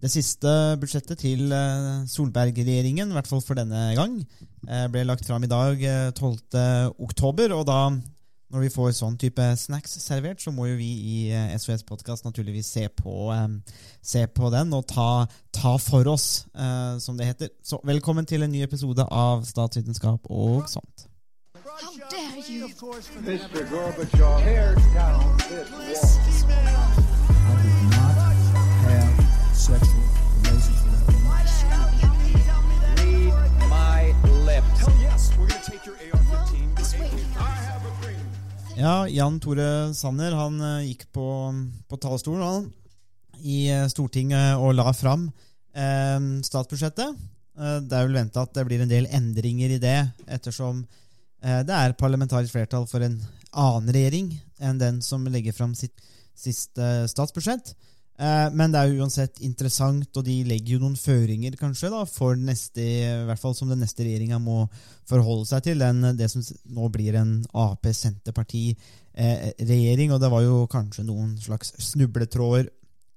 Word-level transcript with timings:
Det 0.00 0.08
siste 0.08 0.50
budsjettet 0.80 1.20
til 1.20 1.50
eh, 1.52 2.06
Solberg-regjeringen, 2.08 3.10
i 3.10 3.16
hvert 3.18 3.28
fall 3.28 3.42
for 3.44 3.58
denne 3.58 3.90
gang, 3.98 4.14
eh, 4.64 4.86
ble 4.88 5.02
lagt 5.04 5.26
fram 5.28 5.44
i 5.44 5.50
dag 5.50 5.82
12. 6.16 6.38
Eh, 6.56 6.86
oktober. 7.04 7.52
Og 7.52 7.66
da, 7.68 7.80
når 8.50 8.64
vi 8.64 8.70
får 8.72 8.94
sånn 8.96 9.18
type 9.20 9.44
snacks 9.60 9.98
servert, 10.00 10.40
så 10.40 10.54
må 10.56 10.70
jo 10.70 10.78
vi 10.80 10.88
i 10.88 11.18
SOS 11.52 11.84
Podkast 11.84 12.24
naturligvis 12.24 12.72
se 12.72 12.86
på, 12.88 13.28
se 14.00 14.24
på, 14.24 14.48
den 14.56 14.72
og 14.72 14.88
ta, 14.88 15.26
ta 15.52 15.76
for 15.76 16.08
oss, 16.08 16.46
som 17.04 17.20
det 17.20 17.28
heter. 17.28 17.52
Så 17.62 17.78
velkommen 17.84 18.26
til 18.26 18.42
en 18.42 18.50
ny 18.50 18.64
episode 18.64 19.04
av 19.04 19.44
Statsvitenskap 19.46 20.32
og 20.32 20.64
sånt. 20.72 21.10
How 21.80 21.92
dare 22.10 22.42
you? 22.48 22.66
Mr. 22.68 23.70
Gorbachev, 23.70 24.42
tear 24.42 24.74
down 24.94 25.36
this 25.38 26.44
wall 26.44 27.09
sexual 29.70 30.02
relations 30.42 30.82
with 30.82 30.94
that. 30.98 31.30
Read 32.98 33.34
my 33.70 34.00
lips. 34.46 34.78
Hell 34.82 34.96
yes, 34.98 35.30
we're 35.38 35.46
gonna 35.46 35.62
take 35.62 35.86
your 35.86 35.94
AR-15. 35.94 36.74
I 37.38 37.54
have 37.70 37.84
a 37.86 37.92
dream. 38.02 38.26
Ja, 38.76 39.06
Jan 39.08 39.38
Tore 39.40 39.94
Sanner 39.94 40.34
han 40.34 40.60
uh, 40.60 40.82
gikk 40.82 41.06
på, 41.14 41.26
på 41.86 41.98
talerstolen 42.02 42.66
i 43.38 43.70
uh, 43.70 43.86
Stortinget 43.92 44.58
og 44.58 44.74
la 44.74 44.90
fram 44.92 45.28
eh, 45.72 46.18
statsbudsjettet. 46.44 47.28
det 47.60 47.94
er 47.94 48.06
vel 48.08 48.16
venta 48.16 48.42
at 48.42 48.54
det 48.56 48.64
blir 48.66 48.82
en 48.82 48.90
del 48.90 49.06
endringer 49.06 49.76
i 49.76 49.78
det, 49.82 49.98
ettersom 50.26 50.82
det 51.40 51.72
er 51.72 51.94
parlamentarisk 51.96 52.52
flertall 52.52 52.86
for 52.88 53.04
en 53.04 53.16
annen 53.50 53.92
regjering 53.92 54.26
enn 54.60 54.80
den 54.80 55.00
som 55.04 55.24
legger 55.28 55.56
fram 55.56 55.74
sitt 55.76 55.96
siste 56.36 57.08
statsbudsjett. 57.08 57.72
Eh, 58.20 58.50
men 58.52 58.68
det 58.68 58.76
er 58.80 58.90
jo 58.90 59.00
uansett 59.00 59.40
interessant, 59.46 60.10
og 60.12 60.24
de 60.26 60.42
legger 60.44 60.74
jo 60.74 60.80
noen 60.82 60.96
føringer 61.00 61.54
kanskje 61.60 61.90
da, 61.92 62.00
for 62.04 62.36
neste, 62.36 62.80
i 62.84 63.26
hvert 63.28 63.40
fall 63.40 63.54
som 63.56 63.68
den 63.72 63.80
neste 63.80 64.04
regjeringa 64.04 64.38
må 64.42 64.68
forholde 65.08 65.46
seg 65.48 65.62
til. 65.64 65.78
Den, 65.80 66.16
det 66.18 66.28
som 66.32 66.42
nå 66.76 66.88
blir 66.92 67.14
en 67.16 67.44
Ap-Senterparti-regjering. 67.56 70.12
og 70.12 70.20
det 70.20 70.30
var 70.34 70.42
jo 70.44 70.66
kanskje 70.70 71.04
noen 71.08 71.38
slags 71.40 71.72
snubletråder 71.92 72.68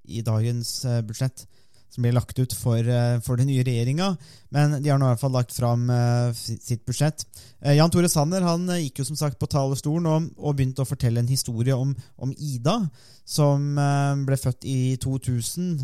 i 0.08 0.22
dagens 0.24 0.86
eh, 0.88 1.04
budsjett 1.04 1.48
som 1.94 2.02
blir 2.02 2.16
lagt 2.16 2.40
ut 2.40 2.54
for, 2.58 2.78
eh, 2.78 3.20
for 3.22 3.38
den 3.38 3.48
nye 3.52 3.64
regjeringa. 3.64 4.16
Men 4.54 4.80
de 4.82 4.90
har 4.90 4.98
nå 4.98 5.06
i 5.06 5.14
hvert 5.14 5.22
fall 5.22 5.34
lagt 5.34 5.54
fram 5.54 5.90
uh, 5.90 6.34
sitt 6.34 6.84
budsjett. 6.86 7.26
Uh, 7.62 7.74
Jan 7.74 7.92
Tore 7.94 8.10
Sanner 8.10 8.46
han 8.46 8.66
gikk 8.82 9.02
jo 9.02 9.06
som 9.08 9.18
sagt 9.18 9.38
på 9.42 9.50
talerstolen 9.50 10.08
og, 10.10 10.32
og, 10.38 10.56
begynte 10.58 10.82
å 10.82 10.90
fortelle 10.90 11.22
en 11.22 11.30
historie 11.30 11.74
om, 11.78 11.94
om 12.18 12.34
Ida, 12.34 12.80
som 13.26 13.78
ble 14.28 14.36
født 14.36 14.66
i 14.68 14.98
2000. 15.00 15.78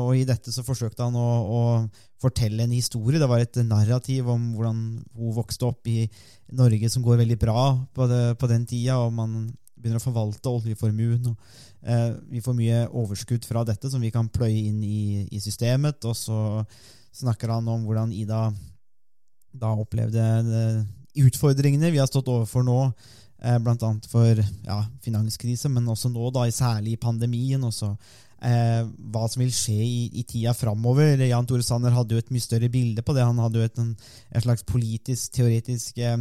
og 0.00 0.14
i 0.16 0.22
dette 0.24 0.48
så 0.48 0.62
forsøkte 0.64 1.04
han 1.04 1.18
å, 1.18 1.26
å, 1.44 1.60
fortelle 2.20 2.64
en 2.64 2.72
historie. 2.72 3.20
Det 3.20 3.28
var 3.28 3.42
et 3.44 3.58
narrativ 3.64 4.30
om 4.32 4.54
hvordan 4.54 4.80
hun 5.16 5.34
vokste 5.36 5.68
opp 5.68 5.88
i 5.92 6.06
Norge, 6.56 6.88
som 6.88 7.04
går 7.04 7.20
veldig 7.20 7.36
bra 7.40 7.64
på, 7.92 8.08
det, 8.08 8.22
på 8.40 8.48
den 8.48 8.64
tida. 8.68 8.96
og 8.96 9.12
man 9.12 9.50
begynner 9.80 10.00
å 10.00 10.04
forvalte 10.04 10.52
oljeformuen. 10.52 11.34
eh, 11.82 12.10
Vi 12.30 12.42
får 12.44 12.56
mye 12.56 12.80
overskudd 12.88 13.46
fra 13.48 13.64
dette 13.64 13.90
som 13.90 14.00
vi 14.00 14.12
kan 14.14 14.28
pløye 14.28 14.68
inn 14.68 14.82
i, 14.84 15.26
i, 15.30 15.40
systemet. 15.40 16.04
Og 16.04 16.16
så 16.16 16.64
snakker 17.16 17.50
han 17.56 17.68
om 17.68 17.86
hvordan 17.88 18.12
Ida 18.12 18.50
da 19.50 19.72
opplevde 19.74 20.26
det, 20.46 20.66
utfordringene 21.24 21.90
vi 21.90 21.98
har 21.98 22.06
stått 22.06 22.28
overfor 22.30 22.62
nå. 22.66 22.92
Eh, 23.42 23.56
annet 23.56 24.06
for 24.06 24.36
ja, 24.66 24.82
finanskrise, 25.02 25.70
men 25.72 25.88
også 25.88 26.10
nå, 26.12 26.30
da, 26.30 26.44
særlig 26.52 26.92
i 26.92 27.00
pandemien. 27.00 27.64
og 27.64 27.72
så 27.72 27.94
eh, 28.46 28.82
hva 29.12 29.26
som 29.30 29.42
vil 29.42 29.52
skje 29.54 29.76
i, 29.84 30.00
i 30.20 30.24
tida 30.28 30.54
framover. 30.56 31.20
Jan 31.26 31.46
Tore 31.48 31.64
Sanner 31.66 31.94
hadde 31.94 32.16
jo 32.16 32.22
et 32.22 32.32
mye 32.34 32.44
større 32.44 32.70
bilde 32.72 33.04
på 33.06 33.14
det. 33.16 33.24
Han 33.26 33.40
hadde 33.42 33.60
jo 33.60 33.68
et, 33.68 33.80
en, 33.82 33.94
en 34.30 34.44
slags 34.44 34.66
politisk, 34.68 35.32
teoretisk 35.36 36.00
eh, 36.02 36.18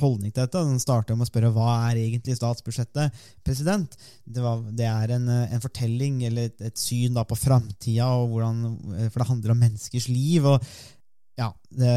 holdning 0.00 0.32
til 0.32 0.42
dette. 0.42 0.64
Han 0.64 0.82
starta 0.82 1.16
med 1.16 1.28
å 1.28 1.30
spørre 1.30 1.52
hva 1.54 1.70
er 1.88 2.02
egentlig 2.02 2.38
statsbudsjettet? 2.38 3.24
President, 3.46 3.96
det, 4.24 4.44
var, 4.44 4.62
det 4.76 4.88
er 4.90 5.16
en, 5.16 5.28
en, 5.46 5.64
fortelling 5.64 6.22
eller 6.28 6.50
et, 6.50 6.68
et 6.70 6.78
syn 6.78 7.16
da 7.16 7.26
på 7.28 7.38
framtida, 7.38 8.08
eh, 8.12 9.08
for 9.08 9.20
det 9.20 9.30
handler 9.32 9.56
om 9.56 9.66
menneskers 9.66 10.08
liv. 10.12 10.46
og 10.46 10.62
ja, 11.38 11.52
det, 11.70 11.90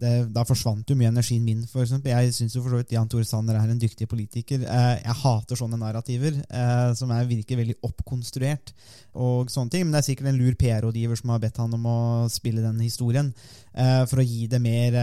det, 0.00 0.10
da 0.32 0.44
forsvant 0.48 0.88
jo 0.88 0.96
mye 0.96 1.10
energien 1.10 1.42
min. 1.44 1.66
for 1.68 1.82
eksempel. 1.82 2.14
Jeg 2.14 2.32
syns 2.32 2.54
for 2.56 2.72
så 2.72 2.80
vidt 2.80 2.94
Jan 2.94 3.10
Tore 3.10 3.26
Sanner 3.28 3.58
er 3.60 3.68
en 3.68 3.80
dyktig 3.80 4.08
politiker. 4.08 4.62
Eh, 4.64 4.94
jeg 5.02 5.16
hater 5.22 5.60
sånne 5.60 5.76
narrativer 5.80 6.38
eh, 6.40 6.94
som 6.96 7.12
er, 7.12 7.28
virker 7.28 7.60
veldig 7.60 7.76
oppkonstruert. 7.84 8.72
og 9.12 9.50
sånne 9.52 9.70
ting, 9.74 9.84
Men 9.84 9.92
det 9.92 10.00
er 10.00 10.08
sikkert 10.08 10.30
en 10.32 10.40
lur 10.40 10.56
PR-rådgiver 10.56 11.20
som 11.20 11.34
har 11.34 11.42
bedt 11.42 11.60
han 11.60 11.74
om 11.76 11.84
å 11.84 11.98
spille 12.32 12.64
den 12.64 12.80
historien 12.80 13.34
eh, 13.74 14.06
for 14.08 14.22
å 14.22 14.26
gi 14.26 14.46
det 14.48 14.60
mer 14.62 14.96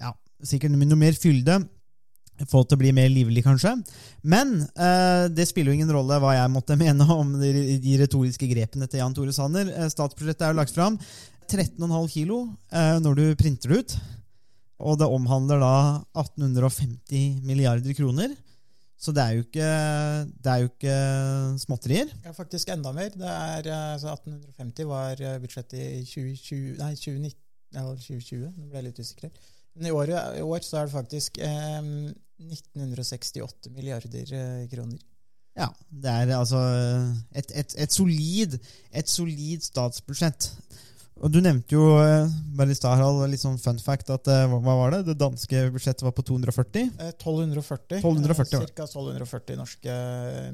ja, 0.00 0.14
sikkert 0.40 0.72
noe 0.72 0.96
mer 0.96 1.12
fylde. 1.12 1.60
Få 2.48 2.62
det 2.62 2.72
til 2.72 2.78
å 2.78 2.80
bli 2.80 2.92
mer 2.96 3.10
livlig, 3.12 3.42
kanskje. 3.44 3.74
Men 4.24 4.54
eh, 4.62 5.28
det 5.30 5.46
spiller 5.50 5.72
jo 5.72 5.82
ingen 5.82 5.92
rolle 5.94 6.16
hva 6.22 6.32
jeg 6.34 6.52
måtte 6.54 6.78
mene 6.80 7.06
om 7.12 7.36
de, 7.38 7.76
de 7.82 7.98
retoriske 8.00 8.48
grepene 8.50 8.88
til 8.88 9.02
Jan 9.02 9.14
Tore 9.14 9.34
Sanner. 9.36 9.68
Statsbudsjettet 9.92 10.46
er 10.46 10.54
jo 10.54 10.58
lagt 10.62 10.74
fram. 10.74 10.96
13,5 11.50 12.08
kilo 12.12 12.44
eh, 12.72 12.98
når 13.02 13.18
du 13.18 13.24
printer 13.40 13.72
det 13.72 13.82
ut. 13.82 13.96
Og 14.82 14.98
det 14.98 15.06
omhandler 15.06 15.60
da 15.62 15.74
1850 16.18 17.42
milliarder 17.46 17.94
kroner. 17.94 18.34
Så 19.02 19.10
det 19.14 19.22
er 19.22 19.34
jo 19.34 19.42
ikke, 19.42 19.68
det 20.44 20.50
er 20.50 20.58
jo 20.62 20.68
ikke 20.70 20.96
småtterier. 21.58 22.10
Ja, 22.22 22.34
faktisk 22.36 22.70
enda 22.70 22.92
mer. 22.94 23.10
Det 23.10 23.26
er, 23.26 23.70
altså 23.96 24.12
1850 24.14 24.86
var 24.86 25.18
eh, 25.18 25.38
budsjettet 25.42 25.78
i 25.80 26.04
2020, 26.06 26.76
nei, 26.78 26.92
2019, 26.94 27.32
eller 27.72 27.96
2020. 27.98 28.44
Nå 28.46 28.68
ble 28.68 28.78
jeg 28.78 28.86
litt 28.86 29.00
usikker. 29.02 29.32
Men 29.74 29.88
i 29.88 29.94
år, 29.96 30.12
i 30.38 30.44
år 30.44 30.62
så 30.62 30.78
er 30.78 30.86
det 30.86 30.94
faktisk 30.94 31.40
eh, 31.42 31.80
1968 32.46 33.72
milliarder 33.74 34.36
eh, 34.38 34.68
kroner. 34.70 35.02
Ja. 35.58 35.68
Det 35.90 36.12
er 36.12 36.36
altså 36.38 36.60
et, 37.34 37.50
et, 37.58 37.74
et, 37.78 37.92
solid, 37.92 38.54
et 38.94 39.08
solid 39.08 39.66
statsbudsjett. 39.66 40.52
Og 41.20 41.30
Du 41.30 41.38
nevnte 41.44 41.76
jo 41.76 41.84
eh, 42.00 42.30
bare 42.56 42.72
i 42.72 42.78
Harald, 42.88 43.20
litt 43.30 43.42
sånn 43.42 43.58
fun 43.60 43.78
fact 43.82 44.10
at 44.10 44.28
eh, 44.32 44.46
hva 44.50 44.76
var 44.78 44.94
det? 44.96 45.02
Det 45.10 45.18
danske 45.20 45.66
budsjettet 45.74 46.04
var 46.06 46.14
på 46.16 46.24
240? 46.26 46.88
1240. 47.12 48.00
1240 48.00 48.72
Ca. 48.72 48.86
1240 48.88 49.60
norske 49.60 49.96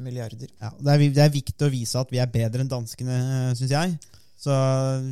milliarder. 0.02 0.50
Ja, 0.58 0.72
det, 0.74 0.94
er, 0.94 1.04
det 1.16 1.24
er 1.24 1.36
viktig 1.38 1.68
å 1.68 1.72
vise 1.72 2.02
at 2.02 2.12
vi 2.12 2.20
er 2.20 2.32
bedre 2.32 2.64
enn 2.64 2.72
danskene, 2.72 3.18
eh, 3.18 3.52
syns 3.58 3.76
jeg. 3.76 3.96
Så 4.38 4.54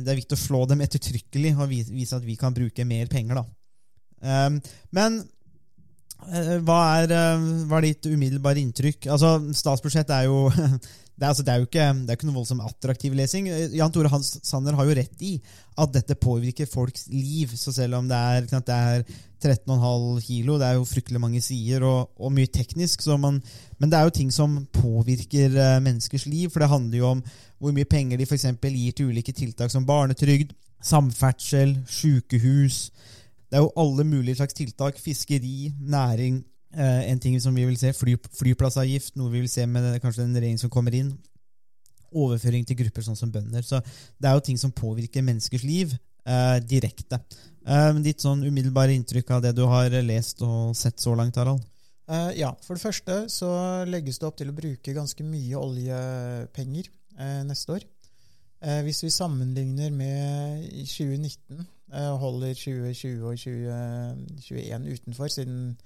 det 0.05 0.13
er 0.13 0.19
viktig 0.21 0.37
å 0.37 0.39
slå 0.39 0.61
dem 0.71 0.83
ettertrykkelig 0.85 1.55
og 1.57 1.71
vise 1.71 2.15
at 2.15 2.23
vi 2.23 2.37
kan 2.39 2.55
bruke 2.55 2.85
mer 2.87 3.09
penger. 3.11 3.41
da. 3.41 3.47
Um, 4.17 4.61
men 4.95 5.19
hva 6.65 6.77
er, 7.03 7.11
hva 7.69 7.79
er 7.79 7.89
ditt 7.89 8.07
umiddelbare 8.09 8.61
inntrykk? 8.63 9.09
Altså, 9.13 9.37
Statsbudsjettet 9.55 10.15
er 10.15 10.25
jo 10.27 10.47
det 11.17 11.25
er, 11.25 11.31
altså, 11.31 11.43
det 11.45 11.53
er, 11.53 11.61
jo 11.61 11.65
ikke, 11.65 11.85
det 12.05 12.11
er 12.13 12.17
ikke 12.19 12.27
noe 12.29 12.37
voldsomt 12.37 12.65
attraktiv 12.67 13.15
lesing. 13.17 13.47
Jan 13.73 13.93
Tore 13.93 14.11
Hans 14.13 14.35
Sanner 14.45 14.75
har 14.77 14.85
jo 14.85 14.97
rett 14.99 15.23
i 15.25 15.31
at 15.81 15.93
dette 15.95 16.17
påvirker 16.21 16.69
folks 16.69 17.07
liv. 17.09 17.55
Så 17.57 17.73
selv 17.73 17.97
om 17.97 18.09
det 18.09 18.17
er, 18.17 18.45
er 18.45 19.01
13,5 19.41 20.21
kilo, 20.27 20.59
det 20.61 20.67
er 20.67 20.77
jo 20.77 20.85
fryktelig 20.85 21.21
mange 21.23 21.41
sider 21.41 21.87
og, 21.89 22.11
og 22.21 22.35
mye 22.35 22.51
teknisk, 22.53 23.07
man, 23.17 23.41
men 23.81 23.89
det 23.89 23.97
er 23.97 24.05
jo 24.05 24.13
ting 24.13 24.29
som 24.33 24.59
påvirker 24.77 25.57
menneskers 25.81 26.27
liv. 26.29 26.51
For 26.53 26.61
det 26.61 26.69
handler 26.75 27.01
jo 27.01 27.11
om 27.15 27.25
hvor 27.57 27.73
mye 27.73 27.89
penger 27.89 28.21
de 28.21 28.29
f.eks. 28.29 28.45
gir 28.53 28.93
til 28.93 29.09
ulike 29.09 29.33
tiltak 29.33 29.73
som 29.73 29.89
barnetrygd, 29.89 30.53
samferdsel, 30.85 31.79
sykehus. 31.89 32.91
Det 33.47 33.57
er 33.57 33.63
jo 33.63 33.73
alle 33.79 34.03
mulige 34.03 34.35
slags 34.39 34.53
tiltak. 34.53 34.99
Fiskeri, 34.99 35.73
næring 35.79 36.43
Eh, 36.75 37.11
en 37.11 37.19
ting 37.19 37.37
som 37.41 37.55
vi 37.55 37.63
vil 37.65 37.77
se, 37.79 37.93
fly, 37.95 38.17
flyplassavgift, 38.37 39.15
noe 39.17 39.31
vi 39.31 39.41
vil 39.41 39.51
se 39.51 39.63
med 39.69 39.95
kanskje 40.03 40.25
den 40.25 40.35
regjeringen 40.35 40.61
som 40.61 40.73
kommer 40.73 40.95
inn. 40.95 41.13
Overføring 42.17 42.67
til 42.67 42.77
grupper 42.81 43.05
sånn 43.05 43.19
som 43.19 43.31
bønder. 43.31 43.63
Så 43.65 43.79
det 44.19 44.29
er 44.29 44.35
jo 44.35 44.43
ting 44.45 44.59
som 44.59 44.73
påvirker 44.75 45.25
menneskers 45.25 45.63
liv 45.67 45.95
eh, 45.95 46.57
direkte. 46.63 47.21
Eh, 47.65 47.89
ditt 48.03 48.23
sånn 48.23 48.43
umiddelbare 48.45 48.95
inntrykk 48.97 49.33
av 49.37 49.47
det 49.47 49.55
du 49.57 49.63
har 49.69 49.95
lest 50.03 50.43
og 50.45 50.75
sett 50.77 50.99
så 51.03 51.15
langt, 51.17 51.39
Harald? 51.39 51.65
ja. 52.39 52.53
For 52.63 52.77
det 52.77 52.85
første 52.85 53.15
så 53.27 53.49
legges 53.83 54.15
det 54.21 54.27
opp 54.29 54.37
til 54.39 54.47
å 54.47 54.55
bruke 54.55 54.93
ganske 54.95 55.25
mye 55.27 55.59
oljepenger 55.59 56.87
neste 57.43 57.73
år. 57.75 57.83
hvis 58.85 59.01
vi 59.03 59.09
sammenligner 59.11 59.91
med 59.91 60.63
2019, 60.87 61.65
holder 61.93 62.53
2020 62.53 63.23
og 63.23 63.37
2021 63.37 64.93
utenfor, 64.93 65.27
siden 65.27 65.77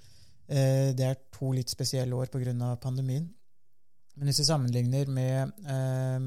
Eh, 0.52 0.90
det 0.96 1.06
er 1.06 1.20
to 1.32 1.52
litt 1.54 1.70
spesielle 1.70 2.16
år 2.16 2.30
pga. 2.32 2.76
pandemien. 2.76 3.28
Men 4.16 4.28
hvis 4.28 4.40
vi 4.40 4.44
sammenligner 4.44 5.08
med, 5.08 5.52
eh, 5.64 6.20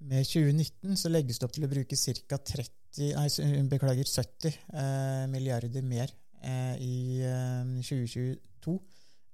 med 0.00 0.24
2019, 0.24 0.96
så 0.96 1.08
legges 1.08 1.38
det 1.38 1.44
opp 1.44 1.52
til 1.52 1.64
å 1.64 1.70
bruke 1.70 1.96
ca. 1.96 2.36
30, 2.36 3.14
nei, 3.14 3.68
beklager, 3.68 4.04
70 4.04 4.54
eh, 4.74 5.26
milliarder 5.26 5.82
mer 5.82 6.12
i 6.78 7.18
2022 7.82 8.78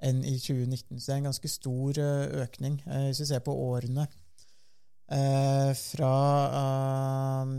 enn 0.00 0.24
i 0.24 0.38
2019. 0.38 1.00
Så 1.00 1.06
det 1.06 1.12
er 1.12 1.16
en 1.18 1.28
ganske 1.28 1.48
stor 1.48 1.98
økning. 2.44 2.80
Hvis 2.86 3.20
vi 3.20 3.26
ser 3.26 3.40
på 3.44 3.52
årene 3.52 4.06
fra 5.76 6.14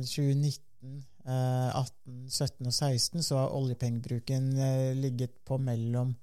2019, 0.02 0.58
eh, 0.82 1.15
18, 1.32 2.30
17 2.30 2.70
og 2.70 2.74
16 2.74 3.26
så 3.26 3.40
har 3.40 3.58
oljepengebruken 3.58 4.52
eh, 4.62 4.92
ligget 4.98 5.34
på 5.48 5.58
mellom 5.58 6.14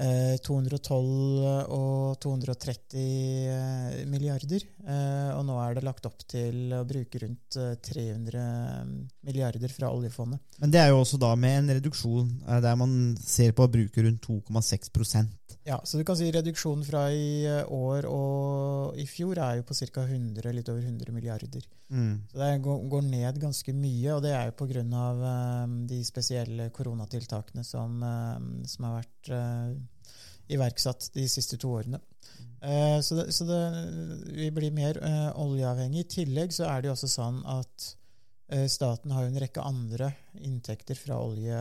eh, 0.00 0.36
212 0.44 1.70
og 1.72 2.18
230 2.20 3.00
eh, 3.00 4.02
milliarder. 4.10 4.66
Eh, 4.84 5.30
og 5.36 5.44
nå 5.48 5.56
er 5.62 5.76
det 5.76 5.86
lagt 5.86 6.08
opp 6.08 6.24
til 6.28 6.74
å 6.76 6.84
bruke 6.88 7.22
rundt 7.22 7.58
eh, 7.60 7.76
300 7.88 8.44
milliarder 9.26 9.72
fra 9.72 9.92
oljefondet. 9.94 10.42
Men 10.60 10.74
det 10.74 10.82
er 10.82 10.92
jo 10.92 11.00
også 11.00 11.20
da 11.22 11.32
med 11.38 11.62
en 11.62 11.74
reduksjon 11.78 12.32
eh, 12.46 12.60
der 12.64 12.76
man 12.80 13.16
ser 13.22 13.56
på 13.56 13.66
å 13.66 13.72
bruke 13.72 14.04
rundt 14.04 14.28
2,6 14.28 14.92
Ja, 15.66 15.80
så 15.84 15.98
du 15.98 16.04
kan 16.06 16.16
si 16.18 16.28
reduksjonen 16.30 16.84
fra 16.86 17.04
i 17.10 17.42
eh, 17.46 17.72
år 17.72 18.06
og 18.10 18.98
i 18.98 19.06
fjor 19.10 19.38
er 19.42 19.58
jo 19.58 19.66
på 19.66 19.74
ca. 19.78 20.04
100, 20.04 20.52
litt 20.54 20.70
over 20.70 20.82
100 20.82 21.14
milliarder. 21.14 21.66
mm. 21.88 22.14
Så 22.30 22.38
det 22.38 22.50
går, 22.62 23.02
ned 23.06 23.40
ganske 23.42 23.74
mye, 23.74 24.14
og 24.14 24.22
det 24.22 24.34
er 24.34 24.50
jo 24.50 24.56
pga. 24.60 24.84
Uh, 24.86 25.74
de 25.90 26.00
spesielle 26.06 26.70
koronatiltakene 26.70 27.64
som, 27.66 27.98
eh, 28.02 28.66
som 28.70 28.88
har 28.88 29.00
vært 29.00 29.32
eh, 29.34 29.76
iverksatt 30.54 31.10
de 31.14 31.26
siste 31.30 31.58
to 31.58 31.72
årene. 31.78 32.00
Eh, 32.60 33.00
så 33.00 33.18
det, 33.18 33.26
så 33.34 33.44
det, 33.44 33.60
vi 34.34 34.50
blir 34.54 34.74
mer 34.74 34.98
eh, 35.02 35.30
oljeavhengig. 35.38 36.04
I 36.04 36.12
tillegg 36.16 36.54
så 36.54 36.66
er 36.70 36.82
det 36.82 36.90
jo 36.90 36.96
også 36.96 37.10
sånn 37.10 37.42
at 37.50 37.90
eh, 38.54 38.66
staten 38.70 39.14
har 39.14 39.26
jo 39.26 39.34
en 39.34 39.42
rekke 39.42 39.66
andre 39.66 40.12
inntekter 40.40 40.98
fra 40.98 41.18
olje, 41.22 41.60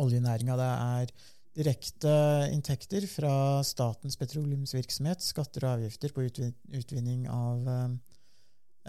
oljenæringa. 0.00 0.58
Det 0.58 0.70
er 0.72 1.14
direkte 1.54 2.10
inntekter 2.50 3.06
fra 3.06 3.62
statens 3.66 4.18
petroleumsvirksomhet, 4.18 5.22
skatter 5.22 5.66
og 5.66 5.76
avgifter 5.78 6.14
på 6.14 6.26
utvinning 6.26 7.28
av 7.30 7.68
eh, 7.70 7.94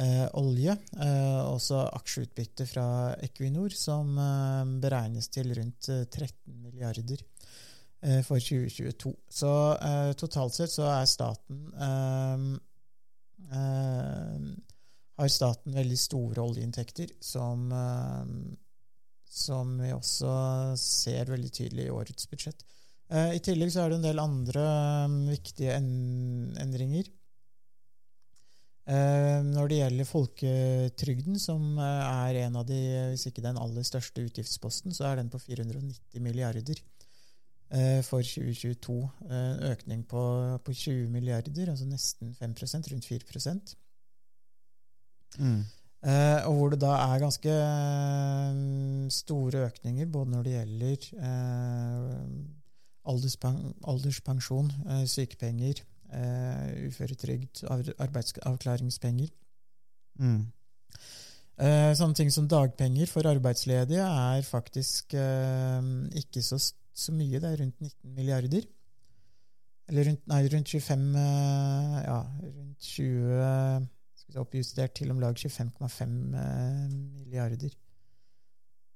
eh, 0.01 0.25
olje. 0.39 0.75
Eh, 0.97 1.41
også 1.45 1.83
aksjeutbytte 1.99 2.67
fra 2.69 2.87
Equinor, 3.25 3.75
som 3.77 4.17
eh, 4.17 4.73
beregnes 4.81 5.29
til 5.33 5.53
rundt 5.57 5.89
eh, 5.93 6.05
13 6.09 6.57
milliarder 6.63 7.21
eh, 7.21 8.21
for 8.25 8.41
2022. 8.41 9.13
Så 9.29 9.53
eh, 9.77 10.11
totalt 10.17 10.57
sett 10.57 10.73
så 10.73 10.89
er 10.95 11.09
staten 11.09 11.65
eh, 11.77 12.45
eh, 13.53 14.53
Har 15.15 15.31
staten 15.31 15.77
veldig 15.77 15.97
store 16.01 16.43
oljeinntekter 16.49 17.13
som 17.23 17.69
eh, 17.71 18.35
som 19.35 19.75
vi 19.81 19.91
også 19.91 20.31
ser 20.79 21.27
veldig 21.33 21.51
tydelig 21.51 21.89
i 21.89 21.93
årets 21.93 22.29
budsjett. 22.31 22.63
Eh, 23.11 23.35
I 23.35 23.41
tillegg 23.43 23.73
så 23.73 23.83
er 23.83 23.91
det 23.91 23.99
en 23.99 24.07
del 24.07 24.21
andre 24.23 24.63
eh, 24.63 25.15
viktige 25.33 25.75
endringer. 25.77 27.11
Eh, 28.85 29.39
når 29.45 29.69
det 29.69 29.79
gjelder 29.81 30.09
folketrygden, 30.09 31.39
som 31.41 31.77
eh, 31.81 32.01
er 32.29 32.41
en 32.45 32.59
av 32.61 32.67
de, 32.69 32.79
hvis 33.11 33.27
ikke 33.29 33.43
den 33.45 33.59
aller 33.61 33.85
største 33.85 34.25
utgiftsposten, 34.27 34.93
så 34.95 35.09
er 35.09 35.21
den 35.21 35.31
på 35.33 35.41
490 35.41 36.21
milliarder 36.23 36.83
for 38.05 38.21
2022. 38.21 38.93
Eh, 39.25 39.31
En 39.35 39.63
økning 39.73 40.03
på, 40.07 40.21
på 40.63 40.73
20 40.73 41.09
milliarder, 41.11 41.73
altså 41.73 41.87
nesten 41.89 42.35
5% 42.37 42.93
rundt 42.93 43.09
4 43.09 43.59
Mm. 45.35 45.65
Eh, 46.05 46.45
og 46.45 46.53
hvor 46.53 46.69
det 46.69 46.81
da 46.83 46.93
er 47.01 47.21
ganske 47.23 47.49
eh, 47.49 48.57
store 49.09 49.63
økninger, 49.71 50.05
både 50.13 50.31
når 50.35 50.43
det 50.45 50.53
gjelder 50.53 51.07
eh, 51.29 52.19
alderspensjon, 53.09 54.71
eh, 54.85 55.05
sykepenger, 55.09 55.81
uføretrygd, 56.85 57.65
arbeidsavklaringspenger. 57.99 59.31
Mm. 60.21 60.45
Eh, 61.55 61.91
sånne 61.97 62.17
ting 62.19 62.29
som 62.31 62.47
dagpenger 62.51 63.09
for 63.09 63.27
arbeidsledige 63.27 64.05
er 64.05 64.45
faktisk 64.45 65.15
eh, 65.17 65.89
ikke 66.21 66.43
så, 66.45 66.59
så 66.93 67.15
mye. 67.15 67.41
Det 67.41 67.49
er 67.49 67.61
rundt 67.63 67.81
19 67.81 68.13
milliarder. 68.13 68.69
Eller 69.89 70.09
rundt, 70.09 70.23
nei, 70.29 70.41
rundt 70.53 70.69
25 70.69 71.03
eh, 71.21 71.99
Ja, 72.05 72.21
rundt 72.45 72.93
20 72.93 73.41
skal 73.41 73.81
vi 73.81 73.85
si, 73.85 73.94
Oppjustert 74.41 74.95
til 74.97 75.11
om 75.13 75.19
lag 75.21 75.37
25,5 75.37 76.13
eh, 76.41 76.85
milliarder. 76.91 77.75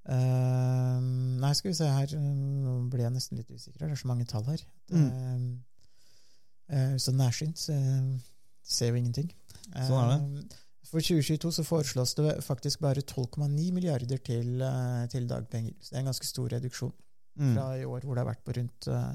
Uh, 0.10 0.98
nei, 1.42 1.52
skal 1.54 1.70
vi 1.70 1.76
se 1.78 1.86
her 1.86 2.14
eh, 2.18 2.30
Nå 2.64 2.72
ble 2.90 3.04
jeg 3.04 3.14
nesten 3.14 3.38
litt 3.38 3.52
usikker. 3.52 3.84
Det 3.84 3.92
er 3.92 4.00
så 4.00 4.10
mange 4.10 4.26
tall 4.30 4.48
her. 4.48 4.64
Mm. 4.90 5.60
Uh, 6.72 6.96
så 7.02 7.14
nærsynt 7.14 7.62
uh, 7.70 8.16
ser 8.64 8.96
vi 8.96 9.04
ingenting. 9.04 9.30
Sånn 9.76 10.00
er 10.00 10.16
det. 10.16 10.58
For 10.90 11.04
2022 11.06 11.52
så 11.60 11.68
foreslås 11.68 12.16
det 12.18 12.40
faktisk 12.42 12.82
bare 12.82 13.04
12,9 13.04 13.70
milliarder 13.76 14.18
til, 14.26 14.64
til 15.14 15.28
dagpenger. 15.30 15.76
Så 15.78 15.92
det 15.92 16.00
er 16.00 16.02
en 16.02 16.10
ganske 16.10 16.26
stor 16.26 16.50
reduksjon 16.56 16.96
Mm. 17.40 17.54
fra 17.56 17.78
i 17.78 17.86
år, 17.88 18.04
hvor 18.04 18.16
det 18.16 18.24
har 18.24 18.34
vært 18.34 18.44
på 18.44 18.56
rundt 18.58 18.88
eh, 18.92 19.14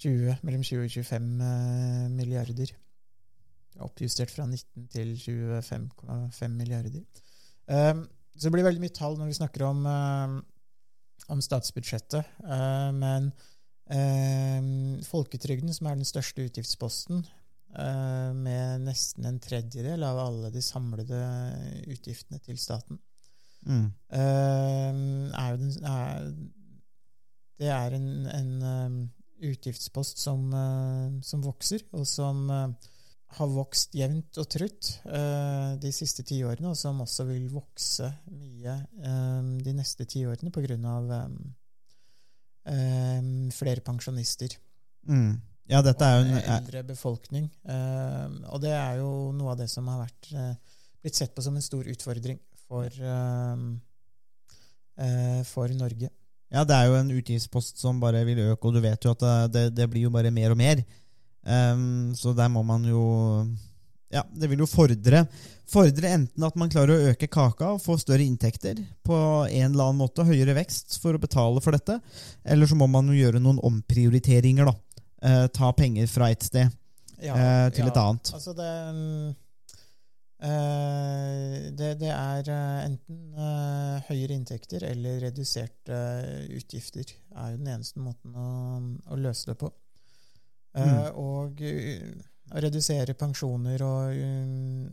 20, 0.00 0.38
mellom 0.46 0.62
20 0.64 0.86
og 0.86 0.90
25 0.90 1.42
eh, 1.44 2.08
milliarder. 2.14 2.72
Oppjustert 3.82 4.30
fra 4.30 4.46
19 4.46 4.88
til 4.92 5.14
25,5 5.18 6.48
milliarder. 6.54 7.02
Um, 7.66 8.04
så 8.34 8.48
det 8.48 8.52
blir 8.56 8.66
veldig 8.66 8.82
mye 8.82 8.94
tall 8.94 9.16
når 9.18 9.30
vi 9.30 9.38
snakker 9.38 9.64
om, 9.66 9.84
eh, 9.86 10.34
om 11.30 11.42
statsbudsjettet. 11.42 12.36
Eh, 12.42 12.90
men 12.98 13.32
folketrygden, 15.04 15.68
som 15.76 15.86
er 15.86 15.98
den 15.98 16.08
største 16.08 16.46
utgiftsposten, 16.48 17.26
med 17.74 18.84
nesten 18.86 19.26
en 19.28 19.40
tredjedel 19.42 20.00
av 20.06 20.16
alle 20.22 20.48
de 20.54 20.62
samlede 20.64 21.18
utgiftene 21.92 22.40
til 22.40 22.56
staten, 22.56 22.96
Mm. 23.66 23.92
er 24.08 25.56
den 25.56 25.84
er, 25.84 26.32
Det 27.58 27.68
er 27.68 27.94
en, 27.96 28.26
en 28.26 29.12
utgiftspost 29.42 30.18
som, 30.18 30.50
som 31.22 31.44
vokser, 31.44 31.84
og 31.92 32.06
som 32.06 32.48
har 33.34 33.50
vokst 33.50 33.94
jevnt 33.96 34.38
og 34.40 34.46
trutt 34.50 34.90
eh, 35.04 35.74
de 35.82 35.90
siste 35.94 36.24
ti 36.26 36.40
årene, 36.46 36.70
og 36.72 36.78
som 36.78 37.00
også 37.04 37.26
vil 37.28 37.48
vokse 37.52 38.08
mye 38.30 38.76
eh, 38.80 39.42
de 39.64 39.74
neste 39.76 40.06
ti 40.10 40.24
årene 40.28 40.52
pga. 40.54 41.20
Eh, 42.64 43.22
flere 43.52 43.84
pensjonister. 43.84 44.54
Mm. 45.08 45.34
Ja, 45.70 45.80
dette 45.84 46.04
er 46.04 46.18
jo 46.18 46.24
en, 46.28 46.40
eldre 46.58 46.82
befolkning. 46.86 47.46
Eh, 47.64 48.28
og 48.52 48.60
det 48.64 48.74
er 48.76 48.98
jo 49.00 49.32
noe 49.36 49.54
av 49.54 49.58
det 49.62 49.68
som 49.72 49.88
har 49.88 50.02
vært, 50.02 50.32
eh, 50.32 50.54
blitt 51.04 51.16
sett 51.16 51.34
på 51.34 51.44
som 51.44 51.56
en 51.56 51.64
stor 51.64 51.84
utfordring 51.88 52.38
for, 52.66 52.88
eh, 53.00 53.56
for 55.48 55.68
Norge. 55.68 56.10
Ja, 56.52 56.62
det 56.64 56.76
er 56.76 56.86
jo 56.86 56.94
en 57.00 57.10
utgiftspost 57.10 57.80
som 57.80 58.00
bare 58.00 58.24
vil 58.28 58.38
øke, 58.38 58.68
og 58.68 58.74
du 58.76 58.80
vet 58.84 59.02
jo 59.02 59.10
at 59.10 59.18
det, 59.18 59.52
det, 59.52 59.64
det 59.74 59.90
blir 59.90 60.02
jo 60.06 60.10
bare 60.14 60.30
mer 60.30 60.50
og 60.52 60.58
mer. 60.60 60.84
Ehm, 61.44 62.14
så 62.16 62.32
der 62.32 62.48
må 62.48 62.62
man 62.64 62.84
jo 62.88 63.02
Ja, 64.12 64.22
det 64.32 64.48
vil 64.48 64.62
jo 64.62 64.68
fordre 64.70 65.26
Fordre 65.68 66.12
enten 66.16 66.44
at 66.46 66.56
man 66.60 66.70
klarer 66.72 66.94
å 66.94 67.10
øke 67.12 67.28
kaka 67.28 67.74
og 67.74 67.82
få 67.82 67.96
større 68.00 68.24
inntekter 68.24 68.80
på 69.04 69.16
en 69.48 69.70
eller 69.72 69.88
annen 69.88 70.00
måte, 70.00 70.26
høyere 70.28 70.56
vekst 70.56 70.98
for 71.02 71.16
å 71.16 71.20
betale 71.20 71.62
for 71.64 71.76
dette, 71.76 71.96
eller 72.44 72.68
så 72.68 72.76
må 72.76 72.88
man 72.90 73.08
jo 73.08 73.16
gjøre 73.16 73.40
noen 73.40 73.62
omprioriteringer, 73.64 74.68
da. 74.68 74.74
Uh, 75.24 75.46
ta 75.48 75.70
penger 75.72 76.10
fra 76.12 76.28
et 76.28 76.44
sted 76.44 76.68
Ja, 77.24 77.32
eh, 77.32 77.68
til 77.72 77.86
ja. 77.86 77.88
et 77.88 78.00
annet. 78.02 78.32
Altså 78.36 78.52
det, 78.58 78.72
eh, 80.44 81.70
det, 81.80 81.90
det 82.02 82.12
er 82.12 82.50
enten 82.52 83.46
høyere 84.10 84.36
inntekter 84.36 84.84
eller 84.90 85.22
reduserte 85.24 86.02
utgifter 86.52 87.08
er 87.08 87.54
jo 87.54 87.62
den 87.62 87.72
eneste 87.78 88.04
måten 88.04 88.36
å, 88.36 88.50
å 89.08 89.20
løse 89.24 89.48
det 89.48 89.56
på. 89.64 89.72
Eh, 90.74 90.84
Mm. 90.84 91.16
Og 91.22 91.60
eh, 91.62 92.14
å 92.54 92.60
redusere 92.64 93.14
pensjoner 93.14 93.82
og 93.86 94.14
eh, 94.14 94.88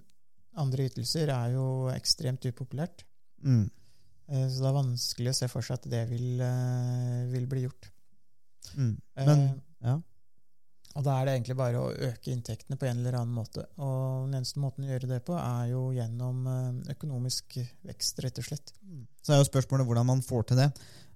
andre 0.61 0.85
ytelser 0.89 1.31
er 1.33 1.55
jo 1.55 1.89
ekstremt 1.93 2.45
upopulært. 2.45 3.03
Mm. 3.41 3.65
Eh, 4.29 4.45
så 4.47 4.61
det 4.61 4.69
er 4.69 4.77
vanskelig 4.77 5.33
å 5.33 5.39
se 5.39 5.49
for 5.51 5.65
seg 5.65 5.79
at 5.79 5.89
det 5.89 6.03
vil, 6.11 6.41
eh, 6.45 7.25
vil 7.33 7.47
bli 7.49 7.65
gjort. 7.65 7.89
Mm. 8.77 8.95
Men 9.25 9.29
Eh, 9.39 9.51
ja. 9.89 9.97
Og 10.93 11.03
da 11.07 11.13
er 11.21 11.25
det 11.25 11.33
egentlig 11.37 11.55
bare 11.55 11.79
å 11.79 11.91
øke 12.11 12.33
inntektene 12.33 12.75
på 12.77 12.85
en 12.85 12.97
eller 12.99 13.15
annen 13.15 13.33
måte. 13.33 13.63
Og 13.79 14.25
den 14.27 14.41
eneste 14.41 14.59
måten 14.59 14.83
å 14.83 14.89
gjøre 14.91 15.07
det 15.07 15.21
på, 15.23 15.37
er 15.39 15.69
jo 15.71 15.85
gjennom 15.95 16.41
eh, 16.51 16.91
økonomisk 16.93 17.55
vekst, 17.87 18.19
rett 18.25 18.37
og 18.37 18.43
slett. 18.49 18.73
Så 19.23 19.31
er 19.33 19.39
jo 19.39 19.47
spørsmålet 19.47 19.87
hvordan 19.87 20.05
man 20.11 20.21
får 20.21 20.43
til 20.51 20.57
det. 20.59 20.69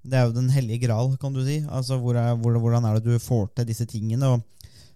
Det 0.05 0.17
er 0.19 0.27
jo 0.27 0.35
den 0.35 0.51
hellige 0.53 0.85
gral, 0.85 1.15
kan 1.21 1.33
du 1.33 1.41
si. 1.45 1.59
Altså, 1.65 1.97
hvor 2.01 2.17
er, 2.19 2.35
hvor, 2.37 2.57
Hvordan 2.61 2.85
er 2.85 2.99
det 2.99 3.15
du 3.15 3.19
får 3.21 3.49
til 3.55 3.67
disse 3.69 3.87
tingene? 3.89 4.35
Og 4.35 4.43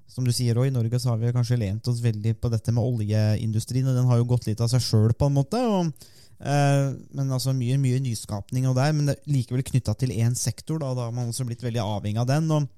som 0.09 0.25
du 0.25 0.31
sier, 0.33 0.57
også, 0.57 0.69
I 0.69 0.75
Norge 0.75 0.99
så 1.01 1.11
har 1.11 1.19
vi 1.21 1.33
kanskje 1.33 1.59
lent 1.61 1.87
oss 1.89 2.01
veldig 2.03 2.35
på 2.41 2.49
dette 2.53 2.73
med 2.73 2.85
oljeindustrien, 2.85 3.89
og 3.89 3.97
den 3.97 4.09
har 4.09 4.21
jo 4.21 4.29
gått 4.29 4.47
litt 4.49 4.61
av 4.61 4.71
seg 4.71 4.83
sjøl, 4.85 5.13
på 5.17 5.29
en 5.29 5.37
måte. 5.37 5.61
Og, 5.65 6.09
eh, 6.41 6.85
men 7.17 7.35
altså 7.35 7.53
mye, 7.57 7.77
mye 7.81 8.01
nyskapning 8.05 8.69
og 8.69 8.77
der, 8.77 8.93
men 8.93 9.09
det 9.09 9.17
er 9.17 9.33
likevel 9.33 9.65
knytta 9.65 9.97
til 9.97 10.13
én 10.17 10.37
sektor. 10.37 10.81
Da, 10.81 10.93
da 10.97 11.09
har 11.09 11.15
man 11.15 11.33
også 11.33 11.45
blitt 11.49 11.65
veldig 11.65 11.81
avhengig 11.85 12.21
av 12.21 12.29
den. 12.29 12.51
og 12.53 12.69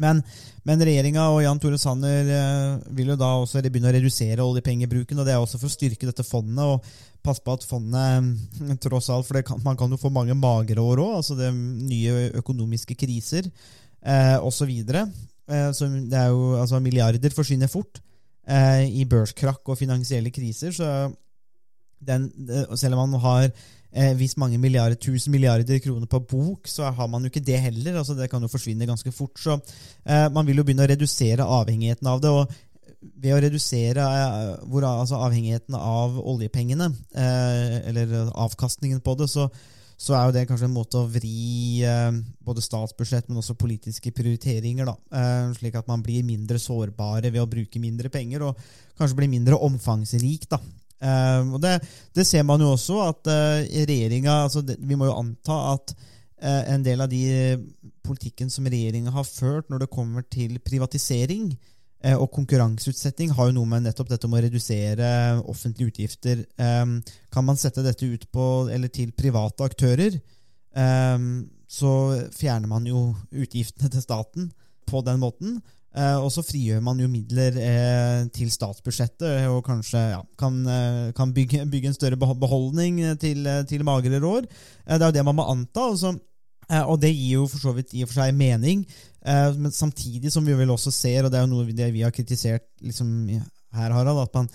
Men, 0.00 0.22
men 0.66 0.82
regjeringa 0.86 1.26
og 1.34 1.42
Jan 1.44 1.60
Tore 1.60 1.78
Sanner 1.80 2.28
eh, 2.32 2.90
vil 2.96 3.12
jo 3.12 3.18
da 3.20 3.34
også 3.40 3.62
begynne 3.66 3.90
å 3.90 3.94
redusere 3.94 4.46
oljepengebruken. 4.46 5.20
og 5.20 5.28
Det 5.28 5.34
er 5.34 5.40
også 5.42 5.60
for 5.60 5.70
å 5.70 5.74
styrke 5.74 6.08
dette 6.08 6.26
fondet 6.26 6.64
og 6.64 6.92
passe 7.24 7.44
på 7.44 7.54
at 7.56 7.66
fondet 7.68 8.80
tross 8.84 9.10
alt, 9.12 9.28
for 9.28 9.40
kan, 9.44 9.60
man 9.64 9.78
kan 9.80 9.92
jo 9.92 10.00
få 10.00 10.12
mange 10.14 10.36
magre 10.38 10.80
år 10.80 11.02
òg, 11.04 11.16
altså 11.20 11.36
det 11.38 11.50
nye 11.54 12.30
økonomiske 12.40 12.96
kriser 13.00 13.48
eh, 13.48 14.38
osv. 14.40 14.70
Eh, 14.70 15.68
så 15.76 15.90
det 15.90 16.16
er 16.16 16.30
jo, 16.32 16.54
altså 16.60 16.80
Milliarder 16.80 17.36
forsvinner 17.36 17.70
fort 17.70 18.00
eh, 18.48 18.86
i 18.88 19.04
børskrakk 19.08 19.68
og 19.68 19.80
finansielle 19.80 20.32
kriser. 20.32 20.72
så 20.72 21.10
den, 22.00 22.30
Selv 22.80 22.96
om 22.96 23.10
man 23.10 23.20
har 23.20 23.50
eh, 23.92 24.14
hvis 24.18 24.36
mange 24.40 24.58
milliarder, 24.62 24.98
tusen 25.00 25.34
milliarder 25.34 25.82
kroner 25.82 26.08
på 26.10 26.22
bok, 26.30 26.70
så 26.70 26.90
har 26.90 27.10
man 27.10 27.22
jo 27.22 27.32
ikke 27.32 27.44
det 27.44 27.60
heller. 27.60 28.00
altså 28.00 28.14
Det 28.18 28.30
kan 28.30 28.42
jo 28.42 28.50
forsvinne 28.52 28.88
ganske 28.88 29.12
fort. 29.12 29.38
Så 29.38 29.58
eh, 30.06 30.26
man 30.32 30.46
vil 30.46 30.62
jo 30.62 30.66
begynne 30.66 30.86
å 30.86 30.90
redusere 30.90 31.46
avhengigheten 31.60 32.10
av 32.10 32.20
det. 32.24 32.34
og 32.34 32.58
ved 33.00 33.34
å 33.34 33.40
redusere 33.40 34.04
eh, 34.04 34.54
hvor, 34.68 34.84
altså 34.86 35.20
avhengigheten 35.24 35.76
av 35.76 36.18
oljepengene, 36.20 36.90
eh, 37.16 37.76
eller 37.90 38.16
avkastningen 38.28 39.00
på 39.04 39.14
det, 39.20 39.28
så, 39.32 39.46
så, 39.96 40.14
er 40.16 40.26
jo 40.26 40.34
det 40.36 40.44
kanskje 40.50 40.68
en 40.68 40.76
måte 40.76 41.00
å 41.00 41.08
vri 41.08 41.80
eh, 41.86 42.10
både 42.44 42.64
statsbudsjett, 42.64 43.30
men 43.30 43.40
også 43.40 43.56
politiske 43.60 44.12
prioriteringer, 44.16 44.90
da, 44.92 45.24
slik 45.56 45.80
at 45.80 45.88
man 45.90 46.04
blir 46.04 46.26
mindre 46.26 46.60
sårbare 46.60 47.32
ved 47.32 47.42
å 47.42 47.48
bruke 47.50 47.82
mindre 47.82 48.12
penger, 48.12 48.50
og 48.50 49.00
kanskje 49.00 49.22
blir 49.22 49.32
mindre 49.32 49.60
omfangsrik. 49.68 50.48
da, 50.52 50.60
Uh, 51.00 51.56
og 51.56 51.60
det, 51.64 51.78
det, 52.12 52.26
ser 52.28 52.44
man 52.44 52.60
jo 52.60 52.74
også, 52.74 52.98
at 53.08 53.28
uh, 53.32 53.62
regjeringa 53.88 54.42
altså 54.44 54.60
Vi 54.60 54.98
må 55.00 55.06
jo 55.08 55.16
anta 55.16 55.56
at 55.72 55.94
uh, 55.96 56.62
en 56.74 56.84
del 56.84 57.00
av 57.00 57.08
de 57.08 57.56
politikken 58.04 58.52
som 58.52 58.68
regjeringa 58.68 59.12
har 59.14 59.24
ført 59.24 59.70
når 59.72 59.84
det 59.84 59.92
kommer 59.94 60.26
til 60.28 60.58
privatisering 60.64 61.54
og 62.16 62.30
konkurranseutsetting, 62.32 63.28
har 63.36 63.50
jo 63.50 63.52
noe 63.58 63.68
med 63.68 63.82
nettopp 63.84 64.08
dette 64.08 64.24
med 64.24 64.38
å 64.38 64.46
redusere 64.46 65.08
offentlige 65.52 65.90
utgifter. 65.92 66.38
Um, 66.56 66.94
kan 67.28 67.44
man 67.44 67.60
sette 67.60 67.84
dette 67.84 68.08
ut 68.08 68.22
på, 68.32 68.46
eller 68.72 68.88
til 68.88 69.10
private 69.12 69.66
aktører, 69.68 70.16
um, 70.72 71.42
så 71.68 71.92
fjerner 72.32 72.72
man 72.72 72.88
jo 72.88 73.02
utgiftene 73.28 73.92
til 73.92 74.00
staten 74.00 74.48
på 74.88 75.04
den 75.04 75.20
måten. 75.20 75.60
Eh, 75.90 76.16
og 76.22 76.28
så 76.30 76.42
frigjør 76.46 76.82
man 76.86 77.00
jo 77.02 77.08
midler 77.10 77.56
eh, 77.58 78.20
til 78.30 78.50
statsbudsjettet 78.54 79.48
og 79.50 79.64
kanskje 79.66 80.02
ja, 80.12 80.20
kan, 80.38 80.60
eh, 80.70 81.08
kan 81.16 81.32
bygge, 81.34 81.64
bygge, 81.66 81.90
en 81.90 81.96
større 81.96 82.18
beholdning 82.18 83.00
til, 83.18 83.48
til 83.66 83.82
magre 83.86 84.20
år. 84.22 84.46
det 84.86 85.00
er 85.00 85.08
jo 85.08 85.16
det 85.18 85.24
man 85.26 85.38
må 85.40 85.48
anta. 85.50 85.88
Også, 85.90 86.14
og 86.86 87.00
det 87.02 87.10
gir 87.10 87.40
jo 87.40 87.48
for 87.50 87.58
så 87.58 87.74
vidt 87.74 87.96
i 87.98 88.04
og 88.04 88.10
for 88.12 88.20
seg 88.20 88.36
mening. 88.38 88.84
men 89.58 89.72
samtidig 89.74 90.30
som 90.32 90.46
vi 90.46 90.54
vel 90.54 90.70
også 90.70 90.90
ser, 90.94 91.24
og 91.24 91.32
det 91.32 91.40
er 91.40 91.42
jo 91.42 91.50
noe 91.50 91.66
vi 91.66 92.04
har 92.04 92.14
kritisert 92.14 92.68
liksom, 92.80 93.26
her, 93.74 93.90
Harald, 93.90 94.22
at 94.22 94.34
man 94.34 94.48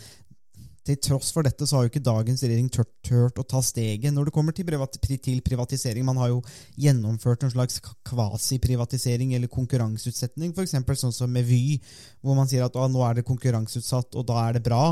til 0.85 0.99
tross 1.01 1.31
for 1.33 1.45
dette 1.45 1.65
så 1.65 1.79
har 1.79 1.85
jo 1.85 1.91
ikke 1.91 2.03
dagens 2.05 2.43
regjering 2.45 2.69
tørt, 2.69 3.39
å 3.41 3.45
ta 3.45 3.61
steget 3.65 4.13
når 4.13 4.29
det 4.29 4.35
kommer 4.35 4.53
til, 4.55 4.67
privat, 4.67 4.97
til, 5.01 5.41
privatisering. 5.45 6.05
Man 6.05 6.19
har 6.21 6.31
jo 6.31 6.41
gjennomført 6.81 7.45
en 7.45 7.53
slags 7.53 7.81
kvasiprivatisering 8.05 9.33
eller 9.37 9.51
konkurranseutsetting, 9.51 10.53
f.eks. 10.53 10.77
sånn 11.01 11.15
som 11.15 11.33
med 11.33 11.47
Vy, 11.49 11.79
hvor 12.21 12.37
man 12.37 12.49
sier 12.49 12.67
at 12.67 12.77
nå 12.77 13.05
er 13.05 13.19
det 13.19 13.27
konkurranseutsatt, 13.27 14.13
og 14.13 14.27
da 14.29 14.41
er 14.45 14.57
det 14.59 14.65
bra. 14.67 14.83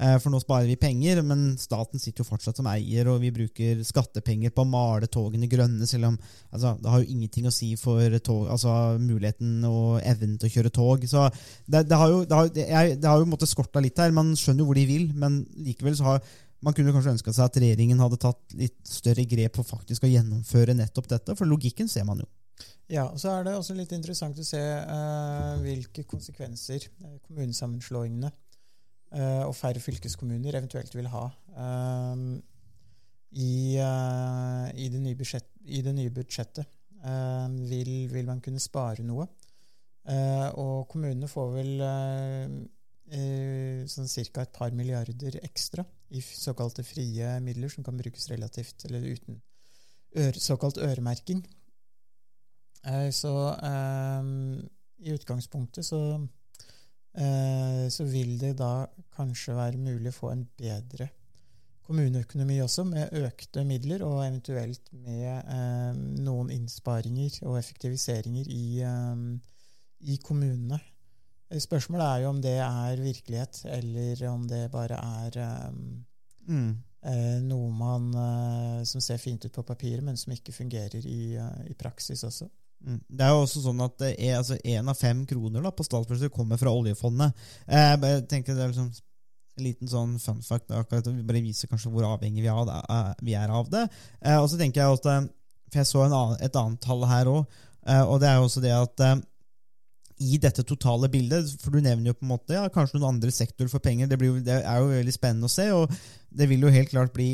Eh, 0.00 0.16
for 0.16 0.32
nå 0.32 0.38
sparer 0.40 0.64
vi 0.70 0.78
penger, 0.80 1.18
men 1.26 1.58
staten 1.60 2.00
sitter 2.00 2.22
jo 2.22 2.28
fortsatt 2.30 2.56
som 2.56 2.68
eier, 2.70 3.08
og 3.12 3.18
vi 3.20 3.32
bruker 3.36 3.82
skattepenger 3.84 4.52
på 4.56 4.64
å 4.64 4.70
male 4.70 5.10
togene 5.12 5.48
grønne, 5.50 5.84
selv 5.88 6.08
om 6.08 6.16
altså, 6.48 6.72
det 6.80 6.88
har 6.88 7.02
jo 7.02 7.12
ingenting 7.12 7.48
å 7.50 7.52
si 7.52 7.74
for 7.76 8.16
tog, 8.24 8.46
altså, 8.54 8.72
muligheten 9.02 9.58
og 9.68 10.00
evnen 10.00 10.38
til 10.40 10.48
å 10.48 10.54
kjøre 10.54 10.72
tog. 10.72 11.04
Så 11.10 11.26
det, 11.66 11.84
det 11.90 12.00
har 12.00 12.14
jo, 12.14 12.24
det 12.24 12.38
har, 12.38 12.48
jeg, 12.56 12.96
det 13.02 13.12
har 13.12 13.20
jo 13.20 13.28
måttet 13.28 13.52
skorta 13.52 13.84
litt 13.84 14.00
her. 14.00 14.16
Man 14.16 14.32
skjønner 14.40 14.64
jo 14.64 14.70
hvor 14.70 14.80
de 14.80 14.88
vil, 14.88 15.10
men 15.12 15.42
likevel 15.68 16.00
så 16.00 16.14
har 16.14 16.24
man 16.64 16.76
kunne 16.76 16.92
kanskje 16.96 17.16
ønska 17.18 17.32
seg 17.36 17.46
at 17.50 17.60
regjeringen 17.60 18.00
hadde 18.00 18.20
tatt 18.20 18.56
litt 18.56 18.80
større 18.88 19.28
grep 19.28 19.60
for 19.60 19.68
faktisk 19.68 20.04
å 20.04 20.12
gjennomføre 20.12 20.76
nettopp 20.80 21.12
dette, 21.12 21.36
for 21.36 21.48
logikken 21.48 21.88
ser 21.92 22.08
man 22.08 22.24
jo. 22.24 22.28
Ja, 22.90 23.04
og 23.04 23.20
så 23.20 23.36
er 23.36 23.44
det 23.46 23.52
også 23.54 23.76
litt 23.76 23.92
interessant 23.94 24.40
å 24.40 24.44
se 24.44 24.60
uh, 24.60 25.60
hvilke 25.62 26.02
konsekvenser 26.08 26.88
uh, 27.04 27.18
kommunesammenslåingene 27.28 28.32
Eh, 28.32 28.49
og 29.10 29.54
færre 29.58 29.82
fylkeskommuner 29.82 30.54
eventuelt 30.54 30.94
vil 30.94 31.08
ha. 31.10 31.24
Um, 31.58 32.36
i, 33.30 33.78
uh, 33.78 34.66
i, 34.74 34.88
det 34.90 35.00
nye 35.02 35.18
budsjett, 35.18 35.48
i, 35.66 35.82
det 35.82 35.94
nye 35.96 36.12
budsjettet 36.14 36.76
vil, 37.00 37.92
vil, 38.12 38.26
man 38.28 38.42
kunne 38.44 38.60
spare 38.60 39.00
noe. 39.06 39.24
Og 40.60 40.88
kommunene 40.90 41.28
får 41.30 41.52
vel 41.54 41.70
sånn 43.88 44.10
ca. 44.10 44.42
et 44.42 44.52
par 44.52 44.74
milliarder 44.76 45.38
ekstra 45.40 45.84
i 46.12 46.20
såkalte 46.20 46.84
frie 46.84 47.30
midler, 47.40 47.72
som 47.72 47.86
kan 47.86 47.96
brukes 47.96 48.28
relativt 48.28 48.84
eller 48.84 49.06
uten 49.14 49.40
såkalt 50.36 50.76
øremerking. 50.76 51.40
så 53.16 53.32
i 55.00 55.14
utgangspunktet 55.16 55.88
så 55.88 56.02
Eh, 56.10 56.39
så 57.10 58.04
vil 58.06 58.36
det 58.38 58.52
da 58.60 58.86
kanskje 59.16 59.56
være 59.56 59.80
mulig 59.82 60.12
å 60.12 60.14
få 60.14 60.28
en 60.30 60.44
bedre 60.56 61.08
kommuneøkonomi 61.90 62.60
også, 62.62 62.84
med 62.86 63.14
økte 63.18 63.64
midler, 63.66 64.04
og 64.06 64.22
eventuelt 64.22 64.92
med 64.94 65.26
eh, 65.26 65.96
noen 66.22 66.52
innsparinger 66.54 67.40
og 67.48 67.58
effektiviseringer 67.58 68.50
i, 68.54 68.66
eh, 68.86 69.24
i, 70.06 70.18
kommunene. 70.22 70.78
Spørsmålet 71.50 72.06
er 72.06 72.22
jo 72.22 72.30
om 72.30 72.38
det 72.44 72.58
er 72.62 73.02
virkelighet, 73.02 73.64
eller 73.74 74.22
om 74.30 74.46
det 74.46 74.68
bare 74.70 75.00
er 75.24 75.38
mm. 76.46 76.68
noe 77.48 77.70
man 77.74 78.06
som 78.86 79.02
ser 79.02 79.18
fint 79.18 79.42
ut 79.42 79.56
på 79.56 79.64
papiret, 79.66 80.04
men 80.06 80.14
som 80.20 80.30
ikke 80.30 80.54
fungerer 80.54 81.02
i, 81.10 81.34
i 81.66 81.74
praksis 81.74 82.22
også. 82.28 82.46
Mm. 82.80 82.98
Det 83.08 83.26
er 83.26 83.34
jo 83.34 83.44
også 83.44 83.62
sånn 83.64 83.84
at 83.84 84.02
er, 84.08 84.38
altså 84.38 84.56
en 84.58 84.90
av 84.92 84.98
fem 84.98 85.22
kroner 85.28 85.64
da, 85.64 85.72
på 85.74 85.84
statsbudsjettet 85.86 86.34
kommer 86.34 86.60
fra 86.60 86.72
oljefondet. 86.72 87.46
Eh, 87.66 87.94
jeg 87.94 88.26
tenker 88.30 88.56
det 88.56 88.64
er 88.64 88.72
liksom 88.72 88.90
en 88.90 89.66
liten 89.66 89.90
sånn 89.90 90.14
fun 90.22 90.40
fact. 90.44 90.70
Akkurat, 90.72 91.10
vi 91.10 91.26
bare 91.26 91.44
viser 91.44 91.70
kanskje 91.70 91.92
hvor 91.92 92.08
avhengig 92.08 92.44
vi, 92.44 92.52
av 92.52 92.64
det, 92.68 92.78
eh, 92.94 93.10
vi 93.26 93.36
er 93.38 93.52
av 93.52 93.68
det. 93.72 93.86
Eh, 94.20 94.38
og 94.38 94.48
så 94.50 94.60
tenker 94.60 94.82
jeg 94.82 94.96
også, 94.96 95.18
For 95.70 95.78
jeg 95.78 95.86
så 95.86 96.06
annen, 96.06 96.38
et 96.42 96.56
annet 96.58 96.80
tall 96.82 97.04
her 97.06 97.28
òg, 97.30 97.58
eh, 97.86 98.02
og 98.02 98.16
det 98.20 98.26
er 98.26 98.40
jo 98.40 98.46
også 98.48 98.62
det 98.64 98.72
at 98.74 99.02
eh, 99.06 99.20
i 100.20 100.38
dette 100.42 100.64
totale 100.66 101.08
bildet, 101.08 101.52
for 101.62 101.70
du 101.72 101.80
nevner 101.80 102.10
jo 102.10 102.16
på 102.18 102.26
en 102.26 102.32
måte 102.32 102.56
ja, 102.56 102.64
kanskje 102.72 102.98
noen 102.98 103.14
andre 103.14 103.30
sektorer 103.32 103.70
for 103.72 103.80
penger, 103.80 104.08
det, 104.10 104.18
blir, 104.20 104.40
det 104.44 104.58
er 104.58 104.80
jo 104.82 104.90
veldig 104.90 105.14
spennende 105.14 105.48
å 105.48 105.52
se, 105.52 105.68
og 105.72 105.94
det 106.28 106.48
vil 106.50 106.66
jo 106.66 106.72
helt 106.74 106.90
klart 106.90 107.14
bli 107.14 107.30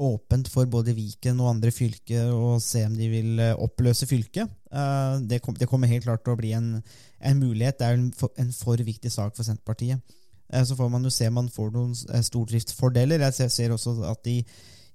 åpent 0.00 0.48
for 0.48 0.68
både 0.70 0.94
Viken 0.96 1.40
og 1.42 1.50
andre 1.52 1.72
fylker 1.74 2.32
å 2.32 2.56
se 2.62 2.84
om 2.86 2.96
de 2.96 3.08
vil 3.12 3.40
eh, 3.42 3.54
oppløse 3.60 4.08
fylket. 4.08 4.50
Eh, 4.72 5.14
det, 5.28 5.42
kommer 5.42 5.90
helt 5.90 6.06
klart 6.06 6.24
til 6.24 6.34
å 6.34 6.40
bli 6.40 6.52
en, 6.56 6.74
en 7.20 7.40
mulighet. 7.40 7.78
Det 7.78 7.88
er 7.88 7.98
en 7.98 8.10
for, 8.16 8.32
en 8.40 8.52
for, 8.56 8.80
viktig 8.80 9.12
sak 9.12 9.36
for 9.36 9.46
Senterpartiet. 9.46 10.00
Eh, 10.48 10.64
så 10.64 10.76
får 10.78 10.92
man 10.92 11.04
jo 11.04 11.12
se 11.12 11.28
om 11.28 11.40
man 11.42 11.50
får 11.52 11.74
noen 11.74 11.96
stordriftsfordeler. 12.28 13.26
Jeg 13.28 13.52
ser 13.52 13.74
også 13.74 13.98
at 14.08 14.30
i, 14.32 14.38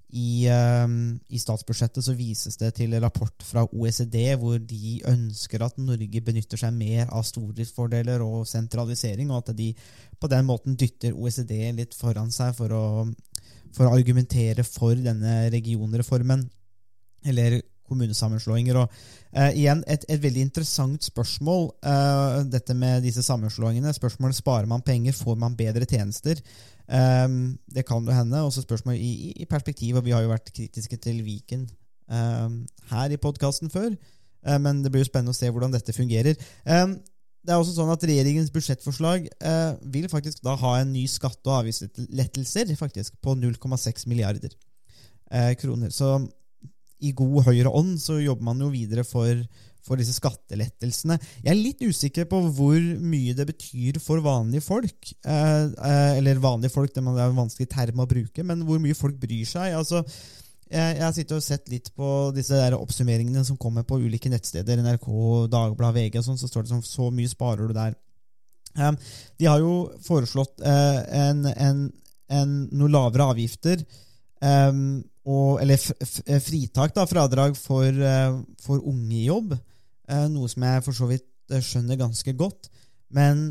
i, 0.08 0.28
i, 0.48 1.38
statsbudsjettet 1.38 2.04
så 2.04 2.16
vises 2.18 2.58
det 2.58 2.72
til 2.80 2.96
rapport 2.98 3.44
fra 3.44 3.66
OECD 3.68 4.32
hvor 4.40 4.58
de 4.58 4.98
ønsker 5.08 5.62
at 5.62 5.78
Norge 5.78 6.22
benytter 6.24 6.60
seg 6.60 6.74
mer 6.74 7.10
av 7.12 7.26
stordriftsfordeler 7.28 8.24
og 8.24 8.48
sentralisering, 8.48 9.30
og 9.30 9.44
at 9.44 9.56
de 9.58 9.74
på 10.18 10.30
den 10.32 10.48
måten 10.48 10.78
dytter 10.80 11.14
OECD 11.14 11.54
litt 11.76 11.94
foran 11.94 12.32
seg 12.34 12.56
for 12.58 12.72
å 12.74 12.84
for 13.76 13.88
å 13.88 13.96
argumentere 13.96 14.64
for 14.66 14.98
denne 14.98 15.48
regionreformen, 15.54 16.46
eller 17.28 17.60
kommunesammenslåinger. 17.88 18.78
Og 18.82 18.88
uh, 19.36 19.50
igjen, 19.50 19.82
et, 19.90 20.04
et, 20.08 20.20
veldig 20.22 20.44
interessant 20.48 21.08
spørsmål, 21.08 21.70
uh, 21.86 22.40
dette 22.50 22.76
med 22.76 23.04
disse 23.06 23.24
sammenslåingene. 23.26 23.94
Spørsmålet 23.96 24.38
sparer 24.38 24.68
man 24.70 24.84
penger, 24.84 25.16
får 25.16 25.38
man 25.40 25.56
bedre 25.58 25.88
tjenester? 25.88 26.40
Um, 26.88 27.58
det 27.68 27.84
kan 27.88 28.04
jo 28.04 28.14
hende. 28.14 28.44
Også 28.44 28.64
spørsmål 28.64 28.96
i, 28.96 29.32
i 29.36 29.48
perspektiv, 29.48 29.98
og 29.98 30.06
vi 30.06 30.14
har 30.16 30.24
jo 30.24 30.32
vært 30.32 30.52
kritiske 30.54 31.00
til 31.04 31.20
Viken 31.26 31.66
um, 32.08 32.62
her 32.92 33.12
i 33.12 33.20
podkasten 33.20 33.72
før. 33.72 33.92
Uh, 34.46 34.58
men 34.62 34.82
det 34.84 34.92
blir 34.92 35.04
jo 35.04 35.10
spennende 35.10 35.36
å 35.36 35.38
se 35.38 35.50
hvordan 35.52 35.74
dette 35.74 35.96
fungerer. 35.96 36.38
Um, 36.64 36.98
det 37.48 37.54
er 37.54 37.62
også 37.62 37.78
sånn 37.78 37.92
at 37.94 38.02
Regjeringens 38.04 38.50
budsjettforslag 38.52 39.24
eh, 39.40 39.70
vil 39.94 40.08
faktisk 40.12 40.42
da 40.44 40.52
ha 40.60 40.74
en 40.82 40.90
ny 40.92 41.06
skatte- 41.08 41.48
og 41.48 41.62
avgiftslettelser 41.62 42.74
faktisk 42.76 43.14
på 43.24 43.32
0,6 43.40 44.04
milliarder 44.10 44.52
eh, 45.32 45.54
kroner. 45.56 45.88
Så 45.88 46.18
i 47.00 47.14
god 47.16 47.46
høyre 47.46 47.72
ånd 47.72 47.96
så 48.02 48.18
jobber 48.20 48.50
man 48.50 48.60
jo 48.60 48.68
videre 48.74 49.04
for, 49.06 49.40
for, 49.80 49.96
disse 49.96 50.18
skattelettelsene. 50.18 51.16
Jeg 51.40 51.52
er 51.54 51.56
litt 51.56 51.80
usikker 51.80 52.28
på 52.28 52.42
hvor 52.58 52.76
mye 53.00 53.36
det 53.38 53.48
betyr 53.48 53.96
for 54.04 54.20
vanlige 54.24 54.66
folk. 54.66 55.14
Eh, 55.24 55.64
eh 55.72 56.18
eller 56.18 56.44
vanlige 56.44 56.74
folk, 56.74 56.92
det 56.92 57.00
er 57.00 57.24
en 57.30 57.40
vanskelig 57.46 57.70
term 57.72 58.04
å 58.04 58.10
bruke, 58.10 58.44
men 58.44 58.66
hvor 58.68 58.82
mye 58.82 58.98
folk 58.98 59.16
bryr 59.24 59.48
seg. 59.48 59.72
altså 59.78 60.04
jeg, 60.70 60.98
har 61.00 61.14
sittet 61.16 61.36
og 61.36 61.44
sett 61.44 61.70
litt 61.72 61.90
på 61.96 62.08
disse 62.36 62.56
der 62.56 62.76
oppsummeringene 62.76 63.44
som 63.46 63.58
kommer 63.60 63.86
på 63.88 64.00
ulike 64.02 64.30
nettsteder, 64.32 64.82
NRK, 64.84 65.08
Dagbladet, 65.52 66.08
VG 66.08 66.20
og 66.20 66.26
sånn, 66.26 66.40
så 66.40 66.50
står 66.50 66.66
det 66.66 66.72
sånn 66.74 66.84
Så 66.86 67.08
mye 67.14 67.30
sparer 67.30 67.70
du 67.70 67.76
der. 67.76 67.96
Um, 68.78 68.98
de 69.40 69.48
har 69.48 69.62
jo 69.62 69.88
foreslått 70.04 70.60
uh, 70.62 71.00
en, 71.18 71.46
en, 71.50 71.86
en, 72.30 72.58
noe 72.78 72.92
lavere 72.92 73.30
avgifter, 73.32 73.82
um, 74.44 75.00
og, 75.28 75.58
eller 75.62 75.80
fritak, 76.44 76.94
da, 76.96 77.06
fradrag 77.08 77.56
for, 77.58 77.88
uh, 77.88 78.38
for 78.62 78.84
unge 78.84 79.16
i 79.18 79.26
jobb. 79.26 79.56
Uh, 80.08 80.26
noe 80.32 80.50
som 80.52 80.68
jeg 80.68 80.84
for 80.86 80.96
så 80.96 81.08
vidt 81.10 81.26
skjønner 81.64 81.98
ganske 82.00 82.36
godt. 82.36 82.68
Men 83.16 83.50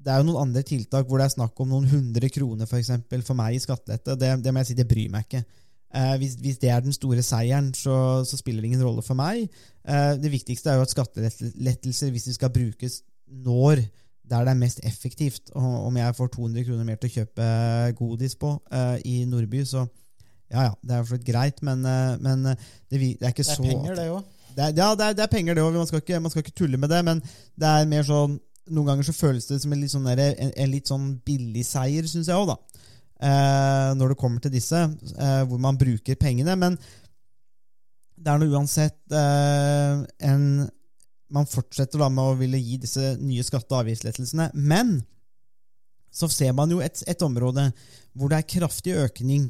det 0.00 0.12
er 0.12 0.22
jo 0.22 0.30
noen 0.30 0.48
andre 0.48 0.64
tiltak 0.64 1.08
hvor 1.08 1.20
det 1.20 1.28
er 1.28 1.34
snakk 1.34 1.58
om 1.60 1.72
noen 1.74 1.88
hundre 1.90 2.30
kroner 2.32 2.68
for, 2.68 2.80
eksempel, 2.80 3.24
for 3.26 3.36
meg 3.38 3.56
i 3.56 3.62
skattelette. 3.62 4.16
Det, 4.16 4.30
det, 4.44 4.52
må 4.52 4.62
jeg 4.62 4.70
si, 4.70 4.78
det 4.78 4.88
bryr 4.88 5.12
meg 5.12 5.28
ikke. 5.28 5.42
Eh, 5.96 6.16
hvis, 6.22 6.34
hvis, 6.38 6.58
det 6.62 6.70
er 6.70 6.80
den 6.80 6.94
store 6.94 7.22
seieren, 7.22 7.72
så, 7.74 8.24
så, 8.24 8.36
spiller 8.36 8.62
det 8.62 8.70
ingen 8.70 8.84
rolle 8.86 9.02
for 9.02 9.18
meg. 9.18 9.48
Eh, 9.88 10.12
det 10.22 10.32
viktigste 10.32 10.70
er 10.70 10.78
jo 10.78 10.86
at 10.86 10.92
skattelettelser, 10.92 12.10
hvis 12.10 12.28
de 12.28 12.34
skal 12.34 12.52
brukes, 12.54 13.02
når 13.26 13.82
der 14.30 14.44
det 14.46 14.52
er 14.52 14.54
mest 14.54 14.80
effektivt. 14.86 15.50
Og 15.52 15.86
om 15.86 15.96
jeg 15.96 16.14
får 16.14 16.26
200 16.26 16.64
kroner 16.64 16.84
mer 16.86 17.00
til 17.00 17.10
å 17.10 17.14
kjøpe 17.14 17.46
godis 17.98 18.36
på 18.38 18.52
eh, 18.72 19.00
i 19.04 19.24
Nordby, 19.26 19.64
så 19.66 19.86
ja, 20.50 20.62
ja, 20.66 20.74
det 20.82 20.94
er 20.94 21.02
for 21.02 21.14
så 21.14 21.16
vidt 21.18 21.26
greit, 21.26 21.62
men, 21.62 21.82
eh, 21.86 22.14
men 22.22 22.44
det, 22.44 22.58
det, 22.90 23.16
er 23.22 23.34
ikke 23.34 23.46
så 23.46 23.62
Det 23.62 23.72
er 23.72 23.74
penger, 23.74 23.98
det 23.98 24.06
òg. 24.10 24.36
Ja, 24.56 24.70
det 24.70 24.84
er, 24.84 25.12
det 25.14 25.24
er, 25.24 25.30
penger, 25.30 25.54
det 25.54 25.62
òg. 25.64 25.74
Man, 25.74 26.22
man, 26.22 26.30
skal 26.30 26.44
ikke 26.44 26.58
tulle 26.58 26.78
med 26.78 26.90
det, 26.90 27.04
men 27.04 27.22
det 27.58 27.74
er 27.74 27.90
mer 27.90 28.06
sånn 28.06 28.38
noen 28.70 28.86
ganger 28.86 29.08
så 29.08 29.14
føles 29.16 29.48
det 29.48 29.58
som 29.62 29.72
en 29.74 29.80
litt 29.82 29.92
sånn, 29.92 30.06
der, 30.06 30.34
en, 30.38 30.52
en 30.54 30.70
litt 30.70 30.90
sånn 30.90 31.06
billig 31.26 31.64
seier, 31.66 32.06
syns 32.06 32.30
jeg 32.30 32.38
òg, 32.38 32.52
da. 32.52 32.79
Eh, 33.20 33.90
når 34.00 34.14
det 34.14 34.16
kommer 34.16 34.40
til 34.40 34.52
disse, 34.54 34.78
eh, 34.80 35.42
hvor 35.44 35.60
man 35.60 35.78
bruker 35.78 36.16
pengene. 36.16 36.54
Men 36.56 36.76
det 38.16 38.32
er 38.32 38.40
nå 38.40 38.48
uansett 38.48 39.00
eh, 39.12 40.04
en 40.30 40.68
Man 41.30 41.46
fortsetter 41.46 42.00
da 42.02 42.08
med 42.10 42.26
å 42.26 42.34
ville 42.34 42.58
gi 42.58 42.74
disse 42.82 43.12
nye 43.22 43.44
skatte- 43.46 43.70
og 43.70 43.84
avgiftslettelsene. 43.84 44.48
Men 44.58 44.96
så 46.10 46.26
ser 46.26 46.50
man 46.58 46.72
jo 46.74 46.80
et, 46.82 47.04
et 47.06 47.22
område 47.22 47.68
hvor 48.18 48.32
det 48.32 48.40
er 48.40 48.48
kraftig 48.50 48.96
økning 48.98 49.44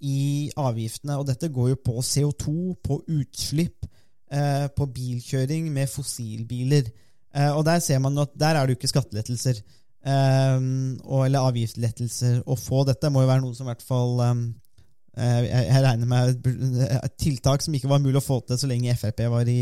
i 0.00 0.48
avgiftene. 0.56 1.18
Og 1.20 1.26
dette 1.28 1.50
går 1.52 1.74
jo 1.74 1.80
på 1.84 2.00
CO2, 2.00 2.54
på 2.80 2.96
utslipp, 3.18 3.84
på 4.72 4.86
bilkjøring 4.96 5.68
med 5.74 5.92
fossilbiler. 5.92 6.88
Og 7.58 7.66
der 7.68 7.84
ser 7.84 8.00
man 8.00 8.16
at 8.24 8.32
der 8.32 8.56
er 8.56 8.64
det 8.64 8.78
jo 8.78 8.80
ikke 8.80 8.94
skattelettelser. 8.94 9.60
Um, 10.00 10.96
og, 11.04 11.26
eller 11.26 11.44
avgiftslettelser. 11.50 12.40
Å 12.48 12.56
få 12.56 12.86
dette 12.88 13.10
må 13.12 13.24
jo 13.24 13.30
være 13.30 13.44
noe 13.44 13.56
som 13.56 13.68
i 13.68 13.72
hvert 13.72 13.84
fall 13.84 14.22
um, 14.24 14.46
jeg, 15.16 15.50
jeg, 15.50 15.82
regner 15.84 16.08
med 16.08 16.48
et 16.96 17.16
tiltak 17.20 17.64
som 17.64 17.74
ikke 17.76 17.90
var 17.90 18.00
mulig 18.00 18.20
å 18.20 18.24
få 18.24 18.38
til 18.46 18.60
så 18.60 18.70
lenge 18.70 18.94
Frp 18.96 19.20
var 19.28 19.48
i, 19.50 19.60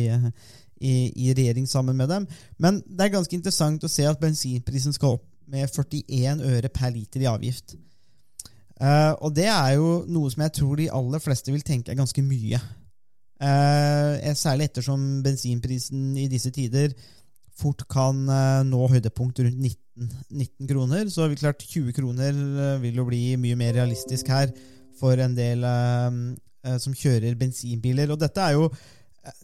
i, 0.79 0.93
i, 1.09 1.33
regjering 1.33 1.67
sammen 1.67 1.97
med 1.99 2.11
dem. 2.13 2.29
Men 2.63 2.83
det 2.87 3.09
er 3.09 3.17
ganske 3.17 3.35
interessant 3.35 3.85
å 3.85 3.91
se 3.91 4.07
at 4.07 4.21
bensinprisen 4.23 4.95
skal 4.95 5.19
opp 5.19 5.27
med 5.49 5.67
41 5.67 6.45
øre 6.45 6.71
per 6.71 6.93
liter 6.95 7.25
i 7.25 7.31
avgift. 7.31 7.75
Uh, 8.79 9.17
og 9.25 9.33
det 9.35 9.49
er 9.51 9.75
jo 9.75 10.05
noe 10.07 10.31
som 10.31 10.45
jeg 10.45 10.55
tror 10.61 10.79
de 10.79 10.93
aller 10.95 11.23
fleste 11.23 11.51
vil 11.51 11.65
tenke 11.67 11.91
er 11.91 11.99
ganske 11.99 12.23
mye. 12.23 12.61
Uh, 13.39 14.35
særlig 14.39 14.69
ettersom 14.69 15.23
bensinprisen 15.23 16.13
i 16.19 16.29
disse 16.31 16.51
tider 16.55 16.95
fort 17.59 17.85
kan 17.91 18.25
uh, 18.31 18.65
nå 18.67 18.89
høydepunkt 18.93 19.41
rundt 19.45 19.59
19, 19.59 20.11
19, 20.31 20.69
kroner. 20.71 21.09
Så 21.13 21.29
klart 21.39 21.65
20 21.65 21.95
kroner 21.97 22.35
uh, 22.35 22.77
vil 22.83 23.01
jo 23.01 23.07
bli 23.09 23.23
mye 23.41 23.59
mer 23.59 23.75
realistisk 23.81 24.31
her 24.33 24.53
for 24.99 25.19
en 25.23 25.35
del 25.37 25.65
uh, 25.67 26.77
som 26.79 26.95
kjører 26.95 27.39
bensinbiler. 27.39 28.11
Og 28.15 28.21
dette 28.21 28.45
er 28.45 28.57
jo 28.59 28.71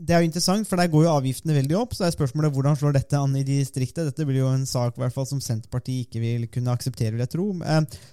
det 0.00 0.14
er 0.14 0.22
jo 0.22 0.28
interessant, 0.30 0.64
for 0.64 0.80
der 0.80 0.88
går 0.88 1.02
jo 1.04 1.12
avgiftene 1.12 1.56
veldig 1.58 1.74
opp. 1.76 1.92
Så 1.92 2.06
er 2.06 2.14
spørsmålet 2.14 2.54
hvordan 2.54 2.78
slår 2.78 2.94
dette 2.94 3.18
an 3.20 3.34
i 3.36 3.42
distriktet. 3.44 4.06
Dette 4.06 4.24
blir 4.24 4.40
jo 4.40 4.48
en 4.48 4.64
sak 4.64 4.96
fall 5.12 5.26
som 5.28 5.42
Senterpartiet 5.44 6.06
ikke 6.06 6.22
vil 6.22 6.46
kunne 6.48 6.72
akseptere, 6.72 7.12
vil 7.12 7.20
jeg 7.20 7.32
tro. 7.34 7.50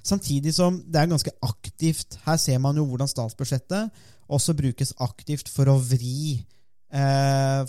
samtidig 0.04 0.52
som 0.58 0.82
det 0.84 1.00
er 1.00 1.08
ganske 1.14 1.32
aktivt. 1.48 2.18
Her 2.26 2.42
ser 2.42 2.60
man 2.60 2.76
jo 2.76 2.84
hvordan 2.90 3.08
statsbudsjettet 3.08 4.04
også 4.28 4.58
brukes 4.58 4.92
aktivt 5.00 5.48
for 5.54 5.72
å 5.72 5.78
vri 5.80 6.42
Eh, 6.42 6.61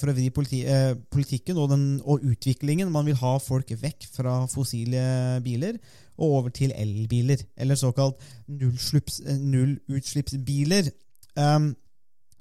for 0.01 0.11
å 0.11 0.15
vri 0.17 0.31
politi 0.35 0.63
eh, 0.67 0.95
politikken 1.13 1.59
og, 1.61 1.71
den, 1.71 1.85
og, 2.03 2.25
utviklingen. 2.27 2.91
Man 2.91 3.07
vil 3.07 3.19
ha 3.21 3.37
folk 3.43 3.71
vekk 3.83 4.09
fra 4.15 4.41
fossile 4.51 5.41
biler 5.45 5.79
og 6.19 6.39
over 6.39 6.53
til 6.55 6.75
elbiler, 6.77 7.41
eller 7.57 7.79
såkalt 7.79 8.21
nullutslippsbiler. 8.49 9.39
nullutslippsbiler. 9.55 10.91
Um, 11.39 11.73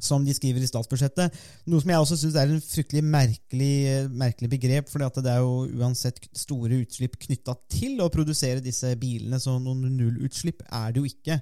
som 0.04 0.26
de 0.26 0.34
skriver 0.36 0.64
i 0.64 0.70
statsbudsjettet. 0.70 1.36
Noe 1.72 1.84
som 1.84 1.94
jeg 1.94 2.06
også 2.06 2.20
syns 2.20 2.38
er 2.40 2.52
en 2.52 2.64
fryktelig 2.64 3.04
merkelig, 3.06 3.74
merkelig 4.10 4.52
begrep. 4.52 4.90
For 4.92 5.02
det 5.02 5.34
er 5.34 5.44
jo 5.44 5.68
uansett 5.82 6.24
store 6.38 6.82
utslipp 6.82 7.20
knytta 7.22 7.56
til 7.72 8.02
å 8.04 8.10
produsere 8.14 8.64
disse 8.64 8.94
bilene, 9.02 9.40
så 9.42 9.58
noen 9.60 9.86
nullutslipp 9.98 10.66
er 10.68 10.92
det 10.92 11.04
jo 11.04 11.12
ikke 11.12 11.40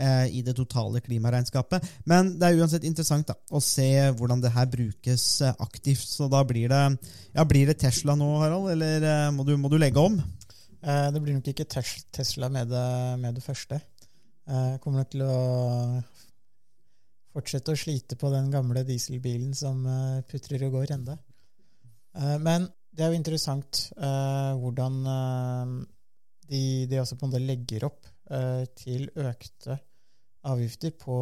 eh, 0.00 0.26
i 0.38 0.42
det 0.46 0.54
totale 0.58 1.02
klimaregnskapet. 1.04 1.86
Men 2.10 2.34
det 2.40 2.48
er 2.48 2.60
uansett 2.60 2.86
interessant 2.88 3.30
da, 3.30 3.36
å 3.50 3.62
se 3.64 3.88
hvordan 4.18 4.42
det 4.42 4.54
her 4.54 4.68
brukes 4.70 5.26
eh, 5.46 5.56
aktivt. 5.62 6.06
Så 6.08 6.30
da 6.32 6.42
blir 6.46 6.70
det, 6.72 6.84
ja, 7.34 7.46
blir 7.48 7.70
det 7.70 7.80
Tesla 7.82 8.16
nå, 8.18 8.30
Harald, 8.42 8.72
eller 8.74 9.06
eh, 9.12 9.26
må, 9.34 9.46
du, 9.46 9.56
må, 9.60 9.72
du, 9.72 9.78
legge 9.80 10.02
om? 10.02 10.18
Eh, 10.80 11.08
det 11.14 11.22
blir 11.22 11.38
nok 11.38 11.52
ikke 11.52 11.68
Tesla 11.68 12.50
med 12.52 12.72
det, 12.72 12.88
med 13.22 13.38
det 13.38 13.44
første. 13.44 13.80
Jeg 14.50 14.74
eh, 14.74 14.78
kommer 14.82 15.04
nok 15.04 15.12
til 15.12 15.26
å 15.26 15.34
fortsette 17.34 17.74
å 17.74 17.78
slite 17.78 18.18
på 18.20 18.30
den 18.32 18.50
gamle 18.52 18.82
dieselbilen 18.86 19.54
som 19.56 19.84
eh, 19.86 20.20
putrer 20.30 20.66
og 20.66 20.78
går 20.78 20.96
enda. 20.98 21.18
Men 22.42 22.64
det 22.90 23.04
er 23.04 23.12
jo 23.12 23.18
interessant 23.20 23.78
hvordan 23.94 24.96
de, 26.50 26.62
de 26.90 26.98
også 26.98 27.14
på 27.14 27.22
en 27.22 27.30
måte 27.30 27.42
legger 27.44 27.84
opp 27.86 28.08
til 28.80 29.04
økte 29.14 29.76
avgifter 30.50 30.96
på 30.98 31.18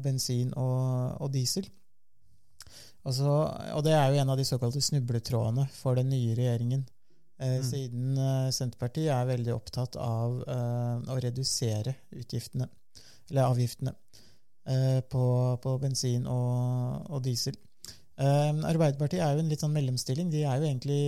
bensin 0.00 0.54
og, 0.56 1.20
og 1.20 1.28
diesel. 1.34 1.68
Altså, 3.02 3.28
og 3.74 3.82
det 3.84 3.94
er 3.96 4.08
jo 4.08 4.20
en 4.22 4.32
av 4.32 4.38
de 4.38 4.46
såkalte 4.46 4.82
snubletrådene 4.84 5.66
for 5.74 5.98
den 5.98 6.12
nye 6.12 6.36
regjeringen. 6.38 6.84
Eh, 7.42 7.58
mm. 7.58 7.64
Siden 7.66 8.18
eh, 8.18 8.50
Senterpartiet 8.54 9.10
er 9.10 9.30
veldig 9.32 9.54
opptatt 9.56 9.98
av 9.98 10.38
eh, 10.46 11.10
å 11.10 11.18
redusere 11.24 11.96
utgiftene, 12.14 12.68
eller 13.30 13.48
avgiftene, 13.48 13.94
eh, 13.96 14.11
på, 14.62 15.22
på, 15.58 15.70
bensin 15.82 16.26
og, 16.30 17.08
og 17.10 17.24
diesel. 17.24 17.56
Eh, 18.22 18.52
Arbeiderpartiet 18.68 19.22
er 19.24 19.34
jo 19.34 19.42
en 19.42 19.50
litt 19.50 19.62
sånn 19.64 19.74
mellomstilling. 19.74 20.30
De 20.30 20.44
er 20.44 20.60
jo 20.60 20.68
egentlig 20.68 21.02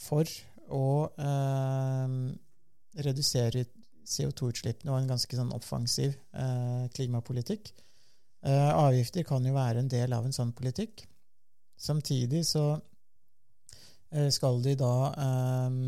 for 0.00 0.28
å 0.70 0.86
eh, 1.18 2.14
redusere 3.06 3.66
CO2-utslippene 4.10 4.92
og 4.92 5.00
en 5.00 5.12
ganske 5.12 5.38
sånn 5.38 5.52
offensiv 5.54 6.14
eh, 6.14 6.84
klimapolitikk. 6.94 7.72
Eh, 8.46 8.70
avgifter 8.72 9.26
kan 9.28 9.44
jo 9.46 9.54
være 9.56 9.82
en 9.82 9.90
del 9.90 10.14
av 10.16 10.26
en 10.26 10.34
sånn 10.34 10.54
politikk. 10.56 11.04
Samtidig 11.80 12.44
så 12.48 12.64
eh, 14.12 14.28
skal 14.32 14.60
de 14.64 14.76
da 14.80 14.94
eh, 15.26 15.78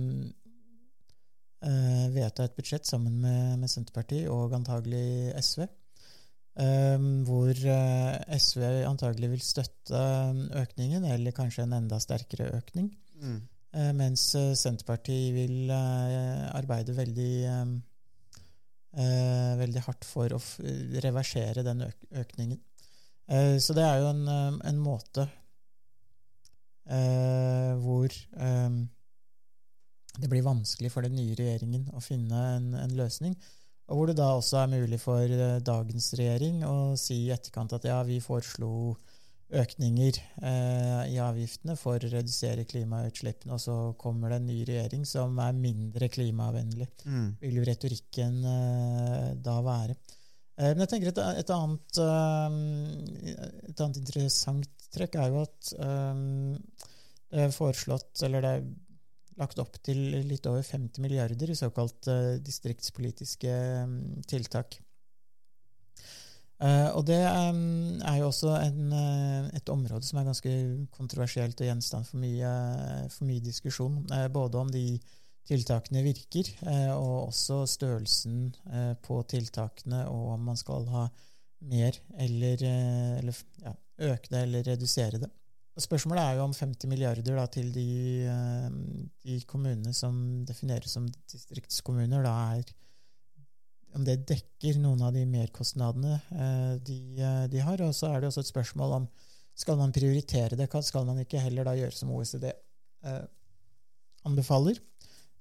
eh, 1.69 2.07
vedta 2.15 2.47
et 2.47 2.57
budsjett 2.59 2.89
sammen 2.89 3.21
med, 3.23 3.63
med 3.63 3.73
Senterpartiet 3.73 4.31
og 4.33 4.55
antagelig 4.57 5.33
SV. 5.41 5.67
Eh, 6.53 7.07
hvor 7.27 7.57
SV 8.37 8.67
antagelig 8.89 9.31
vil 9.33 9.45
støtte 9.45 10.03
økningen, 10.61 11.07
eller 11.09 11.33
kanskje 11.37 11.65
en 11.65 11.79
enda 11.81 12.01
sterkere 12.03 12.53
økning. 12.59 12.93
Mm. 13.23 13.41
mens 13.95 14.23
Senterpartiet 14.59 15.31
vil 15.33 15.71
arbeide 15.71 16.97
veldig 16.97 17.35
eh, 18.93 19.53
veldig 19.61 19.85
hardt 19.87 20.07
for 20.07 20.35
å 20.35 20.41
reversere 21.05 21.65
den 21.67 21.87
øk 21.87 22.09
økningen. 22.25 22.61
Eh, 23.29 23.57
så 23.63 23.77
det 23.77 23.85
er 23.87 24.01
jo 24.03 24.11
en, 24.11 24.25
eh, 24.29 24.59
en 24.71 24.81
måte 24.83 25.27
eh, 26.91 27.73
hvor 27.81 28.13
eh, 28.13 28.71
det 30.19 30.29
blir 30.29 30.45
vanskelig 30.45 30.93
for 30.93 31.07
den 31.07 31.17
nye 31.17 31.37
regjeringen 31.39 31.89
å 31.97 32.03
finne 32.05 32.47
en, 32.57 32.73
en, 32.77 32.97
løsning. 32.99 33.37
Og 33.91 33.99
hvor 33.99 34.11
det 34.11 34.19
da 34.21 34.29
også 34.37 34.63
er 34.63 34.71
mulig 34.73 35.01
for 35.03 35.27
eh, 35.27 35.59
dagens 35.65 36.13
regjering 36.19 36.63
å 36.69 36.77
si 37.01 37.25
i 37.27 37.33
etterkant 37.35 37.75
at 37.77 37.89
ja, 37.89 37.99
vi 38.07 38.21
foreslo 38.23 38.95
økninger 39.53 40.17
eh, 40.49 41.03
i 41.13 41.19
avgiftene 41.21 41.75
for 41.77 42.01
å 42.01 42.11
redusere 42.15 42.65
klimautslippene, 42.69 43.53
og 43.53 43.61
så 43.61 43.77
kommer 44.01 44.33
det 44.33 44.39
en 44.41 44.49
ny 44.49 44.59
regjering 44.69 45.05
som 45.09 45.37
er 45.45 45.59
mindre 45.59 46.09
klimavennlig. 46.13 46.89
Mm. 47.05 47.29
Vil 47.43 47.61
jo 47.61 47.67
retorikken 47.69 48.39
eh, 48.49 49.29
da 49.45 49.59
være. 49.67 49.99
Eh, 50.57 50.73
men 50.73 50.85
jeg 50.85 50.93
tenker 50.95 51.13
et, 51.13 51.21
et, 51.43 51.53
annet, 51.57 52.01
eh, 52.05 52.57
et, 53.69 53.77
annet, 53.77 54.01
interessant 54.01 54.89
trekk 54.93 55.19
er 55.21 55.33
jo 55.33 55.45
at 55.47 55.75
eh, 55.81 56.89
det 57.33 57.47
er 57.47 57.55
foreslått, 57.57 58.15
eller 58.27 58.45
det 58.45 58.57
er 58.57 58.67
lagt 59.41 59.61
opp 59.63 59.79
til 59.85 59.99
litt 60.29 60.47
over 60.51 60.65
50 60.65 61.03
milliarder 61.05 61.53
i 61.53 61.59
såkalt 61.59 62.09
eh, 62.11 62.39
distriktspolitiske 62.45 63.53
mm, 63.89 64.01
tiltak. 64.29 64.79
Uh, 66.63 66.95
og 66.95 67.09
det 67.09 67.19
um, 67.27 67.99
er 68.07 68.21
jo 68.21 68.29
også 68.29 68.53
en, 68.61 68.93
uh, 68.95 69.49
et 69.51 69.71
område 69.73 70.07
som 70.07 70.21
er 70.21 70.29
ganske 70.29 70.53
kontroversielt 70.95 71.59
og 71.59 71.67
gjenstand 71.67 72.07
for 72.07 72.23
mye, 72.23 72.53
for 73.11 73.27
mye 73.27 73.43
diskusjon. 73.43 73.99
Både 74.31 74.61
om 74.61 74.71
de 74.71 74.87
tiltakene 75.49 76.05
virker, 76.07 76.47
og 76.95 77.33
også 77.33 77.65
størrelsen 77.67 78.53
på 79.03 79.17
tiltakene, 79.27 80.05
og 80.07 80.37
om 80.37 80.45
man 80.53 80.61
skal 80.61 80.87
ha 80.93 81.09
mer 81.67 81.99
eller, 82.23 82.63
eller 83.19 83.41
ja, 83.65 83.73
øke 84.07 84.31
det 84.31 84.45
eller 84.47 84.69
redusere 84.71 85.19
det. 85.25 85.33
Spørsmålet 85.81 86.21
er 86.21 86.37
jo 86.37 86.45
om 86.45 86.53
50 86.53 86.89
milliarder 86.91 87.39
da, 87.39 87.47
til 87.49 87.71
de, 87.73 87.89
de, 89.25 89.39
kommunene 89.49 89.95
som 89.97 90.43
defineres 90.45 90.93
som 90.93 91.07
distriktskommuner, 91.33 92.27
da 92.27 92.35
er 92.59 92.75
om 93.97 94.05
det 94.07 94.23
dekker 94.29 94.79
noen 94.81 95.03
av 95.05 95.13
de 95.17 95.25
merkostnadene 95.29 96.17
eh, 96.33 96.75
de, 96.85 96.99
eh, 97.21 97.45
de, 97.53 97.61
har. 97.65 97.83
Og 97.85 97.95
så 97.97 98.09
er 98.09 98.21
det 98.21 98.31
også 98.31 98.45
et 98.45 98.53
spørsmål 98.53 98.97
om 99.01 99.09
skal 99.59 99.77
man 99.81 99.93
prioritere 99.93 100.57
det. 100.57 100.69
Skal 100.85 101.07
man 101.09 101.21
ikke 101.23 101.43
heller 101.43 101.69
da 101.69 101.77
gjøre 101.77 101.97
som 101.97 102.13
OECD 102.15 102.49
eh, 102.49 103.23
anbefaler? 104.29 104.81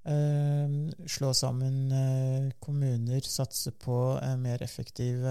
Eh, 0.01 0.75
slå 1.05 1.33
sammen 1.37 1.91
eh, 1.93 2.49
kommuner, 2.59 3.21
satse 3.21 3.71
på 3.71 4.17
eh, 4.17 4.35
mer 4.41 4.63
effektiv, 4.65 5.23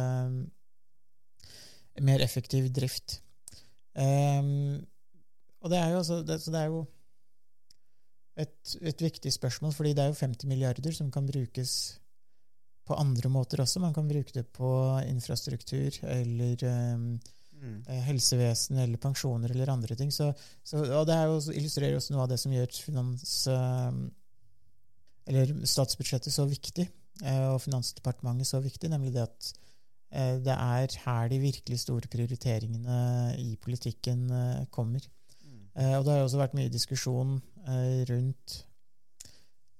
mer 2.00 2.24
effektiv 2.24 2.70
drift. 2.72 3.20
Og 5.60 5.72
det 5.72 5.78
er 5.78 5.90
jo, 5.92 5.98
altså 5.98 6.20
det, 6.22 6.38
det 6.46 6.60
er 6.60 6.70
jo 6.70 6.84
et, 8.40 8.76
et, 8.80 9.02
viktig 9.02 9.32
spørsmål, 9.32 9.72
fordi 9.76 9.92
det 9.96 10.04
er 10.04 10.12
jo 10.12 10.20
50 10.20 10.48
milliarder 10.48 10.94
som 10.96 11.10
kan 11.12 11.26
brukes 11.28 11.74
på 12.86 12.96
andre 12.98 13.28
måter 13.30 13.60
også. 13.62 13.82
Man 13.82 13.94
kan 13.94 14.08
bruke 14.08 14.32
det 14.34 14.46
på 14.56 14.70
infrastruktur 15.06 15.98
eller 16.02 16.64
um, 16.94 17.18
mm. 17.60 17.82
Eh, 17.86 18.00
helsevesen 18.08 18.78
eller 18.78 19.02
pensjoner 19.02 19.52
eller 19.52 19.72
andre 19.72 19.94
ting. 19.94 20.12
Så, 20.12 20.32
så, 20.64 20.82
og 20.84 21.06
det 21.06 21.18
jo, 21.20 21.40
illustrerer 21.52 21.98
også 21.98 22.14
noe 22.14 22.24
av 22.24 22.32
det 22.32 22.40
som 22.40 22.54
gjør 22.54 22.80
finans, 22.86 23.34
um, 23.52 24.06
eller 25.30 25.52
statsbudsjettet 25.68 26.34
så 26.34 26.46
viktig, 26.48 26.88
uh, 27.26 27.52
og 27.54 27.60
Finansdepartementet 27.66 28.48
så 28.48 28.62
viktig, 28.64 28.90
nemlig 28.90 29.14
det 29.18 29.28
at 29.28 29.52
det 30.10 30.54
er 30.56 30.94
her 31.04 31.28
de 31.30 31.36
virkelig 31.38 31.76
store 31.84 32.08
prioriteringene 32.10 32.96
i 33.38 33.52
politikken 33.62 34.24
uh, 34.26 34.64
kommer. 34.74 35.04
Mm. 35.44 35.68
og 35.98 36.02
det 36.04 36.12
har 36.12 36.24
også 36.24 36.40
vært 36.40 36.56
mye 36.58 36.72
diskusjon 36.72 37.36
rundt 38.10 38.56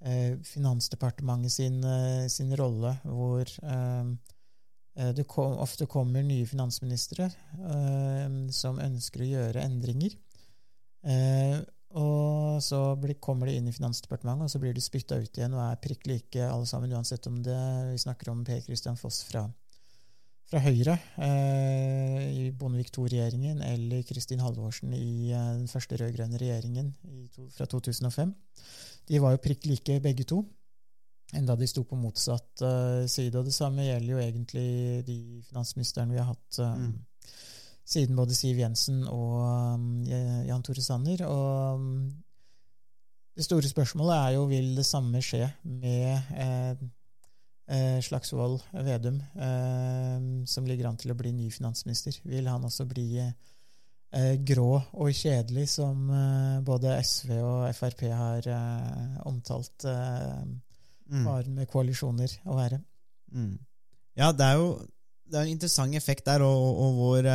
Eh, 0.00 0.38
Finansdepartementet 0.42 1.52
sin, 1.52 1.84
eh, 1.84 2.26
sin 2.28 2.56
rolle, 2.56 2.94
hvor 3.04 3.44
eh, 3.62 5.12
det 5.14 5.26
kom, 5.28 5.52
ofte 5.60 5.86
kommer 5.86 6.22
nye 6.24 6.46
finansministre 6.48 7.28
som 8.52 8.80
ønsker 8.82 9.22
å 9.22 9.28
gjøre 9.28 9.62
endringer. 9.62 10.16
og 11.94 12.58
så 12.60 12.80
kommer 13.22 13.46
de 13.46 13.54
inn 13.56 13.68
i 13.68 13.72
Finansdepartementet, 13.72 14.44
og 14.44 14.50
så 14.50 14.58
blir 14.60 14.74
de 14.74 14.82
spytta 14.82 15.16
ut 15.16 15.38
igjen 15.38 15.54
og 15.54 15.62
er 15.62 15.80
prikk 15.80 16.06
like 16.10 16.42
alle 16.42 16.66
sammen, 16.66 16.92
uansett 16.92 17.26
om 17.30 17.38
det, 17.42 17.56
vi 17.92 18.02
snakker 18.02 18.30
om 18.30 18.44
Per 18.44 18.60
Christian 18.60 18.98
Foss 18.98 19.22
fra, 19.24 19.46
fra 20.50 20.60
Høyre 20.64 20.96
eh, 21.22 22.22
i 22.34 22.46
Bondevik 22.58 22.90
II-regjeringen 22.90 23.60
eller 23.62 24.02
Kristin 24.08 24.42
Halvorsen 24.42 24.94
i 24.96 25.30
eh, 25.30 25.50
den 25.60 25.68
første 25.70 25.98
rød-grønne 26.00 26.40
regjeringen 26.40 26.90
to, 27.36 27.46
fra 27.54 27.68
2005. 27.70 28.32
De 29.10 29.20
var 29.22 29.36
jo 29.36 29.42
prikk 29.44 29.68
like, 29.70 30.00
begge 30.02 30.26
to, 30.26 30.42
enda 31.38 31.54
de 31.58 31.70
sto 31.70 31.84
på 31.86 31.98
motsatt 31.98 32.64
eh, 32.66 33.04
side. 33.06 33.36
Og 33.38 33.46
det 33.46 33.54
samme 33.54 33.86
gjelder 33.86 34.10
jo 34.16 34.24
egentlig 34.24 34.66
de 35.06 35.20
finansministrene 35.52 36.16
vi 36.16 36.22
har 36.22 36.32
hatt 36.32 36.60
um, 36.66 36.88
mm. 36.88 37.30
siden 37.94 38.18
både 38.18 38.34
Siv 38.34 38.58
Jensen 38.58 39.04
og 39.06 39.38
um, 39.46 39.90
Jan 40.10 40.66
Tore 40.66 40.82
Sanner. 40.82 41.22
Og 41.30 41.78
um, 41.78 41.92
det 43.38 43.46
store 43.46 43.70
spørsmålet 43.70 44.16
er 44.18 44.38
jo 44.40 44.48
vil 44.50 44.74
det 44.74 44.88
samme 44.88 45.22
skje 45.22 45.46
med 45.62 46.82
eh, 47.70 48.00
Slagsvold 48.02 48.60
Vedum, 48.72 49.20
eh, 49.36 50.18
som 50.46 50.66
ligger 50.66 50.90
an 50.90 50.98
til 51.00 51.12
å 51.14 51.18
bli 51.18 51.32
ny 51.34 51.48
finansminister. 51.54 52.18
Vil 52.26 52.48
han 52.50 52.66
også 52.66 52.86
bli 52.90 53.08
eh, 53.22 54.36
grå 54.46 54.70
og 54.80 55.10
kjedelig, 55.14 55.68
som 55.76 56.10
eh, 56.10 56.60
både 56.66 56.98
SV 57.06 57.34
og 57.38 57.66
Frp 57.76 58.06
har 58.10 58.46
eh, 58.50 59.18
omtalt 59.30 59.86
eh, 59.88 60.38
mm. 61.10 61.26
med 61.56 61.68
koalisjoner 61.70 62.40
å 62.46 62.58
være. 62.58 62.80
Mm. 63.34 63.58
Ja, 64.18 64.32
det 64.34 64.46
er 64.46 64.56
jo 64.58 64.72
det 65.30 65.38
er 65.38 65.46
en 65.46 65.54
interessant 65.54 65.94
effekt 65.94 66.26
der, 66.26 66.42
og, 66.42 66.78
og 66.82 66.96
vår, 66.98 67.26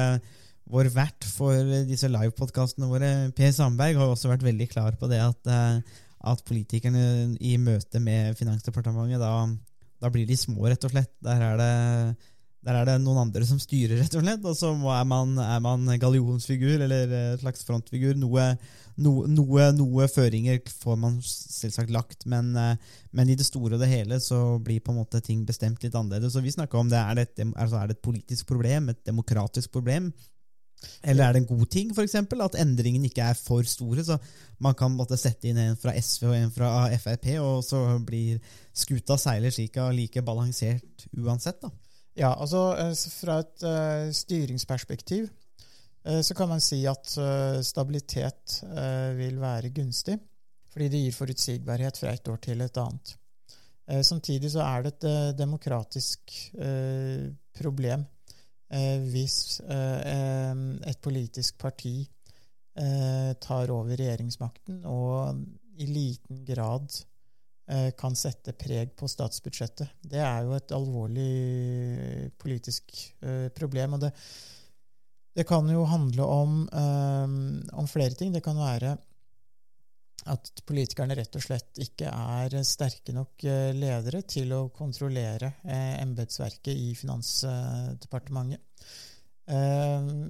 vår 0.67 0.89
vert 0.91 1.23
for 1.31 1.69
disse 1.87 2.09
livepodkastene 2.11 2.89
våre, 2.91 3.11
Per 3.37 3.53
Sandberg, 3.55 3.95
har 3.95 4.11
også 4.11 4.33
vært 4.33 4.43
veldig 4.43 4.67
klar 4.67 4.97
på 4.99 5.07
det 5.07 5.21
at, 5.23 5.47
at 6.27 6.43
politikerne 6.43 7.05
i 7.39 7.53
møte 7.55 8.01
med 8.03 8.35
Finansdepartementet 8.35 9.23
da, 9.23 9.31
da 10.05 10.13
blir 10.13 10.29
de 10.29 10.37
små, 10.37 10.67
rett 10.69 10.85
og 10.85 10.93
slett. 10.93 11.13
Der 11.25 11.41
er 11.41 11.59
det 11.59 11.73
der 12.65 12.79
er 12.79 12.87
det 12.87 12.95
noen 13.03 13.27
andre 13.27 13.45
som 13.45 13.59
styrer, 13.61 13.99
rett 13.99 14.15
og 14.17 14.23
slett. 14.23 14.45
Og 14.49 14.55
så 14.57 14.71
er 14.73 15.03
man, 15.05 15.35
er 15.37 15.59
man 15.61 15.85
gallionsfigur 16.01 16.81
eller 16.81 17.11
et 17.35 17.43
slags 17.43 17.61
frontfigur. 17.67 18.15
Noe, 18.17 18.47
noe, 18.97 19.27
noe, 19.29 19.67
noe, 19.77 20.07
føringer 20.09 20.57
får 20.81 20.97
man 20.97 21.19
selvsagt 21.21 21.93
lagt, 21.93 22.25
men, 22.31 22.55
men, 22.55 23.29
i 23.29 23.37
det 23.37 23.45
store 23.45 23.77
og 23.77 23.83
det 23.83 23.91
hele 23.91 24.17
så 24.23 24.57
blir 24.65 24.81
på 24.81 24.95
en 24.95 25.03
måte 25.03 25.21
ting 25.21 25.45
bestemt 25.45 25.85
litt 25.85 25.93
annerledes. 25.93 26.33
Så 26.33 26.41
vi 26.41 26.55
snakka 26.55 26.81
om 26.81 26.89
det. 26.89 26.97
Er 26.97 27.19
det, 27.19 27.27
et, 27.29 27.45
altså 27.53 27.77
er 27.77 27.91
det 27.91 27.99
et 27.99 28.07
politisk 28.09 28.49
problem? 28.49 28.89
Et 28.89 29.05
demokratisk 29.13 29.69
problem? 29.75 30.09
Eller 31.03 31.27
er 31.27 31.35
det 31.35 31.43
en 31.43 31.49
god 31.49 31.65
ting, 31.71 31.93
for 31.95 32.05
eksempel, 32.05 32.41
at 32.45 32.57
endringene 32.61 33.09
ikke 33.09 33.25
er 33.29 33.39
for 33.39 33.63
store? 33.67 34.03
Så 34.05 34.17
man 34.63 34.75
kan 34.77 34.93
måtte 34.95 35.17
sette 35.19 35.49
inn 35.49 35.59
en 35.61 35.79
fra 35.79 35.93
SV 35.95 36.27
og 36.29 36.37
en 36.37 36.53
fra 36.53 36.69
Frp, 37.01 37.31
og 37.43 37.63
så 37.65 37.81
blir 38.05 38.39
skuta 38.75 39.17
seiler 39.19 39.53
slik 39.53 39.79
like 39.95 40.23
balansert 40.25 41.07
uansett. 41.17 41.61
da. 41.61 41.71
Ja, 42.15 42.31
altså 42.31 42.69
eh, 42.79 42.93
fra 43.19 43.41
et 43.43 43.65
uh, 43.67 44.13
styringsperspektiv 44.15 45.27
uh, 46.07 46.21
så 46.23 46.37
kan 46.37 46.47
man 46.47 46.63
si 46.63 46.79
at 46.87 47.11
uh, 47.19 47.59
stabilitet 47.65 48.61
vil 49.17 49.39
være 49.41 49.73
gunstig, 49.75 50.17
fordi 50.71 50.89
det 50.91 51.03
gir 51.03 51.15
forutsigbarhet 51.15 51.99
fra 51.99 52.15
et 52.15 52.31
år 52.31 52.39
til 52.43 52.63
et 52.63 52.77
annet. 52.77 53.15
samtidig 54.01 54.49
så 54.51 54.63
er 54.65 54.81
det 54.81 54.93
et 54.93 55.37
demokratisk 55.37 56.31
problem 57.53 58.05
hvis 59.07 59.37
et 59.63 60.99
politisk 61.05 61.57
parti 61.61 61.93
tar 62.75 63.71
over 63.71 63.95
regjeringsmakten 63.95 64.81
og 64.89 65.39
i 65.79 65.87
liten 65.87 66.41
grad 66.47 66.91
Eh, 67.65 67.87
kan 67.97 68.13
sette 68.13 68.53
preg 68.53 68.91
på 68.93 69.07
statsbudsjettet. 69.09 69.95
Det 70.05 70.19
er 70.21 70.43
jo 70.45 70.53
et 70.53 70.73
alvorlig 70.75 72.27
politisk 72.37 72.93
eh, 73.25 73.47
problem. 73.57 73.95
og 73.97 74.03
det, 74.03 74.11
det 75.33 75.47
kan 75.49 75.65
jo 75.73 75.87
handle 75.89 76.27
om, 76.29 76.59
om, 76.69 77.87
flere 77.89 78.13
ting. 78.13 78.31
Det 78.31 78.43
kan 78.45 78.59
være 78.59 78.93
at 80.31 80.63
politikerne 80.65 81.17
rett 81.17 81.37
og 81.37 81.43
slett 81.43 81.81
ikke 81.83 82.09
er 82.09 82.55
sterke 82.65 83.13
nok 83.13 83.45
ledere 83.77 84.23
til 84.25 84.53
å 84.55 84.63
kontrollere 84.73 85.51
eh, 85.63 85.99
embetsverket 86.01 86.73
i 86.73 86.95
Finansdepartementet. 86.97 88.63
Uh, 89.45 90.25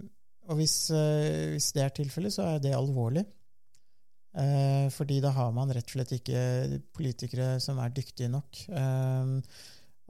og 0.52 0.60
hvis, 0.60 0.76
uh, 0.92 1.54
hvis, 1.54 1.70
det 1.78 1.86
er 1.86 1.94
tilfellet, 1.96 2.36
så 2.36 2.50
er 2.50 2.60
det 2.66 2.76
alvorlig. 2.76 3.24
Eh, 4.36 4.90
fordi 4.92 5.22
da 5.24 5.32
har 5.32 5.52
man 5.56 5.72
rett 5.72 5.88
og 5.88 5.96
slett 5.96 6.12
ikke 6.18 6.80
politikere 6.96 7.56
som 7.64 7.80
er 7.80 7.94
dyktige 7.96 8.32
nok. 8.34 8.66
Eh, 8.68 9.36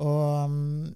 og 0.01 0.23
um, 0.49 0.87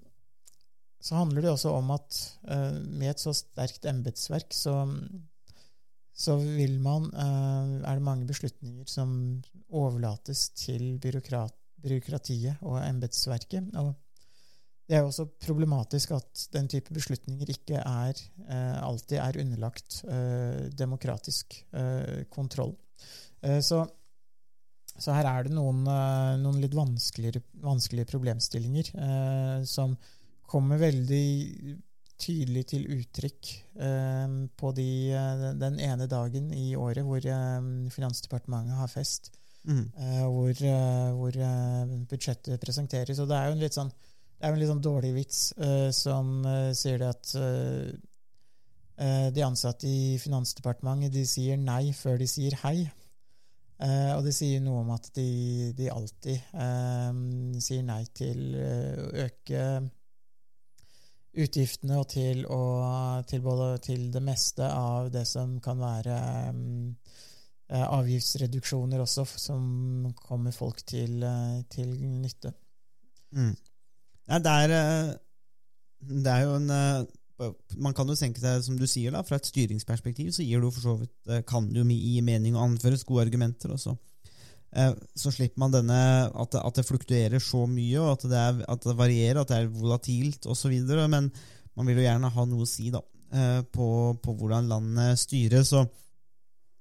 så 1.00 1.16
handler 1.16 1.46
det 1.46 1.52
også 1.52 1.72
om 1.78 1.92
at 1.94 2.18
eh, 2.50 2.80
med 2.90 3.14
et 3.14 3.22
så 3.22 3.32
sterkt 3.36 3.86
embetsverk 3.88 4.52
så, 4.52 4.74
så 6.20 6.36
man 6.36 7.08
eh, 7.14 7.80
Er 7.88 7.96
det 7.96 8.04
mange 8.04 8.28
beslutninger 8.28 8.84
som 8.90 9.40
overlates 9.70 10.50
til 10.58 10.98
byråkratiet 11.00 12.60
og 12.66 12.80
embetsverket. 12.82 13.70
Og 13.80 13.94
det 14.90 14.98
er 14.98 15.06
også 15.06 15.28
problematisk 15.40 16.10
at 16.16 16.48
den 16.52 16.66
type 16.68 16.92
beslutninger 16.92 17.52
ikke 17.54 17.78
er, 17.78 18.18
eh, 18.50 18.82
alltid 18.82 19.16
er 19.22 19.40
underlagt 19.40 20.02
eh, 20.04 20.68
demokratisk 20.76 21.62
kontroll. 22.34 22.76
Så, 23.40 23.78
så, 24.98 25.12
her 25.16 25.24
er 25.24 25.46
det 25.46 25.54
noen, 25.56 25.78
noen 26.42 26.58
litt 26.60 26.74
vanskelige, 26.76 27.40
vanskelige 27.64 28.10
problemstillinger 28.10 28.90
som 29.64 29.94
kommer 30.44 30.82
veldig 30.82 31.78
tydelig 32.20 32.66
til 32.72 32.86
uttrykk 32.98 33.50
eh, 33.80 34.36
på 34.60 34.72
de, 34.76 34.90
den 35.60 35.80
ene 35.82 36.08
dagen 36.10 36.52
i 36.54 36.74
året 36.78 37.06
hvor 37.06 37.24
eh, 37.24 37.70
Finansdepartementet 37.94 38.78
har 38.78 38.92
fest, 38.92 39.32
mm. 39.64 39.82
eh, 39.96 40.22
hvor, 40.26 40.62
hvor 41.16 41.40
budsjettet 42.10 42.60
presenteres. 42.62 43.20
Og 43.20 43.30
det 43.30 43.38
er 43.38 43.48
jo 43.48 43.58
en 43.58 43.64
litt 43.64 43.78
sånn 43.78 43.92
Det 44.40 44.46
er 44.48 44.54
en 44.54 44.60
litt 44.62 44.70
sånn 44.70 44.80
dårlig 44.80 45.10
vits 45.12 45.40
uh, 45.60 45.90
som 45.92 46.38
uh, 46.46 46.70
sier 46.72 46.96
det 46.96 47.08
at 47.12 47.32
uh, 47.36 47.90
de 49.36 49.42
ansatte 49.44 49.88
i 49.88 50.16
Finansdepartementet 50.20 51.12
de 51.12 51.26
sier 51.28 51.60
nei 51.60 51.92
før 51.96 52.18
de 52.20 52.26
sier 52.28 52.52
hei. 52.60 52.90
og 53.80 54.26
det 54.26 54.34
sier 54.36 54.60
noe 54.60 54.82
om 54.82 54.90
at 54.92 55.06
de, 55.16 55.72
de 55.72 55.86
alltid 55.88 56.50
sier 57.64 57.86
nei 57.88 58.02
til 58.12 58.42
å 58.60 59.08
øke 59.24 59.62
utgiftene 61.30 61.98
og 62.00 62.08
til, 62.10 62.42
å, 62.50 62.60
til, 63.28 63.42
både, 63.44 63.72
til 63.84 64.08
det 64.12 64.22
meste 64.24 64.66
av 64.66 65.10
det 65.14 65.22
som 65.30 65.58
kan 65.62 65.78
være 65.78 66.16
um, 66.50 66.96
avgiftsreduksjoner 67.70 69.02
også, 69.04 69.26
som 69.38 70.10
kommer 70.18 70.54
folk 70.54 70.82
til, 70.90 71.22
til 71.70 71.92
nytte. 72.18 72.50
Mm. 73.30 73.54
Ja, 74.30 74.38
det 74.42 74.56
er, 74.64 74.74
eh, 74.74 75.12
det 76.24 76.32
er 76.34 76.46
jo 76.48 76.56
en 76.58 76.70
eh, 76.74 77.04
man 77.80 77.94
kan 77.96 78.08
jo 78.08 78.16
tenke 78.18 78.40
seg, 78.42 78.60
som 78.64 78.76
du 78.76 78.86
sier, 78.90 79.14
da, 79.14 79.22
fra 79.24 79.38
et 79.40 79.48
styringsperspektiv 79.48 80.32
så 80.36 80.44
gir 80.44 80.60
du 80.60 80.68
for 80.68 80.84
så 80.84 80.96
vidt, 81.00 81.16
eh, 81.30 81.44
kan 81.46 81.68
du 81.72 81.80
gi 81.86 82.20
mening 82.24 82.56
og 82.56 82.66
anføres 82.66 83.06
gode 83.08 83.28
argumenter. 83.28 83.72
Også. 83.72 83.94
Så 83.94 84.09
slipper 84.70 85.58
man 85.58 85.72
denne 85.74 86.00
at 86.30 86.52
det, 86.54 86.60
at 86.62 86.76
det 86.78 86.86
fluktuerer 86.86 87.42
så 87.42 87.64
mye, 87.66 87.96
og 88.00 88.12
at 88.12 88.26
det, 88.30 88.42
er, 88.42 88.60
at 88.70 88.84
det 88.86 88.98
varierer, 88.98 89.40
at 89.42 89.50
det 89.50 89.58
er 89.58 89.72
volatilt 89.72 90.46
osv. 90.46 90.76
Men 91.10 91.30
man 91.74 91.88
vil 91.88 91.98
jo 92.00 92.06
gjerne 92.06 92.30
ha 92.34 92.44
noe 92.46 92.66
å 92.66 92.70
si 92.70 92.92
da, 92.94 93.02
på, 93.74 93.88
på 94.22 94.36
hvordan 94.38 94.70
landet 94.70 95.20
styres. 95.22 95.74
og 95.78 95.90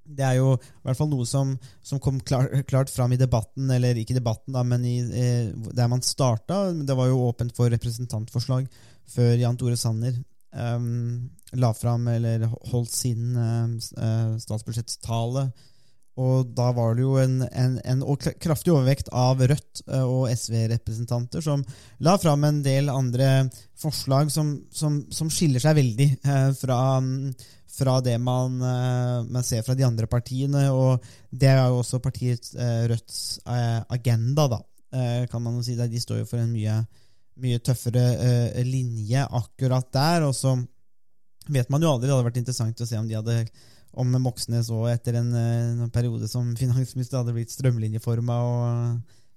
det 0.10 0.26
er 0.26 0.38
jo 0.40 0.54
i 0.58 0.88
hvert 0.88 0.98
fall 0.98 1.10
noe 1.12 1.26
som, 1.28 1.54
som 1.86 2.02
kom 2.02 2.20
klar, 2.26 2.50
klart 2.70 2.92
fram 2.92 3.14
i 3.14 3.20
debatten, 3.20 3.70
eller 3.74 4.00
ikke 4.00 4.18
debatten, 4.18 4.56
da, 4.56 4.64
men 4.66 4.86
i, 4.88 4.98
eh, 5.06 5.52
der 5.76 5.90
man 5.92 6.04
starta. 6.06 6.70
Det 6.74 6.98
var 6.98 7.12
jo 7.12 7.22
åpent 7.28 7.54
for 7.58 7.72
representantforslag 7.74 8.68
før 9.10 9.34
Jan 9.42 9.58
Tore 9.60 9.78
Sanner 9.80 10.18
um, 10.54 11.30
la 11.58 11.74
fram, 11.78 12.08
eller 12.10 12.48
holdt 12.72 12.94
sin 12.94 13.36
uh, 13.38 14.38
statsbudsjettstale. 14.42 15.50
Og 16.20 16.50
da 16.56 16.70
var 16.76 16.98
det 16.98 17.06
jo 17.06 17.14
en, 17.22 17.38
en, 17.48 17.78
en 17.80 18.02
kraftig 18.44 18.74
overvekt 18.74 19.12
av 19.16 19.40
Rødt 19.40 19.84
og 20.04 20.26
SV-representanter 20.34 21.44
som 21.46 21.64
la 22.04 22.18
fram 22.20 22.44
en 22.44 22.60
del 22.66 22.92
andre 22.92 23.48
forslag 23.80 24.34
som, 24.34 24.58
som, 24.72 25.06
som 25.14 25.32
skiller 25.32 25.64
seg 25.64 25.78
veldig 25.80 26.10
uh, 26.28 26.50
fra 26.60 26.82
fra 27.80 28.02
det 28.02 28.18
man, 28.18 28.62
eh, 28.62 29.24
man, 29.24 29.44
ser 29.44 29.64
fra 29.64 29.76
de 29.76 29.86
andre 29.88 30.08
partiene. 30.08 30.68
Og 30.76 31.06
det 31.32 31.52
er 31.52 31.62
jo 31.68 31.82
også 31.82 32.02
partiet 32.04 32.52
eh, 32.58 32.84
Rødts 32.92 33.40
eh, 33.46 33.80
agenda, 33.96 34.48
da, 34.56 34.64
kan 35.30 35.44
man 35.44 35.60
jo 35.60 35.64
si. 35.66 35.78
De 35.78 36.02
står 36.02 36.24
jo 36.24 36.30
for 36.30 36.42
en 36.42 36.52
mye, 36.52 36.80
mye 37.40 37.62
tøffere 37.62 38.64
linje 38.66 39.26
akkurat 39.42 39.92
der. 39.94 40.26
Og 40.28 40.36
så 40.36 40.56
vet 41.48 41.70
man 41.70 41.84
jo 41.84 41.94
aldri. 41.94 42.10
Det 42.10 42.16
hadde 42.16 42.30
vært 42.32 42.42
interessant 42.42 42.82
å 42.82 42.90
se 42.90 42.98
om 42.98 43.10
de 43.10 43.20
hadde 43.20 43.44
om 43.98 44.18
Moxnes 44.22 44.70
òg 44.74 44.90
etter 44.92 45.18
en, 45.20 45.30
en, 45.34 45.88
periode 45.94 46.28
som 46.30 46.52
finansminister 46.58 47.22
hadde 47.22 47.34
blitt 47.36 47.54
strømlinjeforma. 47.54 48.40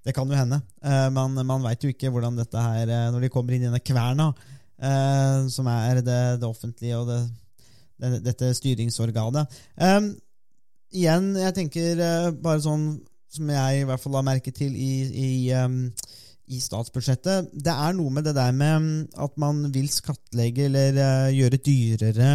Det 0.03 0.15
kan 0.17 0.29
jo 0.29 0.37
hende. 0.37 0.59
Man, 1.15 1.39
man 1.47 1.63
veit 1.65 1.85
jo 1.85 1.93
ikke 1.93 2.11
hvordan 2.11 2.37
dette 2.37 2.59
her 2.59 2.91
Når 3.15 3.23
de 3.23 3.31
kommer 3.31 3.55
inn 3.55 3.63
i 3.63 3.69
denne 3.69 3.81
kverna, 3.81 4.33
som 5.53 5.69
er 5.71 6.01
det, 6.03 6.21
det 6.43 6.49
offentlige 6.49 6.99
og 6.99 7.07
det 7.07 7.21
dette 8.03 8.51
styringsorganet. 8.59 9.61
Um, 9.77 10.13
igjen, 10.93 11.33
jeg 11.39 11.57
tenker 11.59 12.03
bare 12.43 12.63
sånn 12.65 12.87
som 13.33 13.53
jeg 13.53 13.83
i 13.83 13.87
hvert 13.89 14.03
fall 14.03 14.19
har 14.19 14.27
merket 14.27 14.59
til 14.59 14.75
i, 14.77 14.93
i, 15.09 15.31
um, 15.57 15.87
i, 16.51 16.59
statsbudsjettet. 16.61 17.53
Det 17.53 17.73
er 17.73 17.95
noe 17.97 18.13
med 18.13 18.27
det 18.29 18.35
der 18.37 18.53
med 18.57 19.15
at 19.15 19.39
man 19.41 19.65
vil 19.73 19.89
skattlegge 19.93 20.69
eller 20.69 21.31
gjøre 21.33 21.63
dyrere 21.63 22.33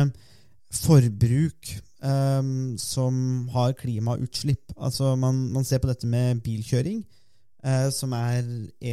forbruk 0.73 1.75
um, 2.03 2.77
som 2.77 3.47
har 3.53 3.75
klimautslipp. 3.77 4.73
Altså 4.77 5.15
man, 5.15 5.47
man, 5.53 5.65
ser 5.65 5.81
på 5.81 5.89
dette 5.89 6.07
med 6.07 6.41
bilkjøring, 6.45 7.03
uh, 7.65 7.89
som 7.93 8.13
er 8.17 8.43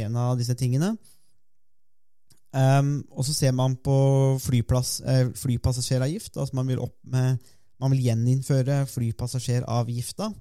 en 0.03 0.17
av 0.17 0.37
disse 0.39 0.55
tingene. 0.59 0.95
Um, 2.55 3.03
og 3.11 3.25
så 3.27 3.33
ser 3.35 3.51
man 3.51 3.75
på 3.83 3.97
flyplass, 4.39 5.01
uh, 5.03 5.31
flypassasjeravgift. 5.35 6.37
Altså 6.37 6.55
man 6.55 6.67
vil, 6.67 6.81
med, 7.03 7.37
man 7.79 7.91
vil 7.91 8.05
gjeninnføre 8.07 8.85
flypassasjeravgifta. 8.93 10.31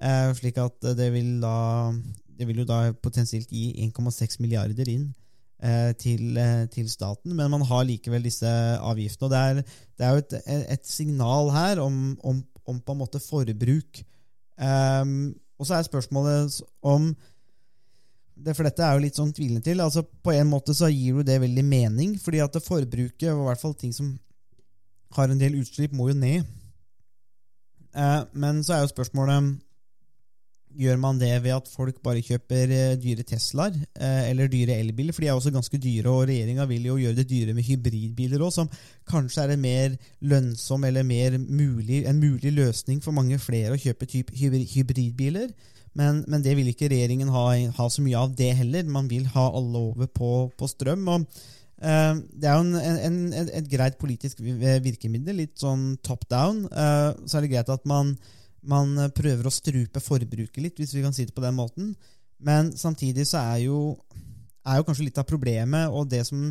Uh, 0.00 0.30
slik 0.38 0.56
at 0.56 0.92
det 0.96 1.12
vil 1.12 1.42
da 1.42 1.92
Det 2.40 2.46
vil 2.48 2.62
jo 2.62 2.64
da 2.64 2.94
potensielt 2.96 3.50
gi 3.52 3.84
1,6 3.84 4.38
milliarder 4.40 4.88
inn 4.88 5.10
til, 6.00 6.36
eh, 6.40 6.66
til, 6.72 6.88
staten, 6.88 7.34
men 7.36 7.50
man 7.52 7.64
har 7.68 7.84
likevel 7.84 8.24
disse 8.24 8.48
avgiftene. 8.48 9.26
og 9.26 9.30
Det 9.30 9.40
er, 9.40 9.74
det 9.98 10.06
er 10.06 10.14
jo 10.14 10.22
et, 10.22 10.36
et, 10.76 10.86
signal 10.86 11.50
her 11.52 11.82
om, 11.84 12.18
om, 12.24 12.40
om, 12.66 12.80
på 12.80 12.92
en 12.92 13.00
måte 13.02 13.20
forbruk. 13.20 14.00
Um, 14.56 15.34
og 15.60 15.68
så 15.68 15.76
er 15.76 15.84
spørsmålet 15.84 16.60
om 16.82 17.10
det, 18.40 18.54
for 18.56 18.64
dette 18.64 18.84
er 18.84 18.96
jo 18.96 19.04
litt 19.04 19.18
sånn 19.18 19.34
tvilende 19.36 19.60
til. 19.64 19.82
altså 19.84 20.02
På 20.02 20.32
en 20.32 20.48
måte 20.48 20.72
så 20.76 20.88
gir 20.88 21.20
jo 21.20 21.24
det 21.26 21.40
veldig 21.42 21.64
mening, 21.64 22.16
fordi 22.20 22.40
at 22.40 22.56
det 22.56 22.64
forbruket, 22.64 23.28
og 23.34 23.42
i 23.42 23.48
hvert 23.50 23.60
fall 23.60 23.76
ting 23.76 23.92
som 23.92 24.14
har 25.16 25.28
en 25.28 25.40
del 25.40 25.58
utslipp, 25.60 25.92
må 25.92 26.08
jo 26.08 26.16
ned. 26.16 26.48
Uh, 27.92 28.24
men 28.32 28.62
så 28.64 28.78
er 28.78 28.84
jo 28.84 28.94
spørsmålet 28.94 29.58
Gjør 30.78 31.00
man 31.02 31.18
det 31.18 31.32
ved 31.42 31.50
at 31.50 31.66
folk 31.66 31.96
bare 32.04 32.22
kjøper 32.22 32.70
eh, 32.70 32.92
dyre 33.02 33.24
Teslaer 33.26 33.74
eh, 33.74 34.28
eller 34.30 34.46
dyre 34.50 34.76
elbiler? 34.78 35.10
For 35.12 35.24
de 35.24 35.30
er 35.32 35.34
også 35.34 35.50
ganske 35.50 35.80
dyre, 35.82 36.06
og 36.12 36.28
regjeringa 36.30 36.66
vil 36.70 36.86
jo 36.86 36.98
gjøre 37.00 37.18
det 37.18 37.26
dyre 37.30 37.56
med 37.56 37.66
hybridbiler 37.66 38.44
òg, 38.46 38.52
som 38.54 38.70
kanskje 39.10 39.42
er 39.42 39.54
en 39.56 39.64
mer 39.64 39.98
lønnsom 40.22 40.86
eller 40.86 41.06
mer 41.06 41.40
mulig, 41.42 42.04
en 42.06 42.22
mulig 42.22 42.54
løsning 42.54 43.02
for 43.02 43.16
mange 43.16 43.40
flere 43.42 43.74
å 43.74 43.82
kjøpe 43.82 44.06
typ 44.10 44.30
hybridbiler. 44.30 45.50
Men, 45.98 46.22
men, 46.30 46.44
det 46.46 46.54
vil 46.54 46.70
ikke 46.70 46.92
regjeringen 46.92 47.34
ha, 47.34 47.48
ha, 47.74 47.90
så 47.90 48.06
mye 48.06 48.18
av 48.22 48.36
det 48.38 48.52
heller. 48.62 48.86
Man 48.86 49.10
vil 49.10 49.26
ha 49.34 49.48
alle 49.50 49.86
over 49.90 50.06
på, 50.06 50.34
på 50.54 50.70
strøm. 50.70 51.08
og 51.10 51.24
uh, 51.82 52.14
Det 52.30 52.46
er 52.46 52.54
jo 52.54 52.62
en, 52.62 52.76
en, 52.78 53.22
en, 53.34 53.54
et 53.58 53.70
greit 53.72 53.98
politisk 53.98 54.38
virkemiddel, 54.38 55.42
litt 55.42 55.58
sånn 55.58 55.96
top 56.06 56.28
down. 56.30 56.68
Så 56.70 57.40
er 57.40 57.42
det 57.42 57.56
greit 57.56 57.74
at 57.74 57.90
man, 57.90 58.14
man, 58.62 58.96
prøver 59.16 59.46
å 59.48 59.54
strupe 59.54 60.02
forbruket 60.02 60.62
litt, 60.62 60.80
hvis 60.80 60.96
vi 60.96 61.04
kan 61.04 61.14
si 61.16 61.28
det 61.28 61.36
på 61.36 61.44
den 61.44 61.56
måten. 61.56 61.94
Men 62.40 62.72
samtidig 62.76 63.26
så 63.28 63.42
er 63.54 63.64
jo, 63.66 63.80
er 64.66 64.80
jo 64.80 64.88
kanskje 64.88 65.06
litt 65.08 65.20
av 65.20 65.28
problemet, 65.28 65.88
og 65.88 66.10
det 66.10 66.24
som 66.28 66.50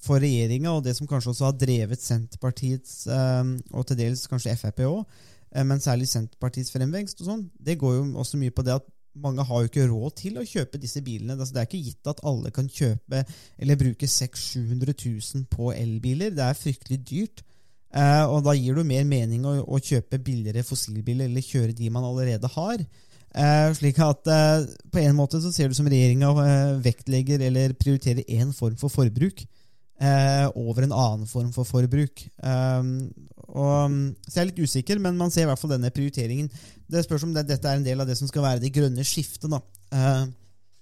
for 0.00 0.22
regjeringa, 0.22 0.72
og 0.72 0.84
det 0.84 0.94
som 0.96 1.08
kanskje 1.08 1.34
også 1.34 1.50
har 1.50 1.58
drevet 1.60 2.00
Senterpartiets, 2.00 3.02
uh, 3.12 3.44
og 3.76 3.84
til 3.88 3.98
dels 4.00 4.24
kanskje 4.30 4.56
Frp 4.56 4.80
òg, 4.88 5.02
Eh, 5.50 5.66
men 5.66 5.82
særlig 5.82 6.08
Senterpartiets 6.10 6.72
fremvekst 6.74 7.22
og 7.22 7.30
sånn, 7.30 7.44
det 7.58 7.78
går 7.80 7.98
jo 7.98 8.08
også 8.22 8.40
mye 8.40 8.54
på 8.54 8.64
det 8.66 8.78
at 8.78 8.88
mange 9.20 9.42
har 9.42 9.62
jo 9.62 9.70
ikke 9.70 9.88
råd 9.90 10.16
til 10.20 10.38
å 10.38 10.46
kjøpe 10.46 10.78
disse 10.78 11.02
bilene. 11.02 11.34
Altså, 11.34 11.54
det 11.54 11.62
er 11.62 11.68
ikke 11.68 11.82
gitt 11.82 12.10
at 12.12 12.22
alle 12.26 12.52
kan 12.54 12.68
kjøpe 12.70 13.24
eller 13.58 13.78
bruke 13.80 14.06
600 14.06 14.94
000 14.94 15.48
på 15.50 15.72
elbiler. 15.74 16.30
Det 16.36 16.44
er 16.46 16.58
fryktelig 16.58 17.00
dyrt. 17.08 17.42
Eh, 17.90 18.24
og 18.30 18.44
da 18.46 18.54
gir 18.54 18.76
det 18.78 18.86
mer 18.86 19.06
mening 19.08 19.46
å, 19.48 19.56
å, 19.66 19.80
kjøpe 19.82 20.20
billigere 20.22 20.62
fossilbiler 20.66 21.26
eller 21.26 21.42
kjøre 21.42 21.74
de 21.74 21.90
man 21.90 22.06
allerede 22.06 22.50
har. 22.54 22.84
Eh, 23.30 23.70
slik 23.78 23.98
at 24.02 24.26
eh, 24.26 24.68
På 24.90 24.98
en 24.98 25.14
måte 25.14 25.38
så 25.42 25.52
ser 25.54 25.70
du 25.70 25.76
som 25.78 25.86
regjeringa 25.90 26.30
eh, 26.44 26.76
vektlegger 26.82 27.42
eller 27.46 27.74
prioriterer 27.78 28.26
én 28.26 28.50
form 28.54 28.74
for 28.78 28.90
forbruk 28.90 29.42
eh, 29.42 30.46
over 30.54 30.86
en 30.86 30.94
annen 30.94 31.26
form 31.30 31.50
for 31.54 31.68
forbruk. 31.68 32.24
Um, 32.42 33.10
og, 33.50 33.96
så 34.26 34.38
jeg 34.38 34.42
er 34.42 34.50
litt 34.52 34.62
usikker, 34.62 35.02
men 35.02 35.18
man 35.18 35.32
ser 35.34 35.46
i 35.46 35.50
hvert 35.50 35.58
fall 35.58 35.74
denne 35.74 35.90
prioriteringen. 35.94 36.50
Det 36.90 37.02
spørs 37.06 37.26
om 37.26 37.34
det, 37.34 37.48
dette 37.50 37.66
er 37.66 37.80
en 37.80 37.86
del 37.86 38.02
av 38.02 38.06
det 38.06 38.18
som 38.18 38.30
skal 38.30 38.46
være 38.46 38.62
det 38.62 38.74
grønne 38.74 39.06
skiftet. 39.06 39.50
da. 39.50 39.58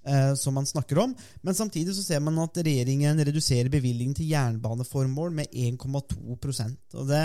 Eh, 0.09 0.33
som 0.41 0.55
man 0.57 0.67
snakker 0.67 1.03
om, 1.03 1.15
Men 1.43 1.55
samtidig 1.55 1.93
så 1.95 2.03
ser 2.03 2.21
man 2.25 2.39
at 2.41 2.57
regjeringen 2.65 3.19
reduserer 3.29 3.69
bevilgningen 3.69 4.15
til 4.17 4.31
jernbaneformål 4.31 5.35
med 5.37 5.53
1,2% 5.53 6.95
Og 6.95 7.11
det, 7.11 7.25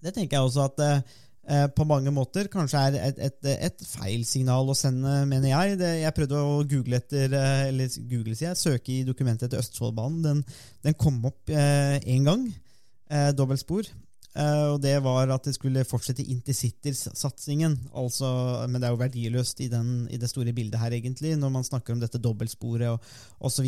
det 0.00 0.14
tenker 0.14 0.38
jeg 0.38 0.46
også 0.46 0.64
at 0.70 0.80
eh, 0.86 1.02
Eh, 1.50 1.66
på 1.74 1.84
mange 1.88 2.12
måter 2.14 2.46
kanskje 2.52 2.78
er 2.78 2.96
et, 3.08 3.16
et, 3.26 3.46
et 3.50 3.84
feil 3.88 4.26
signal 4.28 4.68
å 4.70 4.76
sende, 4.76 5.22
mener 5.26 5.50
jeg. 5.50 5.78
Det, 5.80 5.88
jeg 6.02 6.14
prøvde 6.14 6.42
å 6.46 6.60
google 6.68 7.00
etter, 7.00 7.32
eh, 7.34 7.62
eller 7.70 7.96
google, 8.10 8.36
sier 8.38 8.52
jeg, 8.52 8.60
søke 8.60 8.92
i 8.94 9.06
dokumentet 9.08 9.48
etter 9.48 9.62
Østfoldbanen. 9.64 10.20
Den, 10.26 10.44
den 10.86 10.98
kom 11.00 11.18
opp 11.26 11.50
én 11.50 12.04
eh, 12.04 12.22
gang, 12.28 12.44
eh, 13.10 13.32
dobbeltspor. 13.34 13.88
Eh, 14.38 14.66
og 14.70 14.78
det 14.82 14.94
var 15.02 15.32
at 15.34 15.48
det 15.48 15.56
skulle 15.56 15.86
fortsette 15.88 16.26
intercitysatsingen. 16.26 17.76
Altså, 17.98 18.30
men 18.68 18.78
det 18.80 18.88
er 18.88 18.94
jo 18.94 19.02
verdiløst 19.02 19.60
i, 19.64 19.68
den, 19.72 20.06
i, 20.10 20.20
det 20.20 20.30
store 20.30 20.54
bildet 20.56 20.80
her, 20.80 20.94
egentlig, 20.94 21.36
når 21.38 21.54
man 21.58 21.66
snakker 21.66 21.94
om 21.94 22.02
dette 22.02 22.22
dobbeltsporet 22.22 22.92
og 22.92 23.46
osv. 23.50 23.66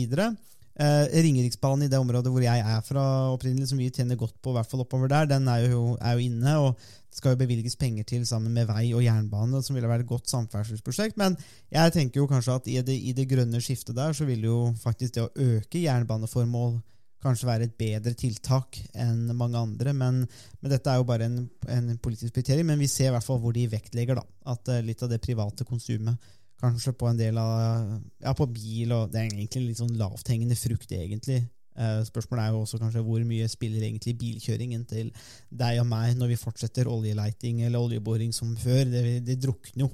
Eh, 0.72 1.04
Ringeriksbanen 1.26 1.84
i 1.84 1.90
det 1.92 2.00
området 2.00 2.30
hvor 2.32 2.44
jeg 2.44 2.62
er 2.64 2.84
fra 2.86 3.04
opprinnelig, 3.34 3.68
som 3.72 3.80
vi 3.80 3.90
tjener 3.92 4.16
godt 4.16 4.38
på, 4.40 4.54
i 4.54 4.58
hvert 4.60 4.70
fall 4.70 4.84
oppover 4.86 5.10
der, 5.10 5.28
den 5.34 5.48
er 5.50 5.66
jo, 5.66 5.96
er 6.00 6.16
jo 6.16 6.28
inne. 6.30 6.58
og 6.58 6.76
det 7.12 7.18
skal 7.18 7.34
jo 7.34 7.42
bevilges 7.42 7.76
penger 7.76 8.06
til 8.08 8.22
sammen 8.24 8.54
med 8.56 8.70
vei 8.70 8.86
og 8.96 9.02
jernbane, 9.04 9.58
som 9.60 9.76
ville 9.76 9.88
vært 9.90 10.06
et 10.06 10.08
godt 10.08 10.30
samferdselsprosjekt. 10.32 11.18
Men 11.20 11.36
jeg 11.68 11.92
tenker 11.92 12.22
jo 12.22 12.28
kanskje 12.30 12.54
at 12.56 12.70
i 12.72 12.78
det, 12.80 12.94
i 12.96 13.12
det 13.12 13.26
grønne 13.28 13.60
skiftet 13.60 13.98
der, 13.98 14.14
så 14.16 14.24
vil 14.24 14.46
jo 14.46 14.70
faktisk 14.80 15.18
det 15.18 15.26
å 15.26 15.32
øke 15.36 15.82
jernbaneformål 15.82 16.78
kanskje 17.22 17.48
være 17.48 17.68
et 17.68 17.74
bedre 17.78 18.12
tiltak 18.18 18.78
enn 18.98 19.30
mange 19.38 19.58
andre. 19.60 19.94
Men, 19.96 20.22
men 20.60 20.72
dette 20.72 20.90
er 20.90 21.00
jo 21.00 21.08
bare 21.08 21.28
en, 21.30 21.40
en 21.70 21.90
politisk 22.02 22.34
prioritering. 22.34 22.66
Men 22.68 22.82
vi 22.82 22.90
ser 22.90 23.10
i 23.10 23.14
hvert 23.16 23.26
fall 23.26 23.40
hvor 23.42 23.54
de 23.56 23.68
vektlegger 23.70 24.18
da, 24.18 24.26
at 24.52 24.72
uh, 24.72 24.80
litt 24.84 25.02
av 25.04 25.12
det 25.12 25.22
private 25.22 25.68
konsumet 25.68 26.32
Kanskje 26.62 26.92
på 26.94 27.08
en 27.10 27.18
del 27.18 27.38
av 27.42 27.88
Ja, 28.22 28.32
på 28.38 28.46
bil 28.46 28.92
og 28.94 29.10
Det 29.10 29.18
er 29.18 29.32
egentlig 29.32 29.64
litt 29.64 29.80
sånn 29.80 29.96
lavthengende 29.98 30.54
frukt, 30.54 30.92
egentlig. 30.94 31.40
Uh, 31.74 32.02
spørsmålet 32.06 32.44
er 32.44 32.54
jo 32.54 32.60
også 32.62 32.78
kanskje 32.78 33.02
hvor 33.06 33.22
mye 33.26 33.48
spiller 33.50 33.82
egentlig 33.86 34.12
bilkjøringen 34.20 34.84
til 34.86 35.08
deg 35.48 35.80
og 35.80 35.88
meg 35.88 36.18
når 36.20 36.34
vi 36.34 36.38
fortsetter 36.38 36.90
oljeleiting 36.90 37.64
eller 37.66 37.82
oljeboring 37.82 38.34
som 38.36 38.52
før. 38.60 38.84
Det, 38.92 39.02
det 39.26 39.40
drukner 39.42 39.86
jo 39.86 39.90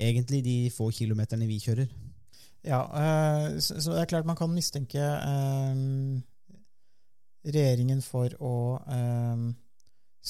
egentlig 0.00 0.42
de 0.44 0.56
få 0.74 0.90
kilometerne 0.96 1.48
vi 1.48 1.60
kjører. 1.62 1.88
Ja, 2.66 2.82
uh, 2.84 3.56
så, 3.62 3.78
det 3.78 4.02
er 4.02 4.10
klart 4.10 4.28
man 4.28 4.36
kan 4.36 4.52
mistenke 4.52 5.00
uh, 5.00 6.20
regjeringen 7.46 8.02
for 8.04 8.32
å 8.44 8.54
eh, 8.84 9.46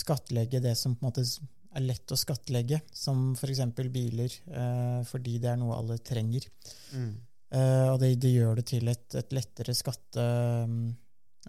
skattlegge 0.00 0.62
det 0.62 0.76
som 0.78 0.94
på 0.94 1.04
en 1.04 1.10
måte 1.10 1.24
er 1.70 1.84
lett 1.86 2.10
å 2.10 2.18
skattlegge, 2.18 2.80
som 2.92 3.30
f.eks. 3.36 3.62
biler, 3.94 4.34
eh, 4.50 5.00
fordi 5.06 5.38
det 5.42 5.52
er 5.52 5.60
noe 5.60 5.78
alle 5.78 5.98
trenger. 6.02 6.46
Mm. 6.94 7.12
Eh, 7.50 7.86
og 7.92 8.00
det, 8.02 8.14
det, 8.22 8.34
gjør 8.34 8.58
det 8.58 8.66
til 8.70 8.90
et, 8.90 9.06
et 9.18 9.32
lettere 9.34 9.74
skatte, 9.74 10.26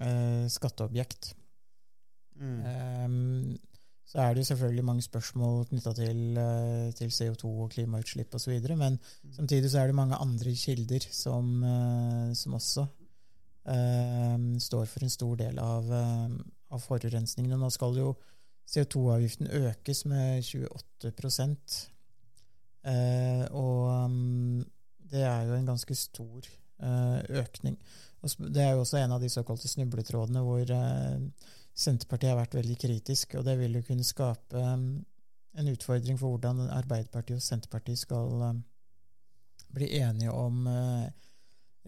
uh, 0.02 0.46
skatteobjekt. 0.50 1.34
Mm. 2.42 2.62
Um, 2.66 3.60
så 4.12 4.20
er 4.24 4.34
det 4.34 4.42
jo 4.42 4.50
selvfølgelig 4.50 4.84
mange 4.84 5.04
spørsmål 5.06 5.62
knytta 5.70 5.94
til, 5.96 6.40
til, 6.98 7.12
CO2 7.16 7.52
og 7.64 7.70
klimautslipp 7.72 8.34
osv., 8.36 8.58
men 8.74 8.98
mm. 8.98 9.36
samtidig 9.38 9.70
så 9.72 9.82
er 9.82 9.92
det 9.92 9.96
mange 9.96 10.18
andre 10.20 10.56
kilder 10.58 11.06
som, 11.16 11.54
som 12.36 12.58
også 12.58 12.84
Ehm, 12.84 13.01
står 13.62 14.86
for 14.90 15.04
en 15.04 15.14
stor 15.14 15.36
del 15.38 15.60
av, 15.62 15.92
ehm, 15.94 16.38
av 16.72 16.80
forurensningen. 16.82 17.54
Og 17.54 17.60
nå 17.62 17.70
skal 17.70 17.98
jo 18.00 18.16
CO2-avgiften 18.72 19.50
økes 19.52 20.06
med 20.06 20.44
28 20.46 21.12
eh, 22.84 23.46
Og 23.52 23.90
ehm, 23.92 24.64
det 25.12 25.26
er 25.28 25.48
jo 25.48 25.58
en 25.58 25.72
ganske 25.74 25.96
stor 25.96 26.48
eh, 26.48 27.20
økning. 27.42 27.78
Og 28.22 28.54
det 28.54 28.64
er 28.64 28.74
jo 28.74 28.84
også 28.86 29.02
en 29.02 29.18
av 29.18 29.22
de 29.22 29.30
såkalte 29.30 29.68
snubletrådene 29.68 30.44
hvor 30.46 30.62
eh, 30.78 31.48
Senterpartiet 31.74 32.32
har 32.32 32.40
vært 32.42 32.58
veldig 32.60 32.78
kritisk, 32.78 33.36
og 33.40 33.46
det 33.48 33.56
vil 33.58 33.78
jo 33.78 33.86
kunne 33.88 34.04
skape 34.04 34.60
en 34.60 35.70
utfordring 35.72 36.18
for 36.20 36.36
hvordan 36.36 36.66
Arbeiderpartiet 36.68 37.40
og 37.40 37.46
Senterpartiet 37.46 38.02
skal 38.02 38.60
bli 39.72 39.88
enige 40.02 40.34
om 40.36 40.68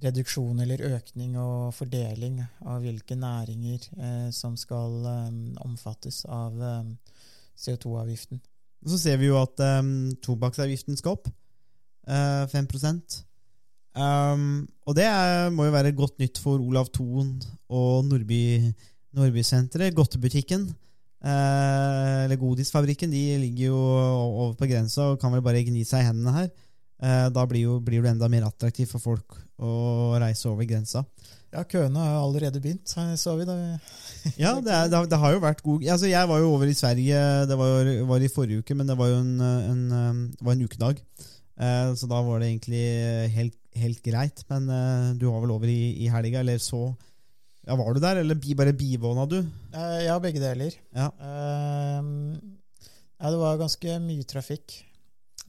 reduksjon 0.02 0.62
eller 0.64 0.82
økning 0.96 1.36
og 1.38 1.74
fordeling 1.78 2.40
av 2.66 2.82
hvilke 2.82 3.18
næringer 3.20 3.86
eh, 3.94 4.30
som 4.34 4.56
skal 4.58 4.96
eh, 5.10 5.30
omfattes 5.66 6.24
av 6.26 6.58
eh, 6.58 6.90
CO2-avgiften. 7.60 8.42
Så 8.90 9.00
ser 9.00 9.20
vi 9.22 9.30
jo 9.30 9.38
at 9.40 9.62
um, 9.80 10.12
tobakksavgiften 10.26 10.98
skal 11.00 11.16
opp. 11.16 11.30
Uh, 12.04 12.44
5 12.52 12.68
um, 13.96 14.68
Og 14.84 14.98
det 14.98 15.06
er, 15.08 15.48
må 15.56 15.70
jo 15.70 15.76
være 15.78 15.94
godt 15.96 16.20
nytt 16.20 16.42
for 16.42 16.60
Olav 16.60 16.90
Thon 16.92 17.38
og 17.70 18.10
Nordby-senteret. 18.10 19.96
Godtebutikken. 19.96 20.68
Eller 21.24 22.36
Godisfabrikken. 22.36 23.14
De 23.16 23.38
ligger 23.40 23.70
jo 23.70 23.80
over 23.80 24.58
på 24.60 24.68
grensa 24.68 25.14
og 25.14 25.22
kan 25.22 25.32
vel 25.32 25.46
bare 25.46 25.64
gni 25.64 25.86
seg 25.88 26.04
i 26.04 26.10
hendene 26.10 26.36
her. 26.36 26.52
Uh, 27.04 27.28
da 27.36 27.44
blir, 27.50 27.66
jo, 27.68 27.80
blir 27.84 28.04
det 28.04 28.14
enda 28.14 28.30
mer 28.32 28.46
attraktivt 28.48 28.94
for 28.94 29.04
folk 29.04 29.36
å 29.60 30.16
reise 30.24 30.48
over 30.48 30.68
grensa. 30.68 31.04
Ja, 31.54 31.62
køene 31.70 32.02
har 32.02 32.16
allerede 32.24 32.62
begynt, 32.64 32.90
så 32.90 33.36
vi 33.38 33.46
da. 33.46 33.56
ja, 34.42 34.56
det, 34.64 34.74
er, 34.74 34.88
det, 34.90 35.20
har 35.20 35.36
jo 35.36 35.44
vært 35.44 35.62
god 35.62 35.84
altså, 35.86 36.08
Jeg 36.10 36.30
var 36.32 36.40
jo 36.42 36.48
over 36.56 36.72
i 36.72 36.74
Sverige 36.74 37.20
det 37.46 37.58
var, 37.60 37.92
var 38.10 38.26
i 38.26 38.32
forrige 38.32 38.64
uke, 38.64 38.78
men 38.80 38.90
det 38.90 38.96
var 38.98 39.12
jo 39.12 39.20
en, 39.22 39.36
en, 39.44 39.84
var 40.42 40.56
en 40.56 40.64
ukedag. 40.66 41.04
Eh, 41.54 41.90
så 42.00 42.10
da 42.10 42.22
var 42.26 42.42
det 42.42 42.50
egentlig 42.50 42.84
helt, 43.36 43.58
helt 43.78 44.02
greit. 44.06 44.44
Men 44.50 44.70
eh, 44.70 45.10
du 45.20 45.28
var 45.30 45.44
vel 45.44 45.54
over 45.56 45.70
i, 45.70 45.94
i 46.06 46.10
helga, 46.12 46.42
eller 46.42 46.62
så 46.62 46.88
ja, 47.64 47.78
Var 47.80 47.94
du 47.94 48.00
der, 48.04 48.20
eller 48.20 48.56
bare 48.60 48.74
bivåna 48.76 49.24
du? 49.30 49.38
Eh, 49.40 50.00
ja, 50.10 50.18
begge 50.20 50.42
deler. 50.42 50.74
Ja. 50.92 51.08
Uh, 51.16 52.36
ja, 53.16 53.30
det 53.30 53.38
var 53.40 53.62
ganske 53.62 54.00
mye 54.04 54.26
trafikk 54.28 54.82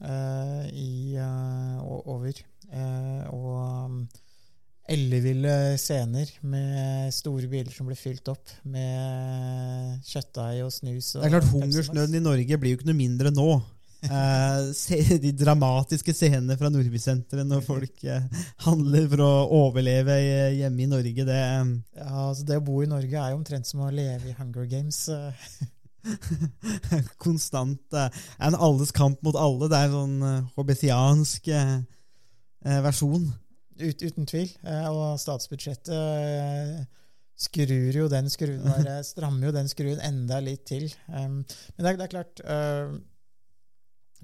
i, 0.01 1.15
uh, 1.17 1.79
over. 2.11 2.43
Eh, 2.73 3.21
og 3.33 3.85
um, 3.85 3.99
elleville 4.89 5.75
scener 5.81 6.29
med 6.45 7.13
store 7.13 7.49
biler 7.49 7.73
som 7.73 7.87
ble 7.89 7.97
fylt 7.97 8.27
opp 8.31 8.51
med 8.69 10.01
kjøttdeig 10.05 10.65
og 10.65 10.73
snus. 10.73 11.15
Og 11.15 11.23
det 11.23 11.29
er 11.29 11.37
klart, 11.37 11.53
Hungersnøden 11.53 12.19
i 12.19 12.25
Norge 12.25 12.59
blir 12.61 12.75
jo 12.75 12.79
ikke 12.79 12.91
noe 12.91 12.99
mindre 12.99 13.33
nå. 13.33 13.49
Eh, 14.05 15.17
de 15.23 15.31
dramatiske 15.33 16.13
scenene 16.13 16.57
fra 16.59 16.69
Nordbysenteret 16.69 17.47
når 17.49 17.63
folk 17.65 18.03
eh, 18.05 18.27
handler 18.67 19.07
for 19.09 19.25
å 19.25 19.31
overleve 19.63 20.19
hjemme 20.59 20.85
i 20.85 20.91
Norge, 20.91 21.25
det 21.25 21.39
Ja, 21.39 22.27
altså 22.27 22.45
Det 22.45 22.59
å 22.59 22.65
bo 22.67 22.83
i 22.83 22.89
Norge 22.91 23.17
er 23.17 23.33
jo 23.33 23.39
omtrent 23.39 23.69
som 23.69 23.81
å 23.85 23.93
leve 23.93 24.29
i 24.29 24.37
Hunger 24.37 24.69
Games. 24.69 25.07
Konstant. 27.25 27.83
Eh, 27.93 28.23
en 28.47 28.55
alles 28.55 28.93
kamp 28.95 29.21
mot 29.25 29.35
alle. 29.35 29.69
Det 29.71 29.81
er 29.81 29.89
en 29.89 29.99
sånn 29.99 30.17
hobbitiansk 30.55 31.49
hobbesiansk 31.49 31.53
uh, 31.53 31.83
Eh, 32.65 32.81
versjon. 32.81 33.25
Ut, 33.77 34.01
uten 34.01 34.27
tvil. 34.29 34.49
Eh, 34.65 34.85
og 34.89 35.19
statsbudsjettet 35.21 35.91
eh, 35.93 36.77
skrur 37.37 37.99
jo 37.99 38.07
den 38.09 38.29
skruen 38.33 38.63
der, 38.87 39.03
strammer 39.05 39.49
jo 39.49 39.55
den 39.55 39.69
skruen 39.69 40.01
enda 40.03 40.39
litt 40.43 40.65
til. 40.69 40.87
Men 41.11 41.43
det 41.45 41.91
er, 41.91 41.99
det 41.99 42.07
er 42.07 42.13
klart 42.13 42.45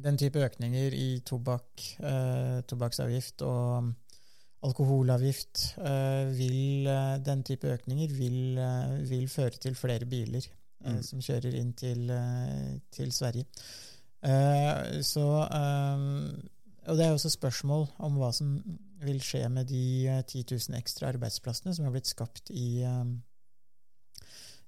Den 0.02 0.18
type 0.18 0.40
økninger 0.42 0.96
i 0.98 1.20
tobakk, 1.28 1.84
tobakksavgift 2.72 3.44
og 3.46 3.92
alkoholavgift 4.66 5.66
vil, 6.38 6.88
Den 7.28 7.44
type 7.46 7.70
økninger 7.76 8.16
vil, 8.16 8.40
vil, 9.12 9.28
føre 9.30 9.60
til 9.62 9.76
flere 9.78 10.08
biler 10.10 10.48
mm. 10.84 11.02
som 11.06 11.24
kjører 11.24 11.58
inn 11.60 11.74
til, 11.78 12.12
til 12.94 13.14
Sverige. 13.16 13.46
så 15.02 15.28
um, 15.50 16.36
og 16.90 16.98
det 16.98 17.06
er 17.06 17.14
også 17.14 17.30
spørsmål 17.34 17.88
om 18.02 18.18
hva 18.18 18.32
som 18.34 18.56
vil 19.02 19.22
skje 19.24 19.44
med 19.54 19.70
de 19.70 19.84
10 20.28 20.42
eh, 20.42 20.46
000 20.50 20.78
ekstra 20.78 21.10
arbeidsplassene 21.12 21.74
som 21.78 21.86
har 21.86 21.94
blitt 21.94 22.10
skapt 22.10 22.52
i 22.54 22.84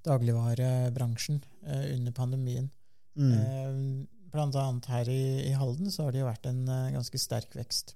dagligvarebransjen 0.03 1.39
under 1.63 2.11
pandemien. 2.11 2.69
Mm. 3.15 4.05
Blant 4.33 4.57
annet 4.57 4.89
her 4.89 5.09
i, 5.09 5.25
i, 5.47 5.53
Halden 5.57 5.91
så 5.93 6.05
har 6.07 6.13
det 6.13 6.23
jo 6.23 6.29
vært 6.29 6.49
en 6.49 6.65
ganske 6.65 7.21
sterk 7.21 7.53
vekst 7.55 7.95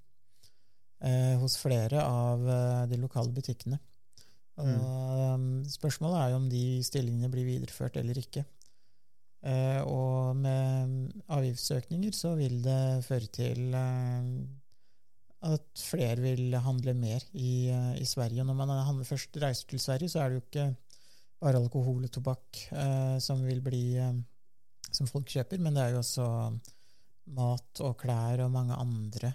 hos 1.42 1.58
flere 1.60 2.02
av 2.02 2.42
de 2.90 2.98
lokale 2.98 3.34
butikkene. 3.34 3.78
Mm. 4.58 5.64
Spørsmålet 5.70 6.20
er 6.20 6.30
jo 6.32 6.38
om 6.40 6.48
de 6.50 6.62
stillingene 6.86 7.30
blir 7.30 7.46
videreført 7.46 7.98
eller 8.00 8.18
ikke. 8.18 8.44
Eh, 9.46 9.82
og 9.86 10.34
med 10.36 11.12
avgiftsøkninger 11.30 12.14
så 12.16 12.34
vil 12.38 12.58
det 12.64 13.04
føre 13.06 13.30
til 13.30 13.74
eh, 13.78 14.30
at 15.46 15.68
flere 15.78 16.18
vil 16.24 16.56
handle 16.58 16.94
mer 16.98 17.22
i, 17.32 17.70
eh, 17.70 17.94
i 18.02 18.06
Sverige. 18.08 18.44
Når 18.44 18.58
man 18.58 19.04
først 19.06 19.38
reiser 19.38 19.70
til 19.70 19.80
Sverige, 19.80 20.10
så 20.10 20.24
er 20.24 20.28
det 20.28 20.40
jo 20.40 20.46
ikke 20.46 20.68
bare 21.38 21.60
alkohol 21.62 22.02
og 22.02 22.10
tobakk 22.10 22.64
som 23.22 23.44
vil 23.46 23.60
bli 23.62 23.94
som 24.90 25.06
folk 25.06 25.28
kjøper, 25.30 25.60
men 25.62 25.76
det 25.76 25.84
er 25.84 25.92
jo 25.92 26.00
også 26.00 26.24
mat 27.36 27.82
og 27.86 27.92
klær 28.00 28.42
og 28.42 28.50
mange 28.50 28.74
andre 28.74 29.30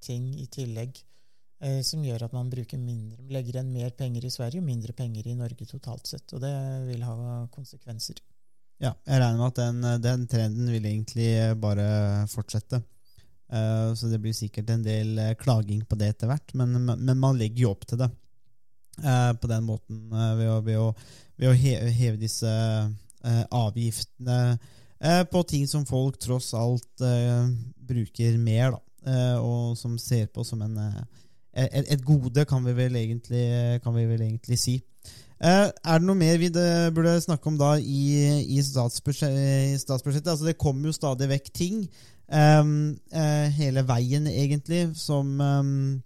ting 0.00 0.30
i 0.40 0.46
tillegg 0.48 0.96
som 1.86 2.02
gjør 2.04 2.26
at 2.26 2.32
man 2.34 2.50
bruker 2.52 2.76
mindre, 2.76 3.22
legger 3.32 3.54
igjen 3.54 3.70
mer 3.72 3.92
penger 3.96 4.26
i 4.26 4.30
Sverige 4.32 4.60
og 4.60 4.66
mindre 4.66 4.92
penger 4.92 5.28
i 5.30 5.36
Norge 5.38 5.64
totalt 5.64 6.10
sett. 6.10 6.26
Og 6.36 6.42
det 6.42 6.52
vil 6.90 7.04
ha 7.06 7.14
konsekvenser. 7.54 8.18
Ja, 8.82 8.90
jeg 9.06 9.22
regner 9.22 9.38
med 9.38 9.52
at 9.52 9.60
den, 9.62 9.86
den 10.02 10.26
trenden 10.28 10.68
vil 10.74 10.88
egentlig 10.90 11.30
bare 11.62 11.86
fortsette. 12.28 12.82
Uh, 13.52 13.94
så 13.94 14.08
det 14.08 14.18
blir 14.18 14.34
sikkert 14.34 14.70
en 14.72 14.82
del 14.82 15.18
uh, 15.20 15.34
klaging 15.38 15.82
på 15.86 15.98
det 16.00 16.14
etter 16.14 16.30
hvert, 16.30 16.54
men, 16.56 16.78
men, 16.88 17.18
man 17.20 17.36
legger 17.38 17.66
jo 17.66 17.72
opp 17.74 17.84
til 17.86 18.00
det 18.00 18.08
uh, 19.04 19.32
på 19.36 19.50
den 19.50 19.66
måten 19.66 20.00
ved 20.10 20.48
å, 20.48 20.56
ved, 20.64 20.78
å, 20.80 20.86
ved, 21.36 21.50
å, 21.50 21.52
heve, 21.52 21.92
heve 21.94 22.20
disse 22.20 22.54
avgiftene 23.24 24.58
på 25.32 25.40
ting 25.48 25.62
som 25.68 25.86
folk 25.88 26.18
tross 26.20 26.50
alt 26.56 27.00
bruker 27.88 28.36
mer, 28.36 28.74
da, 28.74 29.14
og 29.40 29.78
som 29.80 29.94
ser 30.00 30.26
på 30.32 30.44
som 30.44 30.60
en, 30.64 30.76
et, 31.54 31.86
et 31.94 32.02
gode, 32.04 32.44
kan 32.50 32.64
vi 32.66 32.74
vel 32.76 32.96
egentlig, 32.98 33.44
kan 33.84 33.94
vi 33.94 34.06
vel 34.10 34.26
egentlig 34.26 34.58
si. 34.58 34.80
Uh, 35.44 35.68
er 35.68 35.98
det 36.00 36.06
noe 36.06 36.16
mer 36.16 36.38
vi 36.40 36.48
burde 36.94 37.18
snakke 37.20 37.50
om 37.50 37.56
da 37.60 37.74
i, 37.76 38.04
i, 38.54 38.62
statsbudsjett, 38.64 39.34
i 39.74 39.78
statsbudsjettet? 39.80 40.30
Altså 40.30 40.46
Det 40.48 40.58
kommer 40.60 40.88
jo 40.88 40.96
stadig 40.96 41.28
vekk 41.28 41.50
ting 41.52 41.82
um, 42.30 42.94
uh, 43.12 43.46
hele 43.58 43.82
veien, 43.88 44.28
egentlig, 44.30 44.86
som, 44.96 45.34
um, 45.40 46.00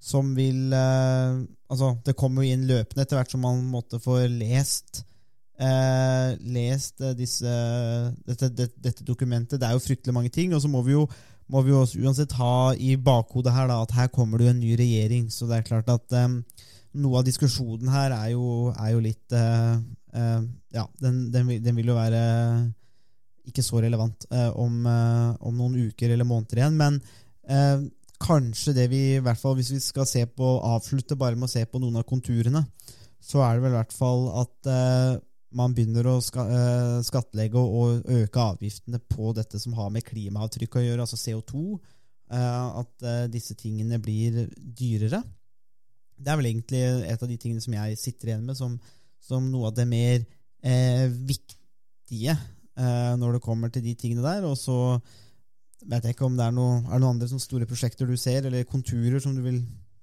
som 0.00 0.34
vil 0.36 0.70
uh, 0.72 1.42
Altså, 1.74 1.94
det 2.06 2.12
kommer 2.14 2.44
jo 2.44 2.54
inn 2.54 2.68
løpende 2.68 3.02
etter 3.02 3.18
hvert 3.18 3.32
som 3.32 3.40
man 3.42 3.64
måtte 3.66 3.98
få 3.98 4.20
lest 4.30 5.00
lest 5.54 7.00
disse, 7.14 7.50
dette, 8.26 8.48
dette, 8.50 8.80
dette, 8.82 9.04
dokumentet. 9.06 9.58
Det 9.58 9.66
er 9.66 9.72
jo 9.74 9.82
fryktelig 9.82 10.14
mange 10.14 10.30
ting. 10.34 10.54
Og 10.54 10.60
så 10.62 10.68
må 10.68 10.82
vi 10.82 10.92
jo, 10.92 11.06
må 11.52 11.60
vi 11.64 11.74
jo 11.74 11.82
uansett 12.04 12.32
ha 12.38 12.72
i 12.80 12.94
bakhodet 12.96 13.52
her 13.52 13.68
da, 13.68 13.82
at 13.84 13.92
her 13.96 14.08
kommer 14.12 14.40
det 14.40 14.46
jo 14.46 14.54
en 14.54 14.62
ny 14.62 14.76
regjering. 14.80 15.26
Så 15.32 15.48
det 15.48 15.58
er 15.58 15.66
klart 15.66 15.90
at 15.92 16.16
um, 16.24 16.38
noe 17.02 17.20
av 17.20 17.26
diskusjonen 17.26 17.90
her 17.92 18.14
er 18.16 18.30
jo, 18.32 18.70
er 18.72 18.94
jo 18.94 19.02
litt 19.04 19.36
uh, 19.36 19.76
uh, 20.16 20.40
Ja, 20.74 20.86
den, 21.02 21.28
den, 21.34 21.52
den, 21.62 21.76
vil 21.76 21.92
jo 21.92 21.98
være 21.98 22.22
ikke 23.44 23.64
så 23.64 23.82
relevant 23.84 24.24
uh, 24.32 24.50
om, 24.56 24.86
om, 24.88 25.52
noen 25.58 25.90
uker 25.90 26.14
eller 26.14 26.28
måneder 26.28 26.62
igjen. 26.62 26.80
Men 26.80 27.00
kanskje 28.24 28.72
det 28.72 28.88
vi, 28.88 29.02
i 29.18 29.22
hvert 29.22 29.40
fall 29.40 29.58
hvis 29.58 29.74
vi 29.74 29.82
skal 29.84 30.08
se 30.08 30.24
på, 30.24 30.56
avslutte 30.64 31.18
bare 31.20 31.36
med 31.36 31.50
å 31.50 31.52
se 31.52 31.66
på 31.68 31.80
noen 31.82 32.00
av 32.00 32.08
konturene, 32.08 32.64
så 33.20 33.42
er 33.44 33.56
det 33.56 33.66
vel 33.66 33.74
i 33.74 33.78
hvert 33.82 33.92
fall 33.92 34.26
at 34.44 34.70
man 35.54 35.74
begynner 35.74 36.06
å 36.10 36.18
ska, 36.24 36.44
skattlegge 37.06 37.60
og 37.60 38.08
øke 38.10 38.46
avgiftene 38.54 38.98
på 38.98 39.32
dette 39.36 39.60
som 39.62 39.76
har 39.78 39.92
med 39.94 40.06
klimaavtrykk 40.06 40.80
å 40.80 40.84
gjøre, 40.84 41.06
altså 41.06 41.20
CO2. 41.20 41.64
At 42.34 43.04
disse 43.30 43.54
tingene 43.54 44.00
blir 44.02 44.48
dyrere. 44.58 45.20
Det 46.14 46.30
er 46.30 46.38
vel 46.38 46.50
egentlig 46.50 46.82
et 47.10 47.22
av 47.22 47.30
de 47.30 47.36
tingene 47.40 47.62
som 47.62 47.74
jeg 47.76 47.98
sitter 48.00 48.30
igjen 48.30 48.46
med 48.46 48.58
som, 48.58 48.76
som 49.22 49.46
noe 49.50 49.70
av 49.70 49.76
det 49.76 49.86
mer 49.90 50.22
eh, 50.64 51.06
viktige 51.10 52.34
eh, 52.34 53.12
når 53.20 53.36
det 53.36 53.44
kommer 53.44 53.72
til 53.72 53.84
de 53.84 53.94
tingene 53.98 54.24
der. 54.24 54.46
Og 54.48 54.56
så 54.58 54.78
vet 55.84 56.06
jeg 56.06 56.16
ikke 56.16 56.28
om 56.28 56.38
det 56.38 56.46
er, 56.46 56.54
noe, 56.56 56.82
er 56.86 57.02
noen 57.02 57.16
andre 57.16 57.40
store 57.42 57.68
prosjekter 57.68 58.08
du 58.08 58.16
ser, 58.20 58.46
eller 58.46 58.68
konturer 58.68 59.20
som 59.22 59.34
du 59.36 59.42
vil 59.44 59.60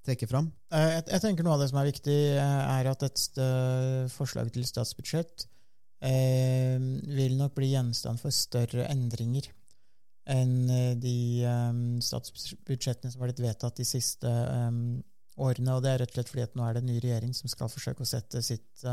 trekke 0.08 0.30
fram? 0.30 0.52
Eh, 0.74 0.90
jeg, 0.98 1.08
jeg, 1.14 1.24
tenker 1.24 1.48
Noe 1.48 1.56
av 1.58 1.64
det 1.64 1.72
som 1.72 1.80
er 1.82 1.90
viktig, 1.92 2.20
eh, 2.36 2.60
er 2.80 2.92
at 2.92 3.08
et 3.08 3.24
forslag 4.14 4.52
til 4.54 4.68
statsbudsjett 4.68 5.48
eh, 6.06 6.78
vil 7.16 7.38
nok 7.40 7.56
bli 7.58 7.74
gjenstand 7.76 8.22
for 8.22 8.34
større 8.36 8.90
endringer 8.92 9.52
enn 10.30 10.70
eh, 10.70 10.92
de 11.00 11.16
eh, 11.46 11.72
statsbudsjettene 12.06 13.12
som 13.12 13.24
har 13.24 13.32
blitt 13.32 13.44
vedtatt 13.44 13.80
de 13.80 13.88
siste 13.88 14.30
eh, 14.30 14.82
årene. 15.42 15.76
Og 15.76 15.84
det 15.84 15.94
er 15.94 16.04
rett 16.04 16.14
og 16.14 16.20
slett 16.20 16.34
fordi 16.34 16.46
at 16.46 16.58
nå 16.58 16.66
er 16.66 16.76
det 16.76 16.84
en 16.84 16.92
ny 16.92 17.00
regjering 17.00 17.34
som 17.38 17.52
skal 17.52 17.72
forsøke 17.72 18.06
å 18.06 18.10
sette 18.10 18.44
sitt, 18.46 18.84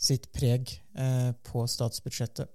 sitt 0.00 0.30
preg 0.34 0.72
på 1.46 1.64
statsbudsjettet. 1.68 2.50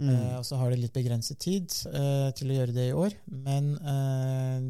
Mm. 0.00 0.10
Uh, 0.10 0.34
og 0.40 0.44
så 0.48 0.56
har 0.56 0.72
det 0.72 0.80
litt 0.80 0.96
begrenset 0.96 1.38
tid 1.40 1.68
til 1.70 2.50
å 2.50 2.58
gjøre 2.58 2.74
det 2.74 2.88
i 2.88 2.96
år, 2.96 3.14
men 3.44 3.72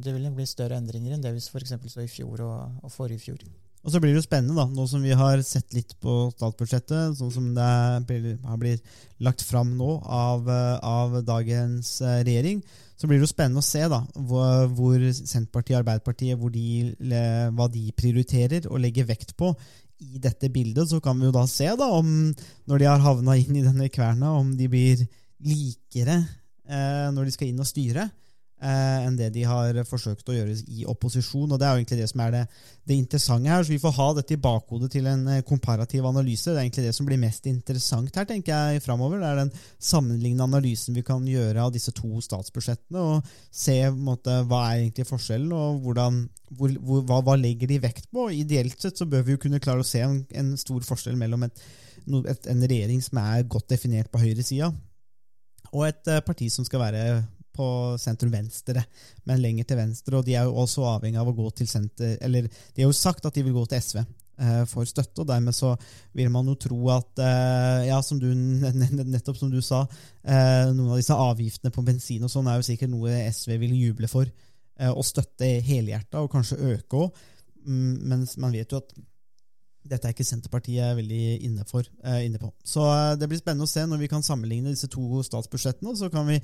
det 0.02 0.12
vil 0.14 0.28
bli 0.34 0.46
større 0.48 0.78
endringer 0.80 1.14
enn 1.14 1.24
det 1.24 1.32
vi 1.36 1.42
f.eks. 1.42 1.74
så 1.92 2.04
i 2.04 2.10
fjor 2.10 2.42
og, 2.46 2.80
og 2.84 2.92
forrige 2.92 3.22
fjor. 3.28 3.44
Og 3.80 3.94
så 3.94 4.00
blir 4.02 4.12
det 4.12 4.20
jo 4.20 4.26
spennende, 4.26 4.58
da, 4.58 4.66
nå 4.68 4.84
som 4.90 5.00
vi 5.00 5.14
har 5.16 5.40
sett 5.46 5.72
litt 5.72 5.94
på 6.04 6.26
statsbudsjettet, 6.34 7.16
sånn 7.16 7.32
som 7.32 7.46
det 7.56 7.64
har 7.64 8.58
blitt 8.60 8.98
lagt 9.24 9.44
fram 9.46 9.72
nå 9.78 9.94
av, 10.04 10.50
av 10.84 11.16
dagens 11.24 11.94
regjering, 12.02 12.60
så 13.00 13.08
blir 13.08 13.16
det 13.16 13.24
jo 13.24 13.30
spennende 13.30 13.62
å 13.62 13.64
se 13.64 13.80
da, 13.88 14.02
hvor, 14.28 14.66
hvor 14.76 15.04
Senterpartiet 15.16 15.78
og 15.78 15.80
Arbeiderpartiet 15.80 16.40
hvor 16.40 16.52
de, 16.52 16.90
hva 17.56 17.70
de 17.72 17.86
prioriterer 17.96 18.68
og 18.68 18.82
legger 18.84 19.08
vekt 19.08 19.32
på 19.40 19.54
i 20.01 20.20
dette 20.22 20.51
bildet. 20.53 20.88
Så 20.90 21.01
kan 21.05 21.18
vi 21.20 21.28
jo 21.28 21.34
da 21.34 21.46
se 21.51 21.68
da 21.78 21.88
om, 21.96 22.30
når 22.68 22.82
de 22.82 22.88
har 22.88 23.05
havna 23.05 23.36
inn 23.40 23.57
i 23.57 23.64
denne 23.64 23.90
kverna, 23.92 24.34
om 24.38 24.55
de 24.57 24.68
blir 24.70 25.05
likere 25.44 26.18
eh, 26.68 27.07
når 27.14 27.28
de 27.28 27.34
skal 27.34 27.48
inn 27.48 27.62
og 27.62 27.68
styre 27.68 28.11
eh, 28.61 29.06
enn 29.06 29.16
det 29.18 29.30
de 29.34 29.44
har 29.48 29.76
forsøkt 29.88 30.28
å 30.28 30.36
gjøre 30.36 30.54
i 30.68 30.84
opposisjon. 30.88 31.50
og 31.50 31.58
Det 31.58 31.66
er 31.66 31.74
jo 31.74 31.80
egentlig 31.80 32.00
det 32.02 32.08
som 32.11 32.22
er 32.24 32.34
det, 32.34 32.42
det 32.88 32.98
interessante 32.98 33.50
her. 33.50 33.64
så 33.64 33.72
Vi 33.72 33.80
får 33.82 33.96
ha 33.96 34.08
dette 34.18 34.36
i 34.36 34.40
bakhodet 34.40 34.90
til 34.92 35.08
en 35.11 35.26
eh, 35.28 35.42
komparativ 35.46 36.06
analyse. 36.06 36.50
Det 36.50 36.58
er 36.58 36.66
egentlig 36.66 36.86
det 36.88 36.94
som 36.96 37.08
blir 37.08 37.20
mest 37.20 37.46
interessant 37.50 38.16
her, 38.16 38.28
tenker 38.28 38.52
jeg, 38.52 38.84
framover. 38.84 39.20
Det 39.20 39.30
er 39.30 39.40
den 39.42 39.54
sammenlignende 39.78 40.48
analysen 40.50 40.96
vi 40.96 41.06
kan 41.06 41.26
gjøre 41.26 41.64
av 41.64 41.72
disse 41.74 41.94
to 41.96 42.20
statsbudsjettene, 42.24 43.00
og 43.00 43.32
se 43.50 43.78
måte, 43.96 44.42
hva 44.50 44.66
er 44.68 44.84
egentlig 44.84 45.08
forskjellen, 45.08 45.52
og 45.56 45.80
hvordan, 45.84 46.22
hvor, 46.50 46.76
hvor, 46.78 47.04
hva, 47.08 47.22
hva, 47.26 47.38
legger 47.40 47.70
de 47.70 47.80
vekt 47.82 48.11
på. 48.12 48.28
Ideelt 48.36 48.80
sett 48.80 49.00
så 49.00 49.08
bør 49.08 49.24
vi 49.26 49.36
jo 49.36 49.42
kunne 49.46 49.62
klare 49.62 49.84
å 49.84 49.86
se 49.86 50.04
en, 50.04 50.22
en 50.36 50.54
stor 50.61 50.84
forskjell 50.86 51.18
mellom 51.18 51.48
et, 51.48 51.66
en 52.11 52.64
regjering 52.64 53.02
som 53.04 53.20
er 53.22 53.48
godt 53.48 53.70
definert 53.72 54.11
på 54.12 54.22
høyresida, 54.22 54.70
og 55.70 55.84
et 55.86 56.08
uh, 56.11 56.18
parti 56.26 56.48
som 56.50 56.64
skal 56.66 56.82
være 56.82 57.02
på 57.61 57.68
sentrum-venstre, 58.00 58.84
men 59.28 59.42
lenger 59.42 59.68
til 59.68 59.80
venstre. 59.80 60.16
Og 60.18 60.26
de 60.26 60.36
er 60.38 60.48
jo 60.48 60.56
også 60.62 60.86
avhengig 60.94 61.20
av 61.20 61.28
å 61.28 61.36
gå 61.36 61.50
til 61.56 61.68
senter 61.70 62.16
Eller 62.24 62.48
de 62.48 62.82
har 62.82 62.88
jo 62.88 62.96
sagt 62.96 63.26
at 63.26 63.36
de 63.36 63.44
vil 63.44 63.56
gå 63.56 63.64
til 63.68 63.82
SV 63.82 64.00
eh, 64.00 64.62
for 64.70 64.88
støtte, 64.88 65.22
og 65.22 65.28
dermed 65.28 65.56
så 65.56 65.74
vil 66.16 66.30
man 66.32 66.48
jo 66.50 66.56
tro 66.61 66.78
at 66.94 67.22
eh, 67.24 67.88
Ja, 67.90 68.00
som 68.04 68.20
du, 68.22 68.28
nettopp 68.34 69.38
som 69.38 69.52
du 69.52 69.61
sa, 69.64 69.84
eh, 70.24 70.70
noen 70.72 70.94
av 70.94 71.00
disse 71.00 71.16
avgiftene 71.16 71.74
på 71.74 71.84
bensin 71.86 72.24
og 72.26 72.32
sånn 72.32 72.48
er 72.50 72.61
jo 72.61 72.68
sikkert 72.70 72.94
noe 72.94 73.20
SV 73.30 73.58
vil 73.66 73.76
juble 73.78 74.11
for. 74.11 74.30
Og 74.80 75.04
støtte 75.04 75.44
helhjerta, 75.61 76.22
og 76.24 76.30
kanskje 76.32 76.56
øke 76.70 77.02
òg. 77.02 77.18
Mm, 77.66 77.96
men 78.08 78.22
man 78.40 78.54
vet 78.54 78.70
jo 78.72 78.78
at 78.80 78.94
dette 79.90 80.08
er 80.08 80.14
ikke 80.14 80.24
Senterpartiet 80.24 80.94
veldig 80.96 81.24
inne, 81.44 81.66
for, 81.68 81.84
inne 82.24 82.40
på. 82.40 82.48
Så 82.64 82.86
det 83.20 83.28
blir 83.28 83.40
spennende 83.42 83.66
å 83.68 83.70
se 83.70 83.84
når 83.84 84.00
vi 84.00 84.08
kan 84.08 84.24
sammenligne 84.24 84.72
disse 84.72 84.88
to 84.88 85.20
statsbudsjettene. 85.26 85.92
Så 86.00 86.08
kan 86.12 86.28
vi 86.30 86.38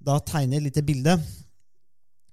da 0.00 0.18
tegne 0.24 0.58
et 0.58 0.66
lite 0.68 0.84
bilde 0.84 1.16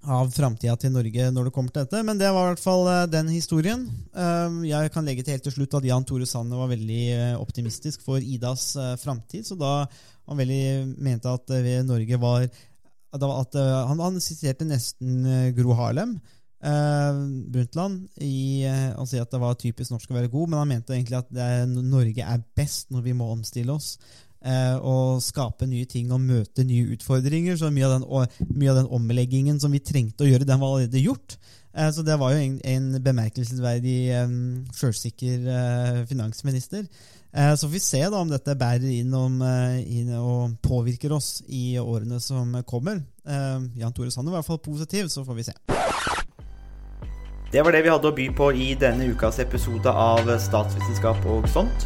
av 0.07 0.29
framtida 0.31 0.75
til 0.79 0.93
Norge 0.95 1.27
når 1.33 1.47
det 1.47 1.53
kommer 1.55 1.73
til 1.73 1.83
dette. 1.83 2.03
Men 2.05 2.19
det 2.19 2.29
var 2.31 2.45
i 2.45 2.53
hvert 2.53 2.63
fall 2.63 2.87
eh, 2.91 3.09
den 3.11 3.31
historien. 3.33 3.83
Eh, 4.15 4.61
jeg 4.69 4.93
kan 4.93 5.07
legge 5.07 5.25
til 5.25 5.35
helt 5.35 5.45
til 5.47 5.57
slutt 5.57 5.77
at 5.79 5.87
Jan 5.87 6.07
Tore 6.07 6.27
Sanner 6.29 6.61
var 6.61 6.71
veldig 6.71 7.03
eh, 7.15 7.35
optimistisk 7.39 8.05
for 8.05 8.23
Idas 8.23 8.71
framtid. 9.03 9.47
Så 9.47 9.59
da 9.59 9.81
han 10.27 10.39
veldig 10.39 10.95
mente 11.03 11.31
at 11.31 11.53
Norge 11.87 12.19
var 12.19 12.47
at 13.15 13.55
han, 13.55 14.01
han 14.03 14.17
siterte 14.21 14.67
nesten 14.67 15.23
Gro 15.55 15.71
Harlem. 15.77 16.17
Brundtland 16.57 18.17
i 18.25 18.65
å 18.97 19.05
si 19.07 19.19
at 19.21 19.31
det 19.31 19.39
var 19.39 19.55
typisk 19.61 19.93
norsk 19.93 20.11
å 20.11 20.17
være 20.17 20.31
god, 20.33 20.49
men 20.49 20.59
han 20.59 20.71
mente 20.73 20.95
egentlig 20.95 21.19
at 21.21 21.69
Norge 21.69 22.25
er 22.25 22.43
best 22.57 22.91
når 22.91 23.05
vi 23.05 23.13
må 23.15 23.29
omstille 23.31 23.71
oss 23.71 23.93
og 24.45 25.17
eh, 25.17 25.23
skape 25.25 25.67
nye 25.69 25.87
ting 25.89 26.11
og 26.13 26.23
møte 26.23 26.65
nye 26.67 26.93
utfordringer. 26.95 27.57
Så 27.57 27.71
mye 27.73 27.87
av 27.87 27.97
den, 27.97 28.07
mye 28.53 28.73
av 28.73 28.81
den 28.81 28.91
omleggingen 28.93 29.59
som 29.61 29.73
vi 29.73 29.83
trengte 29.83 30.25
å 30.25 30.29
gjøre, 30.29 30.47
den 30.47 30.61
var 30.61 30.75
allerede 30.75 31.03
gjort. 31.03 31.37
Eh, 31.73 31.89
så 31.93 32.05
det 32.05 32.17
var 32.21 32.33
jo 32.35 32.43
en, 32.43 32.57
en 32.63 32.89
bemerkelsesverdig 33.03 33.99
sjølsikker 34.77 35.47
uh, 35.49 36.01
finansminister. 36.09 36.87
Så 37.37 37.67
får 37.67 37.73
vi 37.75 37.79
se 37.83 37.99
da 38.01 38.17
om 38.17 38.29
dette 38.31 38.55
bærer 38.57 38.87
inn, 38.87 39.11
om, 39.13 39.35
inn, 39.83 40.07
og 40.17 40.55
påvirker 40.63 41.11
oss 41.13 41.43
i 41.53 41.75
årene 41.77 42.17
som 42.23 42.55
kommer. 42.65 43.03
Jan 43.27 43.93
Tore 43.93 44.09
Sanner 44.15 44.31
var 44.31 44.39
i 44.39 44.41
hvert 44.41 44.49
fall 44.55 44.63
positiv, 44.63 45.11
så 45.13 45.21
får 45.27 45.37
vi 45.37 45.45
se. 45.45 45.53
Det 47.51 47.61
var 47.61 47.75
det 47.75 47.83
vi 47.85 47.91
hadde 47.93 48.09
å 48.09 48.15
by 48.15 48.29
på 48.39 48.49
i 48.57 48.71
denne 48.79 49.11
ukas 49.11 49.37
episode 49.43 49.91
av 49.91 50.33
Statsvitenskap 50.47 51.29
og 51.35 51.45
sånt. 51.51 51.85